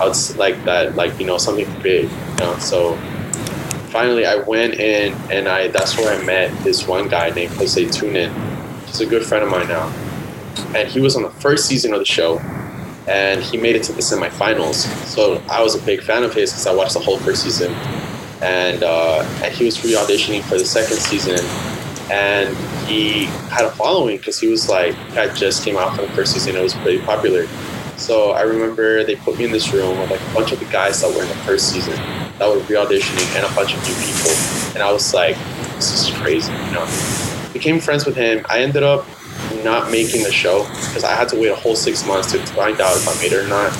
Outs 0.00 0.36
like 0.36 0.62
that, 0.64 0.94
like 0.94 1.18
you 1.18 1.26
know, 1.26 1.38
something 1.38 1.66
big, 1.82 2.04
you 2.04 2.36
know. 2.38 2.56
So 2.58 2.96
finally 3.88 4.26
I 4.26 4.36
went 4.36 4.74
in 4.74 5.14
and 5.30 5.48
I 5.48 5.68
that's 5.68 5.96
where 5.96 6.18
I 6.18 6.24
met 6.24 6.56
this 6.64 6.86
one 6.86 7.08
guy 7.08 7.30
named 7.30 7.52
Jose 7.54 7.82
Tunin. 7.86 8.32
He's 8.86 9.00
a 9.00 9.06
good 9.06 9.24
friend 9.24 9.44
of 9.44 9.50
mine 9.50 9.68
now. 9.68 9.92
And 10.74 10.88
he 10.88 11.00
was 11.00 11.16
on 11.16 11.22
the 11.22 11.30
first 11.30 11.66
season 11.66 11.92
of 11.92 11.98
the 11.98 12.04
show 12.04 12.38
and 13.06 13.42
he 13.42 13.56
made 13.56 13.76
it 13.76 13.82
to 13.84 13.92
the 13.92 14.00
semifinals. 14.00 14.86
So 15.06 15.42
I 15.48 15.62
was 15.62 15.74
a 15.74 15.84
big 15.84 16.02
fan 16.02 16.24
of 16.24 16.34
his 16.34 16.50
because 16.50 16.66
I 16.66 16.74
watched 16.74 16.94
the 16.94 17.00
whole 17.00 17.18
first 17.18 17.42
season. 17.42 17.72
And 18.42 18.82
uh, 18.82 19.22
and 19.42 19.52
he 19.52 19.64
was 19.64 19.82
re-auditioning 19.84 20.42
for 20.42 20.58
the 20.58 20.64
second 20.64 20.98
season 20.98 21.38
and 22.10 22.56
he 22.86 23.24
had 23.50 23.64
a 23.64 23.70
following 23.72 24.16
because 24.16 24.40
he 24.40 24.48
was 24.48 24.68
like 24.68 24.94
I 25.10 25.32
just 25.34 25.64
came 25.64 25.76
out 25.76 25.94
from 25.94 26.06
the 26.06 26.12
first 26.12 26.32
season. 26.32 26.56
It 26.56 26.62
was 26.62 26.74
pretty 26.74 27.00
popular. 27.00 27.46
So 27.98 28.30
I 28.30 28.42
remember 28.42 29.04
they 29.04 29.16
put 29.16 29.36
me 29.38 29.44
in 29.44 29.52
this 29.52 29.72
room 29.72 29.98
with 29.98 30.10
like 30.10 30.20
a 30.20 30.34
bunch 30.34 30.52
of 30.52 30.60
the 30.60 30.66
guys 30.66 31.02
that 31.02 31.14
were 31.14 31.22
in 31.22 31.28
the 31.28 31.34
first 31.44 31.70
season 31.70 31.94
that 32.38 32.48
were 32.48 32.60
re-auditioning 32.60 33.36
and 33.36 33.44
a 33.44 33.54
bunch 33.54 33.74
of 33.74 33.82
new 33.82 33.94
people. 33.94 34.32
And 34.74 34.82
I 34.82 34.92
was 34.92 35.12
like, 35.12 35.36
this 35.74 36.08
is 36.08 36.16
crazy, 36.16 36.52
you 36.52 36.72
know. 36.72 36.86
Became 37.52 37.80
friends 37.80 38.06
with 38.06 38.14
him. 38.14 38.46
I 38.48 38.60
ended 38.60 38.84
up 38.84 39.04
not 39.64 39.90
making 39.90 40.22
the 40.22 40.30
show 40.30 40.62
because 40.64 41.02
I 41.02 41.14
had 41.14 41.28
to 41.30 41.36
wait 41.36 41.48
a 41.48 41.56
whole 41.56 41.74
six 41.74 42.06
months 42.06 42.30
to 42.32 42.38
find 42.54 42.80
out 42.80 42.96
if 42.96 43.08
I 43.08 43.20
made 43.20 43.32
it 43.32 43.44
or 43.44 43.48
not. 43.48 43.72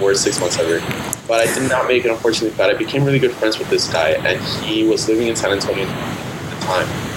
Worst 0.00 0.22
six 0.22 0.38
months 0.40 0.58
ever. 0.58 0.80
But 1.26 1.40
I 1.40 1.54
did 1.54 1.68
not 1.70 1.88
make 1.88 2.04
it, 2.04 2.10
unfortunately. 2.10 2.54
But 2.58 2.68
I 2.68 2.74
became 2.76 3.02
really 3.02 3.18
good 3.18 3.32
friends 3.32 3.58
with 3.58 3.70
this 3.70 3.90
guy, 3.90 4.10
and 4.10 4.42
he 4.62 4.86
was 4.86 5.08
living 5.08 5.28
in 5.28 5.36
San 5.36 5.52
Antonio 5.52 5.86
at 5.86 6.60
the 6.60 6.66
time. 6.66 7.13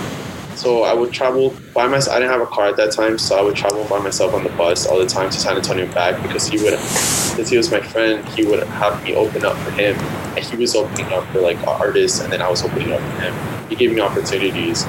So 0.58 0.82
I 0.82 0.94
would 0.96 1.14
travel 1.14 1.56
by 1.76 1.86
myself. 1.86 2.16
I 2.16 2.20
didn't 2.20 2.32
have 2.32 2.42
a 2.42 2.48
car 2.48 2.66
at 2.66 2.78
that 2.78 2.92
time, 2.92 3.20
so 3.20 3.38
I 3.38 3.44
would 3.44 3.56
travel 3.56 3.86
by 3.86 4.00
myself 4.00 4.34
on 4.34 4.44
the 4.44 4.50
bus 4.50 4.88
all 4.88 4.98
the 4.98 5.06
time 5.06 5.30
to 5.30 5.40
San 5.40 5.56
Antonio 5.56 5.86
back 5.94 6.20
because 6.24 6.48
he 6.48 6.58
would, 6.64 6.80
since 6.80 7.50
he 7.50 7.58
was 7.58 7.72
my 7.72 7.80
friend, 7.80 8.28
he 8.30 8.44
would 8.44 8.64
have 8.64 9.04
me 9.04 9.14
open 9.14 9.46
up 9.46 9.56
for 9.58 9.70
him, 9.70 9.96
and 10.36 10.40
he 10.40 10.58
was 10.58 10.76
opening 10.76 11.06
up 11.14 11.24
for 11.28 11.42
like 11.42 11.60
artists, 11.68 12.22
and 12.22 12.34
then 12.34 12.42
I 12.42 12.50
was 12.50 12.64
opening 12.64 12.92
up 12.92 13.00
for 13.00 13.22
him. 13.22 13.70
He 13.70 13.76
gave 13.76 13.94
me 13.94 14.02
opportunities, 14.02 14.84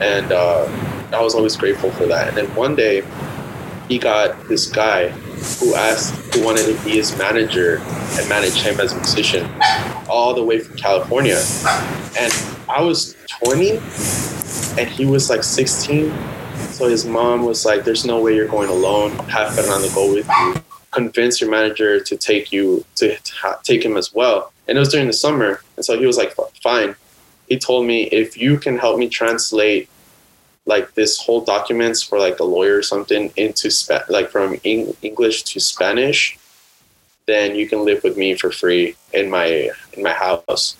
and 0.00 0.32
uh, 0.32 0.64
I 1.12 1.20
was 1.20 1.34
always 1.34 1.54
grateful 1.54 1.90
for 1.90 2.06
that. 2.06 2.28
And 2.28 2.36
then 2.38 2.46
one 2.54 2.74
day, 2.74 3.04
he 3.88 3.98
got 3.98 4.48
this 4.48 4.70
guy 4.70 5.08
who 5.60 5.74
asked, 5.74 6.34
who 6.34 6.42
wanted 6.42 6.64
to 6.64 6.82
be 6.82 6.92
his 6.92 7.14
manager 7.18 7.76
and 8.18 8.26
manage 8.26 8.54
him 8.54 8.80
as 8.80 8.94
a 8.94 8.96
musician, 8.96 9.46
all 10.08 10.32
the 10.32 10.42
way 10.42 10.60
from 10.60 10.78
California, 10.78 11.42
and 12.18 12.32
I 12.70 12.80
was 12.80 13.16
20 13.28 13.80
and 14.80 14.88
he 14.88 15.04
was 15.04 15.28
like 15.28 15.44
16. 15.44 16.10
So 16.70 16.88
his 16.88 17.04
mom 17.04 17.44
was 17.44 17.66
like, 17.66 17.84
"There's 17.84 18.06
no 18.06 18.20
way 18.20 18.34
you're 18.34 18.48
going 18.48 18.70
alone. 18.70 19.10
Have 19.28 19.54
Fernando 19.54 19.88
go 19.94 20.10
with 20.14 20.26
you. 20.26 20.54
Convince 20.90 21.40
your 21.40 21.50
manager 21.50 22.00
to 22.00 22.16
take 22.16 22.50
you 22.50 22.84
to 22.96 23.16
take 23.62 23.84
him 23.84 23.96
as 23.98 24.14
well." 24.14 24.52
And 24.66 24.78
it 24.78 24.80
was 24.80 24.88
during 24.88 25.06
the 25.06 25.12
summer, 25.12 25.62
and 25.76 25.84
so 25.84 25.98
he 25.98 26.06
was 26.06 26.16
like, 26.16 26.34
"Fine." 26.62 26.96
He 27.48 27.58
told 27.58 27.86
me, 27.86 28.04
"If 28.04 28.38
you 28.38 28.56
can 28.56 28.78
help 28.78 28.98
me 28.98 29.08
translate 29.08 29.88
like 30.64 30.94
this 30.94 31.18
whole 31.18 31.42
documents 31.42 32.02
for 32.02 32.18
like 32.18 32.38
a 32.40 32.44
lawyer 32.44 32.76
or 32.76 32.82
something 32.82 33.32
into 33.36 33.68
like 34.08 34.30
from 34.30 34.58
Eng- 34.64 34.96
English 35.02 35.42
to 35.50 35.60
Spanish, 35.60 36.38
then 37.26 37.54
you 37.54 37.68
can 37.68 37.84
live 37.84 38.02
with 38.02 38.16
me 38.16 38.34
for 38.34 38.50
free 38.50 38.96
in 39.12 39.28
my 39.28 39.70
in 39.92 40.02
my 40.02 40.14
house. 40.14 40.76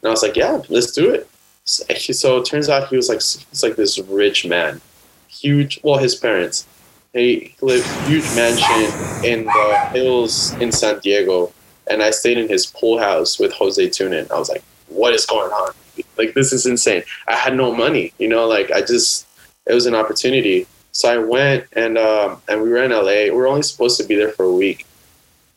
And 0.00 0.08
I 0.08 0.10
was 0.10 0.22
like, 0.22 0.36
yeah, 0.36 0.62
let's 0.68 0.90
do 0.92 1.10
it. 1.10 1.28
So, 1.64 1.84
so 1.94 2.38
it 2.38 2.44
turns 2.44 2.68
out 2.68 2.88
he 2.88 2.96
was 2.96 3.08
like 3.08 3.22
he's 3.22 3.62
like 3.62 3.76
this 3.76 3.98
rich 3.98 4.46
man, 4.46 4.80
huge. 5.28 5.80
Well, 5.82 5.98
his 5.98 6.14
parents, 6.14 6.66
he 7.12 7.54
lived 7.62 7.86
huge 8.06 8.24
mansion 8.36 9.24
in 9.24 9.46
the 9.46 9.88
hills 9.92 10.52
in 10.54 10.72
San 10.72 10.98
Diego, 10.98 11.52
and 11.86 12.02
I 12.02 12.10
stayed 12.10 12.36
in 12.36 12.48
his 12.48 12.66
pool 12.66 12.98
house 12.98 13.38
with 13.38 13.52
Jose 13.52 13.88
Tunin. 13.88 14.30
I 14.30 14.38
was 14.38 14.50
like, 14.50 14.62
what 14.88 15.14
is 15.14 15.24
going 15.24 15.50
on? 15.50 15.72
Like 16.18 16.34
this 16.34 16.52
is 16.52 16.66
insane. 16.66 17.02
I 17.28 17.34
had 17.34 17.56
no 17.56 17.74
money, 17.74 18.12
you 18.18 18.28
know, 18.28 18.46
like 18.46 18.70
I 18.70 18.82
just 18.82 19.26
it 19.66 19.72
was 19.72 19.86
an 19.86 19.94
opportunity. 19.94 20.66
So 20.92 21.08
I 21.08 21.18
went 21.18 21.64
and 21.72 21.96
um, 21.96 22.42
and 22.48 22.62
we 22.62 22.68
were 22.68 22.82
in 22.82 22.90
LA. 22.90 23.24
We 23.24 23.30
were 23.30 23.46
only 23.46 23.62
supposed 23.62 23.98
to 24.00 24.06
be 24.06 24.16
there 24.16 24.30
for 24.30 24.44
a 24.44 24.52
week, 24.52 24.86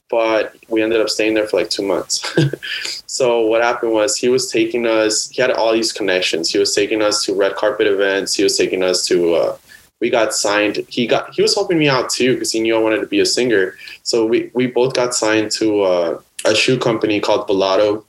but 0.10 0.56
we 0.70 0.82
ended 0.82 1.02
up 1.02 1.10
staying 1.10 1.34
there 1.34 1.48
for 1.48 1.58
like 1.58 1.70
two 1.70 1.84
months. 1.84 2.24
so 3.08 3.42
what 3.42 3.62
happened 3.62 3.92
was 3.92 4.16
he 4.16 4.30
was 4.30 4.52
taking 4.52 4.86
us. 4.86 5.30
He 5.30 5.42
had 5.42 5.52
all 5.52 5.74
these 5.74 5.92
connections. 5.92 6.52
He 6.52 6.60
was 6.60 6.74
taking 6.74 7.02
us 7.02 7.24
to 7.26 7.36
red 7.36 7.56
carpet 7.56 7.88
events. 7.88 8.34
He 8.34 8.44
was 8.44 8.58
taking 8.58 8.84
us 8.84 9.06
to. 9.08 9.34
Uh, 9.34 9.58
we 10.00 10.10
got 10.10 10.34
signed. 10.34 10.78
He 10.88 11.08
got. 11.08 11.34
He 11.34 11.42
was 11.42 11.56
helping 11.56 11.80
me 11.80 11.90
out 11.90 12.10
too 12.10 12.34
because 12.34 12.52
he 12.52 12.60
knew 12.60 12.76
I 12.76 12.80
wanted 12.80 13.02
to 13.02 13.08
be 13.08 13.20
a 13.20 13.26
singer. 13.26 13.76
So 14.04 14.26
we 14.26 14.52
we 14.54 14.68
both 14.68 14.94
got 14.94 15.14
signed 15.14 15.52
to 15.52 15.82
uh, 15.82 16.22
a 16.46 16.56
shoe 16.56 16.78
company 16.78 17.20
called 17.20 17.48
Velato. 17.48 18.04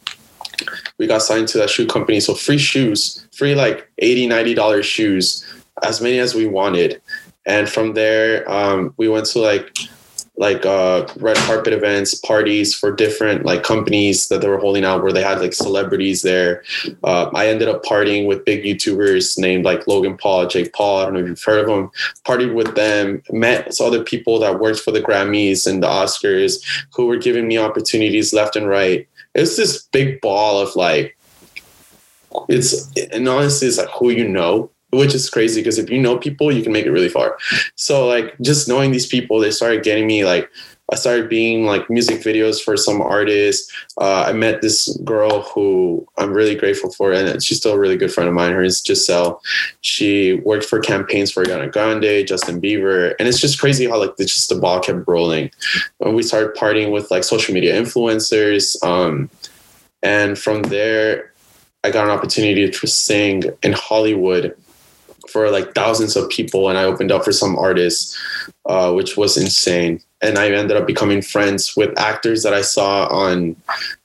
We 0.98 1.06
got 1.06 1.22
signed 1.22 1.48
to 1.48 1.58
that 1.58 1.70
shoe 1.70 1.86
company. 1.86 2.20
So 2.20 2.34
free 2.34 2.58
shoes, 2.58 3.26
free 3.32 3.54
like 3.54 3.90
80 3.98 4.26
90 4.26 4.54
dollars 4.54 4.86
shoes, 4.86 5.44
as 5.82 6.00
many 6.00 6.18
as 6.18 6.34
we 6.34 6.46
wanted. 6.46 7.00
And 7.46 7.68
from 7.68 7.94
there, 7.94 8.48
um, 8.50 8.92
we 8.98 9.08
went 9.08 9.24
to 9.26 9.38
like 9.38 9.74
like 10.38 10.64
uh, 10.64 11.04
red 11.16 11.36
carpet 11.36 11.72
events, 11.72 12.14
parties 12.14 12.72
for 12.72 12.92
different 12.92 13.44
like 13.44 13.64
companies 13.64 14.28
that 14.28 14.40
they 14.40 14.48
were 14.48 14.58
holding 14.58 14.84
out 14.84 15.02
where 15.02 15.12
they 15.12 15.22
had 15.22 15.40
like 15.40 15.52
celebrities 15.52 16.22
there. 16.22 16.62
Uh, 17.02 17.28
I 17.34 17.48
ended 17.48 17.68
up 17.68 17.82
partying 17.82 18.26
with 18.26 18.44
big 18.44 18.62
YouTubers 18.62 19.36
named 19.36 19.64
like 19.64 19.88
Logan 19.88 20.16
Paul, 20.16 20.46
Jake 20.46 20.72
Paul. 20.72 21.00
I 21.00 21.04
don't 21.04 21.14
know 21.14 21.20
if 21.20 21.26
you've 21.26 21.42
heard 21.42 21.60
of 21.60 21.66
them. 21.66 21.90
Partied 22.24 22.54
with 22.54 22.76
them, 22.76 23.20
met 23.30 23.80
other 23.80 24.04
people 24.04 24.38
that 24.38 24.60
worked 24.60 24.78
for 24.80 24.92
the 24.92 25.02
Grammys 25.02 25.66
and 25.66 25.82
the 25.82 25.88
Oscars 25.88 26.64
who 26.94 27.06
were 27.06 27.16
giving 27.16 27.48
me 27.48 27.58
opportunities 27.58 28.32
left 28.32 28.54
and 28.54 28.68
right. 28.68 29.08
It's 29.34 29.56
this 29.56 29.82
big 29.92 30.20
ball 30.20 30.60
of 30.60 30.76
like, 30.76 31.16
it's 32.48 32.92
and 33.12 33.28
honestly, 33.28 33.66
it's 33.66 33.78
like 33.78 33.88
who 33.90 34.10
you 34.10 34.28
know 34.28 34.70
which 34.90 35.14
is 35.14 35.28
crazy 35.28 35.60
because 35.60 35.78
if 35.78 35.90
you 35.90 36.00
know 36.00 36.18
people, 36.18 36.50
you 36.50 36.62
can 36.62 36.72
make 36.72 36.86
it 36.86 36.90
really 36.90 37.08
far. 37.08 37.38
So 37.74 38.06
like 38.06 38.38
just 38.40 38.68
knowing 38.68 38.90
these 38.90 39.06
people, 39.06 39.38
they 39.38 39.50
started 39.50 39.82
getting 39.82 40.06
me 40.06 40.24
like 40.24 40.50
I 40.90 40.96
started 40.96 41.28
being 41.28 41.66
like 41.66 41.90
music 41.90 42.22
videos 42.22 42.62
for 42.62 42.76
some 42.76 43.02
artists. 43.02 43.70
Uh, 44.00 44.24
I 44.26 44.32
met 44.32 44.62
this 44.62 44.96
girl 45.04 45.42
who 45.42 46.06
I'm 46.16 46.32
really 46.32 46.54
grateful 46.54 46.90
for, 46.90 47.12
and 47.12 47.42
she's 47.42 47.58
still 47.58 47.74
a 47.74 47.78
really 47.78 47.98
good 47.98 48.12
friend 48.12 48.26
of 48.26 48.34
mine. 48.34 48.52
Her 48.52 48.62
is 48.62 48.82
Giselle. 48.84 49.42
She 49.82 50.34
worked 50.44 50.64
for 50.64 50.80
campaigns 50.80 51.30
for 51.30 51.44
Ariana 51.44 51.70
Grande, 51.70 52.26
Justin 52.26 52.60
Bieber, 52.60 53.14
and 53.18 53.28
it's 53.28 53.40
just 53.40 53.60
crazy 53.60 53.86
how 53.86 53.98
like 53.98 54.16
the, 54.16 54.24
just 54.24 54.48
the 54.48 54.54
ball 54.54 54.80
kept 54.80 55.06
rolling. 55.06 55.50
When 55.98 56.14
we 56.14 56.22
started 56.22 56.56
partying 56.56 56.90
with 56.90 57.10
like 57.10 57.24
social 57.24 57.52
media 57.52 57.78
influencers, 57.78 58.82
um, 58.82 59.28
and 60.02 60.38
from 60.38 60.62
there, 60.62 61.32
I 61.84 61.90
got 61.90 62.04
an 62.04 62.10
opportunity 62.10 62.70
to 62.70 62.86
sing 62.86 63.44
in 63.62 63.72
Hollywood 63.72 64.56
for 65.28 65.50
like 65.50 65.74
thousands 65.74 66.16
of 66.16 66.28
people 66.30 66.68
and 66.68 66.78
I 66.78 66.84
opened 66.84 67.12
up 67.12 67.24
for 67.24 67.32
some 67.32 67.56
artists, 67.56 68.18
uh, 68.66 68.92
which 68.92 69.16
was 69.16 69.36
insane. 69.36 70.00
And 70.20 70.36
I 70.36 70.50
ended 70.50 70.76
up 70.76 70.86
becoming 70.86 71.22
friends 71.22 71.76
with 71.76 71.96
actors 71.98 72.42
that 72.42 72.52
I 72.52 72.62
saw 72.62 73.06
on 73.06 73.54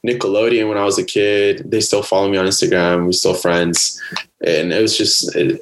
Nickelodeon 0.06 0.70
when 0.70 0.78
I 0.78 0.84
was 0.84 1.00
a 1.00 1.04
kid. 1.04 1.72
They 1.72 1.82
still 1.82 2.04
follow 2.04 2.30
me 2.30 2.38
on 2.38 2.46
Instagram. 2.46 3.06
We're 3.06 3.14
still 3.14 3.34
friends. 3.34 4.00
And 4.46 4.72
it 4.72 4.82
was 4.82 4.96
just, 4.96 5.36
it, 5.36 5.60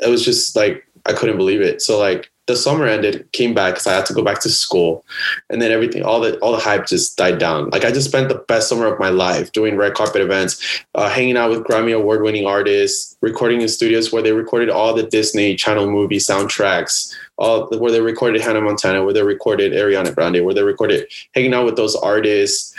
it 0.00 0.08
was 0.08 0.24
just 0.24 0.54
like, 0.54 0.84
I 1.06 1.14
couldn't 1.14 1.38
believe 1.38 1.62
it. 1.62 1.80
So 1.80 1.98
like 1.98 2.30
the 2.48 2.56
summer 2.56 2.86
ended, 2.86 3.30
came 3.32 3.52
back 3.52 3.74
because 3.74 3.86
I 3.86 3.94
had 3.94 4.06
to 4.06 4.14
go 4.14 4.24
back 4.24 4.40
to 4.40 4.48
school, 4.48 5.04
and 5.50 5.60
then 5.60 5.70
everything, 5.70 6.02
all 6.02 6.18
the 6.18 6.38
all 6.38 6.50
the 6.50 6.58
hype 6.58 6.86
just 6.86 7.16
died 7.18 7.38
down. 7.38 7.68
Like 7.68 7.84
I 7.84 7.92
just 7.92 8.08
spent 8.08 8.30
the 8.30 8.42
best 8.48 8.70
summer 8.70 8.86
of 8.86 8.98
my 8.98 9.10
life 9.10 9.52
doing 9.52 9.76
red 9.76 9.92
carpet 9.92 10.22
events, 10.22 10.82
uh, 10.94 11.10
hanging 11.10 11.36
out 11.36 11.50
with 11.50 11.64
Grammy 11.64 11.94
award 11.94 12.22
winning 12.22 12.46
artists, 12.46 13.16
recording 13.20 13.60
in 13.60 13.68
studios 13.68 14.12
where 14.12 14.22
they 14.22 14.32
recorded 14.32 14.70
all 14.70 14.94
the 14.94 15.02
Disney 15.02 15.56
Channel 15.56 15.90
movie 15.90 16.16
soundtracks, 16.16 17.14
all 17.36 17.68
where 17.78 17.92
they 17.92 18.00
recorded 18.00 18.40
Hannah 18.40 18.62
Montana, 18.62 19.04
where 19.04 19.12
they 19.12 19.22
recorded 19.22 19.72
Ariana 19.72 20.14
Grande, 20.14 20.42
where 20.42 20.54
they 20.54 20.62
recorded 20.62 21.06
hanging 21.34 21.52
out 21.52 21.66
with 21.66 21.76
those 21.76 21.94
artists. 21.94 22.74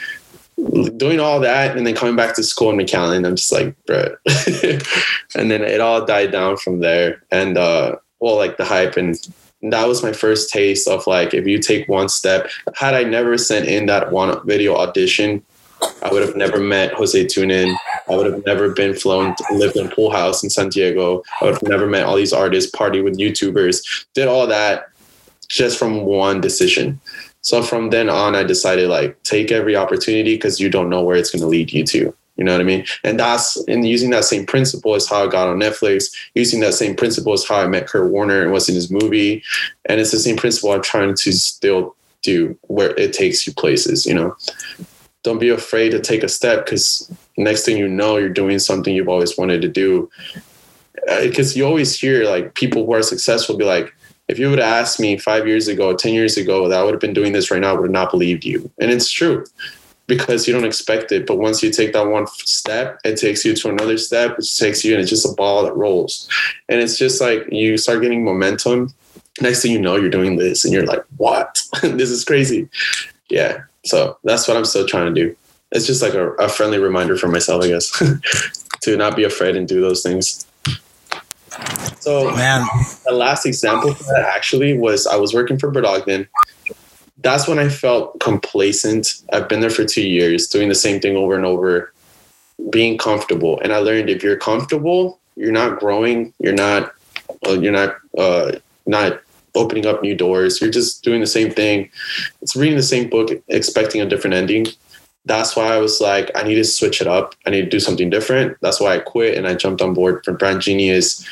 Doing 0.98 1.22
all 1.22 1.40
that 1.40 1.78
and 1.78 1.88
then 1.88 1.96
coming 1.96 2.18
back 2.18 2.36
to 2.36 2.44
school 2.44 2.70
in 2.72 2.76
McAllen, 2.76 3.26
I'm 3.26 3.38
just 3.38 3.50
like, 3.50 3.74
bro. 3.86 4.14
and 5.36 5.50
then 5.50 5.62
it 5.62 5.80
all 5.80 6.06
died 6.06 6.34
down 6.34 6.58
from 6.58 6.82
there. 6.82 7.24
And 7.32 7.58
uh, 7.58 7.96
well, 8.20 8.36
like 8.36 8.58
the 8.58 8.66
hype 8.66 8.98
and 8.98 9.16
that 9.62 9.88
was 9.88 10.04
my 10.04 10.14
first 10.14 10.50
taste 10.50 10.88
of 10.88 11.06
like 11.06 11.34
if 11.34 11.46
you 11.46 11.60
take 11.60 11.88
one 11.88 12.08
step 12.08 12.50
had 12.76 12.94
i 12.94 13.04
never 13.04 13.38
sent 13.38 13.68
in 13.68 13.86
that 13.86 14.12
one 14.12 14.46
video 14.46 14.76
audition 14.76 15.44
i 16.02 16.12
would 16.12 16.22
have 16.22 16.36
never 16.36 16.60
met 16.60 16.94
jose 16.94 17.26
tunin 17.26 17.76
i 18.10 18.16
would 18.16 18.26
have 18.26 18.46
never 18.46 18.70
been 18.70 18.94
flown 18.94 19.36
lived 19.52 19.76
in 19.76 19.90
pool 19.90 20.12
house 20.12 20.44
in 20.44 20.50
san 20.50 20.70
diego. 20.70 21.22
I 21.42 21.46
would 21.46 21.54
have 21.56 21.64
never 21.64 21.88
met 21.88 22.04
all 22.04 22.16
these 22.16 22.34
artists 22.34 22.72
party 22.72 23.02
with 23.02 23.18
youtubers 23.18 24.06
did 24.14 24.28
all 24.28 24.48
that 24.48 24.90
just 25.50 25.80
from 25.80 26.06
one 26.06 26.40
decision. 26.42 27.02
So 27.42 27.64
from 27.64 27.90
then 27.90 28.10
on 28.10 28.36
i 28.36 28.44
decided 28.44 28.90
like 28.90 29.22
take 29.24 29.52
every 29.52 29.76
opportunity 29.76 30.36
because 30.36 30.60
you 30.60 30.70
don't 30.70 30.90
know 30.90 31.02
where 31.02 31.18
it's 31.18 31.32
going 31.32 31.42
to 31.42 31.48
lead 31.48 31.72
you 31.72 31.84
to 31.86 32.14
you 32.40 32.46
know 32.46 32.54
what 32.54 32.62
I 32.62 32.64
mean? 32.64 32.86
And 33.04 33.20
that's 33.20 33.58
and 33.68 33.86
using 33.86 34.12
that 34.12 34.24
same 34.24 34.46
principle 34.46 34.96
is 34.96 35.10
how 35.10 35.26
I 35.26 35.28
got 35.28 35.50
on 35.50 35.60
Netflix. 35.60 36.06
Using 36.36 36.62
that 36.62 36.74
same 36.74 36.96
principle 36.96 37.34
is 37.34 37.46
how 37.46 37.58
I 37.58 37.68
met 37.68 37.88
Kurt 37.88 38.10
Warner 38.12 38.42
and 38.42 38.54
was 38.54 38.70
in 38.70 38.76
his 38.76 38.90
movie. 38.90 39.44
And 39.86 40.00
it's 40.00 40.12
the 40.12 40.20
same 40.20 40.38
principle 40.38 40.72
I'm 40.72 40.82
trying 40.82 41.14
to 41.16 41.34
still 41.34 41.98
do 42.22 42.58
where 42.68 42.98
it 42.98 43.12
takes 43.12 43.46
you 43.46 43.54
places, 43.54 44.06
you 44.06 44.14
know. 44.14 44.38
Don't 45.24 45.40
be 45.40 45.50
afraid 45.50 45.90
to 45.90 46.00
take 46.00 46.24
a 46.24 46.30
step 46.30 46.66
because 46.66 47.12
next 47.36 47.66
thing 47.66 47.76
you 47.76 47.90
know, 47.90 48.16
you're 48.16 48.30
doing 48.30 48.58
something 48.58 48.96
you've 48.96 49.10
always 49.10 49.38
wanted 49.38 49.62
to 49.64 49.68
do. 49.68 50.10
Because 51.22 51.58
uh, 51.58 51.60
you 51.60 51.66
always 51.66 52.00
hear 52.00 52.24
like 52.24 52.56
people 52.56 52.86
who 52.86 52.94
are 52.94 53.04
successful 53.04 53.58
be 53.58 53.66
like, 53.66 53.94
if 54.30 54.40
you 54.40 54.50
would 54.50 54.60
have 54.60 54.82
asked 54.82 54.98
me 54.98 55.18
five 55.18 55.46
years 55.46 55.68
ago, 55.68 55.94
10 55.94 56.14
years 56.14 56.38
ago 56.38 56.70
that 56.70 56.80
I 56.80 56.84
would 56.84 56.94
have 56.94 57.02
been 57.02 57.14
doing 57.14 57.34
this 57.34 57.52
right 57.52 57.60
now, 57.60 57.72
I 57.72 57.74
would 57.74 57.88
have 57.88 57.92
not 57.92 58.12
believed 58.12 58.46
you. 58.46 58.72
And 58.80 58.92
it's 58.92 59.12
true 59.12 59.44
because 60.10 60.48
you 60.48 60.54
don't 60.54 60.66
expect 60.66 61.14
it. 61.14 61.26
But 61.26 61.38
once 61.38 61.64
you 61.64 61.70
take 61.70 61.94
that 61.94 62.08
one 62.08 62.28
step, 62.28 63.00
it 63.06 63.16
takes 63.16 63.46
you 63.46 63.56
to 63.56 63.70
another 63.70 63.98
step, 63.98 64.36
which 64.36 64.58
takes 64.58 64.84
you, 64.84 64.94
and 64.94 65.02
it's 65.02 65.10
just 65.10 65.26
a 65.26 65.34
ball 65.36 65.64
that 65.64 65.76
rolls. 65.76 66.28
And 66.68 66.82
it's 66.82 66.98
just 66.98 67.22
like 67.22 67.48
you 67.50 67.78
start 67.78 68.02
getting 68.02 68.26
momentum. 68.26 68.94
Next 69.40 69.62
thing 69.62 69.72
you 69.72 69.80
know, 69.80 69.96
you're 69.96 70.10
doing 70.10 70.36
this, 70.36 70.66
and 70.66 70.74
you're 70.74 70.86
like, 70.86 71.06
what? 71.16 71.62
this 71.82 72.10
is 72.10 72.26
crazy. 72.26 72.68
Yeah. 73.30 73.62
So 73.86 74.18
that's 74.26 74.48
what 74.48 74.58
I'm 74.58 74.66
still 74.66 74.86
trying 74.86 75.14
to 75.14 75.22
do. 75.22 75.36
It's 75.72 75.86
just 75.86 76.02
like 76.02 76.16
a, 76.16 76.32
a 76.34 76.50
friendly 76.50 76.80
reminder 76.80 77.16
for 77.16 77.28
myself, 77.28 77.64
I 77.64 77.68
guess, 77.68 77.92
to 78.82 78.98
not 78.98 79.16
be 79.16 79.24
afraid 79.24 79.56
and 79.56 79.68
do 79.68 79.80
those 79.80 80.02
things. 80.02 80.46
So, 82.00 82.32
man, 82.32 82.66
the 83.06 83.14
last 83.14 83.46
example 83.46 83.94
for 83.94 84.04
that 84.06 84.32
actually 84.36 84.78
was 84.78 85.06
I 85.06 85.16
was 85.16 85.34
working 85.34 85.60
for 85.60 85.72
Berdogden 85.72 86.28
that's 87.22 87.48
when 87.48 87.60
I 87.60 87.70
felt 87.70 88.20
complacent. 88.20 89.24
I've 89.32 89.50
been 89.50 89.60
there 89.60 89.70
for 89.70 89.86
two 89.86 90.08
years, 90.08 90.48
doing 90.48 90.70
the 90.70 90.76
same 90.76 91.00
thing 91.00 91.18
over 91.18 91.36
and 91.36 91.46
over, 91.46 91.94
being 92.70 92.98
comfortable. 92.98 93.60
And 93.62 93.74
I 93.74 93.78
learned 93.78 94.10
if 94.10 94.24
you're 94.24 94.38
comfortable, 94.38 95.20
you're 95.36 95.52
not 95.52 95.80
growing. 95.80 96.34
You're 96.40 96.54
not. 96.54 96.94
Uh, 97.48 97.54
you're 97.54 97.72
not. 97.72 97.96
Uh, 98.18 98.54
not 98.86 99.22
opening 99.56 99.86
up 99.86 100.02
new 100.02 100.16
doors. 100.16 100.60
You're 100.60 100.72
just 100.72 101.04
doing 101.04 101.22
the 101.22 101.28
same 101.28 101.52
thing. 101.52 101.90
It's 102.42 102.56
reading 102.56 102.76
the 102.76 102.84
same 102.84 103.10
book, 103.10 103.30
expecting 103.48 104.02
a 104.02 104.06
different 104.06 104.36
ending. 104.36 104.68
That's 105.26 105.56
why 105.56 105.68
I 105.74 105.78
was 105.78 106.02
like, 106.02 106.32
I 106.36 106.44
need 106.44 106.56
to 106.56 106.64
switch 106.64 107.02
it 107.02 107.08
up. 107.08 107.36
I 107.46 107.52
need 107.52 107.62
to 107.62 107.70
do 107.70 107.80
something 107.80 108.10
different. 108.10 108.58
That's 108.62 108.80
why 108.80 108.96
I 108.96 109.00
quit 109.00 109.38
and 109.38 109.48
I 109.48 109.54
jumped 109.54 109.82
on 109.82 109.94
board 109.94 110.24
for 110.24 110.34
Brand 110.34 110.62
Genius. 110.62 111.26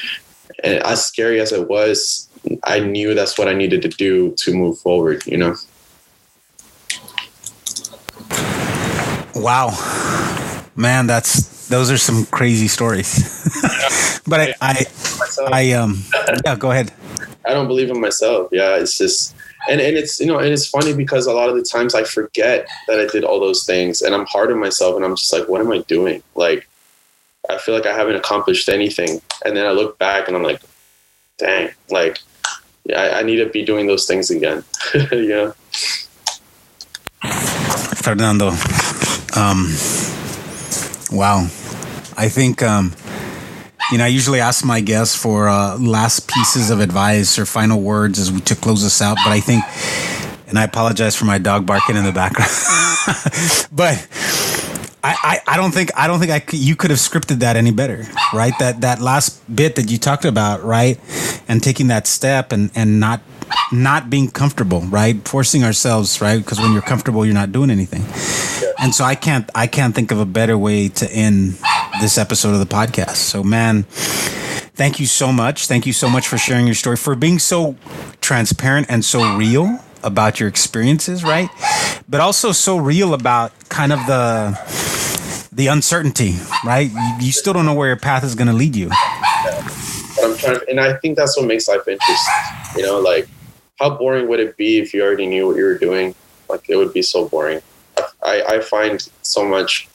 And 0.63 0.83
as 0.83 1.05
scary 1.05 1.39
as 1.39 1.51
it 1.51 1.67
was, 1.67 2.27
I 2.63 2.79
knew 2.79 3.13
that's 3.13 3.37
what 3.37 3.47
I 3.47 3.53
needed 3.53 3.81
to 3.83 3.89
do 3.89 4.31
to 4.37 4.53
move 4.53 4.77
forward, 4.79 5.25
you 5.25 5.37
know? 5.37 5.55
Wow, 9.35 9.71
man, 10.75 11.07
that's 11.07 11.67
those 11.67 11.91
are 11.91 11.97
some 11.97 12.25
crazy 12.27 12.67
stories. 12.67 13.43
but 14.27 14.39
I, 14.39 14.55
I, 14.61 14.85
I, 15.51 15.71
um, 15.73 16.03
yeah, 16.45 16.55
go 16.55 16.71
ahead. 16.71 16.91
I 17.45 17.53
don't 17.53 17.67
believe 17.67 17.89
in 17.89 17.99
myself. 18.01 18.49
Yeah, 18.51 18.75
it's 18.75 18.97
just, 18.97 19.35
and 19.69 19.79
and 19.79 19.97
it's 19.97 20.19
you 20.19 20.25
know, 20.25 20.39
and 20.39 20.49
it's 20.49 20.67
funny 20.67 20.93
because 20.93 21.27
a 21.27 21.33
lot 21.33 21.49
of 21.49 21.55
the 21.55 21.63
times 21.63 21.95
I 21.95 22.03
forget 22.03 22.67
that 22.87 22.99
I 22.99 23.05
did 23.07 23.23
all 23.23 23.39
those 23.39 23.65
things, 23.65 24.01
and 24.01 24.15
I'm 24.15 24.25
hard 24.25 24.51
on 24.51 24.59
myself, 24.59 24.95
and 24.95 25.05
I'm 25.05 25.15
just 25.15 25.31
like, 25.31 25.47
what 25.47 25.61
am 25.61 25.71
I 25.71 25.79
doing? 25.79 26.23
Like, 26.35 26.67
I 27.49 27.57
feel 27.57 27.75
like 27.75 27.85
I 27.85 27.93
haven't 27.93 28.15
accomplished 28.15 28.69
anything, 28.69 29.21
and 29.45 29.55
then 29.55 29.65
I 29.65 29.71
look 29.71 29.97
back 29.97 30.27
and 30.27 30.35
I'm 30.35 30.43
like, 30.43 30.61
dang, 31.37 31.69
like 31.89 32.19
yeah, 32.85 33.01
I, 33.01 33.19
I 33.19 33.23
need 33.23 33.37
to 33.37 33.45
be 33.47 33.63
doing 33.63 33.87
those 33.87 34.05
things 34.05 34.29
again. 34.29 34.63
yeah. 35.11 35.51
Fernando, 38.01 38.49
um, 39.35 39.67
wow. 41.11 41.47
I 42.15 42.29
think, 42.29 42.63
um, 42.63 42.93
you 43.91 43.97
know, 43.97 44.05
I 44.05 44.07
usually 44.07 44.39
ask 44.39 44.65
my 44.65 44.81
guests 44.81 45.15
for 45.15 45.47
uh, 45.47 45.77
last 45.77 46.27
pieces 46.27 46.69
of 46.69 46.79
advice 46.79 47.37
or 47.37 47.45
final 47.45 47.81
words 47.81 48.19
as 48.19 48.31
we 48.31 48.41
to 48.41 48.55
close 48.55 48.83
this 48.83 49.01
out. 49.01 49.17
But 49.23 49.31
I 49.31 49.39
think, 49.39 49.63
and 50.47 50.57
I 50.57 50.63
apologize 50.63 51.15
for 51.15 51.25
my 51.25 51.37
dog 51.37 51.65
barking 51.65 51.95
in 51.95 52.03
the 52.03 52.11
background, 52.11 52.51
but 53.71 54.07
I, 55.03 55.41
I, 55.47 55.53
I 55.53 55.57
don't 55.57 55.71
think 55.71 55.91
I 55.95 56.07
don't 56.07 56.19
think 56.19 56.31
I 56.31 56.39
could, 56.39 56.59
you 56.59 56.75
could 56.75 56.89
have 56.89 56.99
scripted 56.99 57.39
that 57.39 57.55
any 57.55 57.71
better, 57.71 58.05
right? 58.33 58.53
That 58.59 58.81
that 58.81 58.99
last 58.99 59.43
bit 59.53 59.75
that 59.75 59.89
you 59.89 59.97
talked 59.97 60.25
about, 60.25 60.63
right, 60.63 60.99
and 61.47 61.61
taking 61.63 61.87
that 61.87 62.07
step 62.07 62.51
and 62.51 62.71
and 62.75 62.99
not 62.99 63.21
not 63.71 64.09
being 64.09 64.29
comfortable, 64.29 64.81
right, 64.81 65.25
forcing 65.27 65.63
ourselves, 65.63 66.21
right, 66.21 66.37
because 66.37 66.59
when 66.59 66.73
you're 66.73 66.81
comfortable, 66.81 67.25
you're 67.25 67.33
not 67.33 67.51
doing 67.51 67.69
anything. 67.69 68.03
And 68.79 68.93
so 68.93 69.03
I 69.03 69.15
can't 69.15 69.49
I 69.55 69.67
can't 69.67 69.93
think 69.95 70.11
of 70.11 70.19
a 70.19 70.25
better 70.25 70.57
way 70.57 70.89
to 70.89 71.11
end 71.11 71.57
this 72.01 72.17
episode 72.17 72.53
of 72.53 72.59
the 72.59 72.65
podcast. 72.65 73.17
So 73.17 73.43
man, 73.43 73.83
thank 73.83 74.99
you 74.99 75.05
so 75.05 75.31
much. 75.31 75.67
Thank 75.67 75.85
you 75.85 75.93
so 75.93 76.09
much 76.09 76.27
for 76.27 76.37
sharing 76.37 76.67
your 76.67 76.75
story, 76.75 76.97
for 76.97 77.15
being 77.15 77.39
so 77.39 77.75
transparent 78.21 78.87
and 78.89 79.03
so 79.03 79.35
real 79.35 79.79
about 80.03 80.39
your 80.39 80.47
experiences, 80.47 81.23
right? 81.23 81.49
But 82.07 82.21
also 82.21 82.51
so 82.51 82.77
real 82.77 83.13
about 83.13 83.51
kind 83.69 83.91
of 83.91 83.99
the 84.05 84.57
the 85.51 85.67
uncertainty, 85.67 86.35
right? 86.63 86.91
You, 86.91 87.15
you 87.19 87.31
still 87.31 87.53
don't 87.53 87.65
know 87.65 87.73
where 87.73 87.87
your 87.87 87.97
path 87.97 88.23
is 88.23 88.35
going 88.35 88.47
to 88.47 88.53
lead 88.53 88.75
you. 88.75 88.89
But 88.89 90.23
I'm 90.23 90.37
trying, 90.37 90.59
and 90.69 90.79
I 90.79 90.93
think 90.97 91.17
that's 91.17 91.35
what 91.35 91.47
makes 91.47 91.67
life 91.67 91.87
interesting. 91.87 92.33
You 92.75 92.83
know, 92.83 92.99
like 92.99 93.27
how 93.79 93.91
boring 93.91 94.27
would 94.27 94.39
it 94.39 94.57
be 94.57 94.79
if 94.79 94.93
you 94.93 95.03
already 95.03 95.27
knew 95.27 95.47
what 95.47 95.55
you 95.55 95.63
were 95.63 95.77
doing? 95.77 96.13
Like 96.49 96.69
it 96.69 96.75
would 96.75 96.93
be 96.93 97.01
so 97.01 97.27
boring. 97.27 97.61
I, 98.23 98.43
I 98.47 98.59
find 98.59 99.07
so 99.21 99.45
much, 99.45 99.87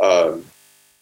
um, 0.00 0.44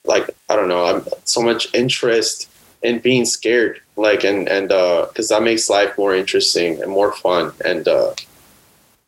like 0.04 0.30
I 0.48 0.56
don't 0.56 0.68
know, 0.68 0.84
I'm 0.84 1.04
so 1.24 1.42
much 1.42 1.72
interest 1.74 2.48
in 2.82 2.98
being 2.98 3.24
scared, 3.24 3.80
like 3.96 4.24
and 4.24 4.48
and 4.48 4.68
because 4.68 5.30
uh, 5.30 5.38
that 5.38 5.44
makes 5.44 5.70
life 5.70 5.96
more 5.96 6.14
interesting 6.14 6.82
and 6.82 6.90
more 6.90 7.12
fun. 7.12 7.52
And 7.64 7.86
uh, 7.86 8.14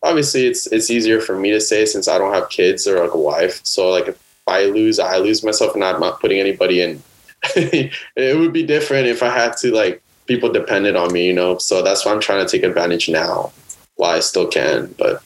obviously, 0.02 0.46
it's 0.46 0.66
it's 0.68 0.90
easier 0.90 1.20
for 1.20 1.38
me 1.38 1.50
to 1.50 1.60
say 1.60 1.84
since 1.86 2.08
I 2.08 2.18
don't 2.18 2.34
have 2.34 2.48
kids 2.50 2.86
or 2.86 3.00
like 3.00 3.14
a 3.14 3.18
wife. 3.18 3.60
So 3.64 3.90
like 3.90 4.08
if 4.08 4.18
I 4.46 4.66
lose, 4.66 4.98
I 4.98 5.16
lose 5.18 5.42
myself, 5.42 5.74
and 5.74 5.82
I'm 5.82 6.00
not 6.00 6.20
putting 6.20 6.40
anybody 6.40 6.82
in. 6.82 7.02
it 7.56 8.38
would 8.38 8.52
be 8.52 8.62
different 8.62 9.06
if 9.06 9.22
I 9.22 9.28
had 9.28 9.56
to 9.58 9.72
like 9.72 10.02
people 10.26 10.52
depended 10.52 10.96
on 10.96 11.12
me, 11.12 11.26
you 11.26 11.32
know. 11.32 11.58
So 11.58 11.82
that's 11.82 12.04
why 12.04 12.12
I'm 12.12 12.20
trying 12.20 12.44
to 12.44 12.50
take 12.50 12.62
advantage 12.62 13.08
now 13.08 13.52
while 13.96 14.16
I 14.16 14.20
still 14.20 14.46
can. 14.46 14.94
But 14.98 15.22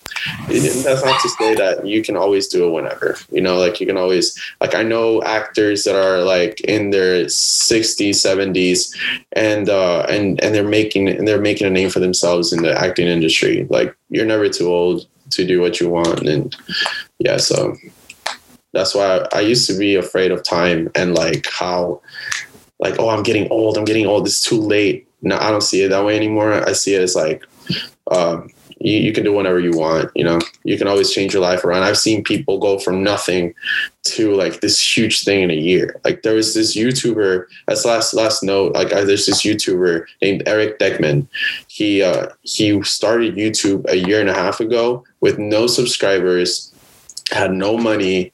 that's 0.48 1.04
not 1.04 1.20
to 1.22 1.28
say 1.28 1.54
that 1.54 1.86
you 1.86 2.02
can 2.02 2.16
always 2.16 2.48
do 2.48 2.66
it 2.66 2.70
whenever. 2.70 3.16
You 3.30 3.40
know, 3.40 3.56
like 3.56 3.80
you 3.80 3.86
can 3.86 3.96
always 3.96 4.38
like 4.60 4.74
I 4.74 4.82
know 4.82 5.22
actors 5.22 5.84
that 5.84 5.94
are 5.94 6.22
like 6.22 6.60
in 6.62 6.90
their 6.90 7.24
60s, 7.24 8.10
70s, 8.10 8.96
and 9.32 9.68
uh, 9.68 10.06
and 10.08 10.42
and 10.42 10.54
they're 10.54 10.68
making 10.68 11.08
and 11.08 11.26
they're 11.26 11.40
making 11.40 11.66
a 11.66 11.70
name 11.70 11.90
for 11.90 12.00
themselves 12.00 12.52
in 12.52 12.62
the 12.62 12.78
acting 12.78 13.06
industry. 13.06 13.66
Like 13.70 13.96
you're 14.08 14.26
never 14.26 14.48
too 14.48 14.68
old 14.68 15.06
to 15.30 15.46
do 15.46 15.60
what 15.60 15.80
you 15.80 15.88
want, 15.88 16.20
and 16.26 16.54
yeah, 17.18 17.36
so 17.36 17.76
that's 18.72 18.94
why 18.94 19.18
I, 19.32 19.38
I 19.38 19.40
used 19.40 19.66
to 19.68 19.78
be 19.78 19.94
afraid 19.96 20.30
of 20.30 20.42
time 20.42 20.90
and 20.94 21.14
like 21.14 21.46
how 21.50 22.00
like 22.78 22.98
oh 22.98 23.08
I'm 23.08 23.22
getting 23.22 23.48
old, 23.50 23.76
I'm 23.76 23.84
getting 23.84 24.06
old, 24.06 24.26
it's 24.26 24.42
too 24.42 24.60
late. 24.60 25.08
No, 25.22 25.36
I 25.36 25.50
don't 25.50 25.62
see 25.62 25.82
it 25.82 25.88
that 25.88 26.04
way 26.04 26.16
anymore. 26.16 26.52
I 26.52 26.72
see 26.72 26.94
it 26.94 27.02
as 27.02 27.16
like 27.16 27.44
um, 28.10 28.50
you, 28.80 28.98
you 28.98 29.12
can 29.12 29.24
do 29.24 29.32
whatever 29.32 29.58
you 29.58 29.72
want 29.72 30.10
you 30.14 30.24
know 30.24 30.38
you 30.64 30.78
can 30.78 30.86
always 30.86 31.12
change 31.12 31.32
your 31.32 31.42
life 31.42 31.64
around 31.64 31.82
i've 31.82 31.98
seen 31.98 32.22
people 32.22 32.58
go 32.58 32.78
from 32.78 33.02
nothing 33.02 33.54
to 34.02 34.34
like 34.34 34.60
this 34.60 34.96
huge 34.96 35.24
thing 35.24 35.42
in 35.42 35.50
a 35.50 35.54
year 35.54 36.00
like 36.04 36.22
there 36.22 36.34
was 36.34 36.54
this 36.54 36.76
youtuber 36.76 37.46
as 37.68 37.84
last 37.84 38.14
last 38.14 38.42
note 38.42 38.72
like 38.74 38.92
I, 38.92 39.04
there's 39.04 39.26
this 39.26 39.42
youtuber 39.42 40.04
named 40.22 40.42
eric 40.46 40.78
deckman 40.78 41.28
he 41.66 42.02
uh 42.02 42.28
he 42.42 42.82
started 42.82 43.34
youtube 43.34 43.88
a 43.88 43.96
year 43.96 44.20
and 44.20 44.30
a 44.30 44.34
half 44.34 44.60
ago 44.60 45.04
with 45.20 45.38
no 45.38 45.66
subscribers 45.66 46.72
had 47.30 47.52
no 47.52 47.76
money 47.76 48.32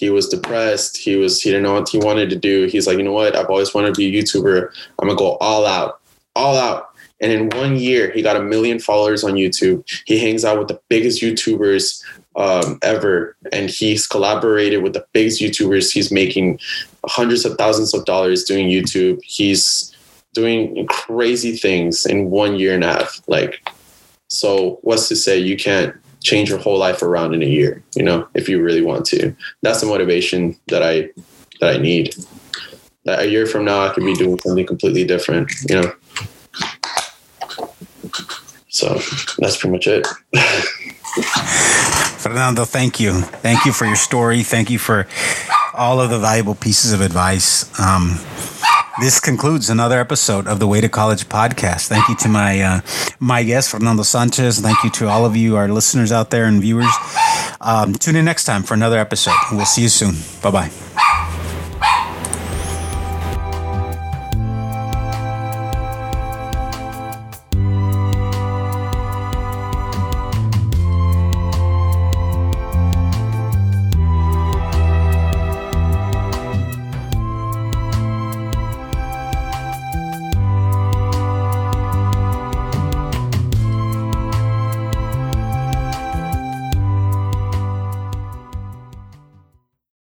he 0.00 0.10
was 0.10 0.28
depressed 0.28 0.96
he 0.96 1.16
was 1.16 1.40
he 1.40 1.50
didn't 1.50 1.62
know 1.62 1.74
what 1.74 1.88
he 1.88 1.98
wanted 1.98 2.28
to 2.30 2.36
do 2.36 2.66
he's 2.66 2.86
like 2.86 2.98
you 2.98 3.04
know 3.04 3.12
what 3.12 3.36
i've 3.36 3.50
always 3.50 3.74
wanted 3.74 3.94
to 3.94 3.98
be 3.98 4.18
a 4.18 4.22
youtuber 4.22 4.70
i'm 4.98 5.06
gonna 5.06 5.18
go 5.18 5.36
all 5.36 5.66
out 5.66 6.00
all 6.34 6.56
out 6.56 6.90
and 7.20 7.32
in 7.32 7.50
one 7.50 7.76
year, 7.76 8.10
he 8.10 8.22
got 8.22 8.36
a 8.36 8.42
million 8.42 8.78
followers 8.78 9.22
on 9.24 9.32
YouTube. 9.32 9.84
He 10.06 10.18
hangs 10.18 10.44
out 10.44 10.58
with 10.58 10.68
the 10.68 10.80
biggest 10.88 11.20
YouTubers 11.20 12.02
um, 12.36 12.78
ever, 12.82 13.36
and 13.52 13.68
he's 13.68 14.06
collaborated 14.06 14.82
with 14.82 14.94
the 14.94 15.04
biggest 15.12 15.40
YouTubers. 15.40 15.92
He's 15.92 16.10
making 16.10 16.58
hundreds 17.06 17.44
of 17.44 17.58
thousands 17.58 17.92
of 17.92 18.06
dollars 18.06 18.44
doing 18.44 18.68
YouTube. 18.68 19.20
He's 19.22 19.94
doing 20.32 20.86
crazy 20.86 21.56
things 21.56 22.06
in 22.06 22.30
one 22.30 22.56
year 22.56 22.74
and 22.74 22.84
a 22.84 22.92
half. 22.94 23.20
Like, 23.26 23.68
so 24.28 24.78
what's 24.82 25.08
to 25.08 25.16
say 25.16 25.38
you 25.38 25.56
can't 25.56 25.94
change 26.22 26.48
your 26.50 26.58
whole 26.58 26.78
life 26.78 27.02
around 27.02 27.34
in 27.34 27.42
a 27.42 27.46
year? 27.46 27.82
You 27.94 28.02
know, 28.02 28.28
if 28.34 28.48
you 28.48 28.62
really 28.62 28.82
want 28.82 29.06
to. 29.06 29.34
That's 29.62 29.80
the 29.80 29.86
motivation 29.86 30.56
that 30.68 30.82
I 30.82 31.10
that 31.60 31.74
I 31.76 31.78
need. 31.78 32.14
That 33.04 33.20
a 33.20 33.28
year 33.28 33.46
from 33.46 33.64
now, 33.64 33.80
I 33.86 33.90
could 33.90 34.04
be 34.04 34.14
doing 34.14 34.38
something 34.40 34.66
completely 34.66 35.04
different. 35.04 35.50
You 35.68 35.82
know. 35.82 35.92
So 38.68 39.00
that's 39.38 39.56
pretty 39.56 39.70
much 39.70 39.86
it. 39.86 40.06
Fernando, 42.20 42.64
thank 42.64 43.00
you. 43.00 43.20
Thank 43.20 43.64
you 43.64 43.72
for 43.72 43.84
your 43.84 43.96
story. 43.96 44.42
Thank 44.42 44.70
you 44.70 44.78
for 44.78 45.08
all 45.74 46.00
of 46.00 46.10
the 46.10 46.18
valuable 46.18 46.54
pieces 46.54 46.92
of 46.92 47.00
advice. 47.00 47.66
Um, 47.80 48.18
this 49.00 49.18
concludes 49.18 49.70
another 49.70 49.98
episode 49.98 50.46
of 50.46 50.58
the 50.58 50.66
Way 50.66 50.80
to 50.80 50.88
College 50.88 51.28
podcast. 51.28 51.88
Thank 51.88 52.08
you 52.08 52.16
to 52.16 52.28
my 52.28 52.60
uh, 52.60 52.80
my 53.18 53.42
guest 53.42 53.70
Fernando 53.70 54.02
Sanchez. 54.02 54.60
Thank 54.60 54.82
you 54.84 54.90
to 54.90 55.08
all 55.08 55.24
of 55.24 55.36
you, 55.36 55.56
our 55.56 55.68
listeners 55.68 56.12
out 56.12 56.30
there 56.30 56.44
and 56.44 56.60
viewers. 56.60 56.92
Um, 57.60 57.94
tune 57.94 58.16
in 58.16 58.24
next 58.24 58.44
time 58.44 58.62
for 58.62 58.74
another 58.74 58.98
episode. 58.98 59.34
We'll 59.52 59.66
see 59.66 59.82
you 59.82 59.88
soon. 59.88 60.14
Bye 60.42 60.50
bye. 60.50 60.89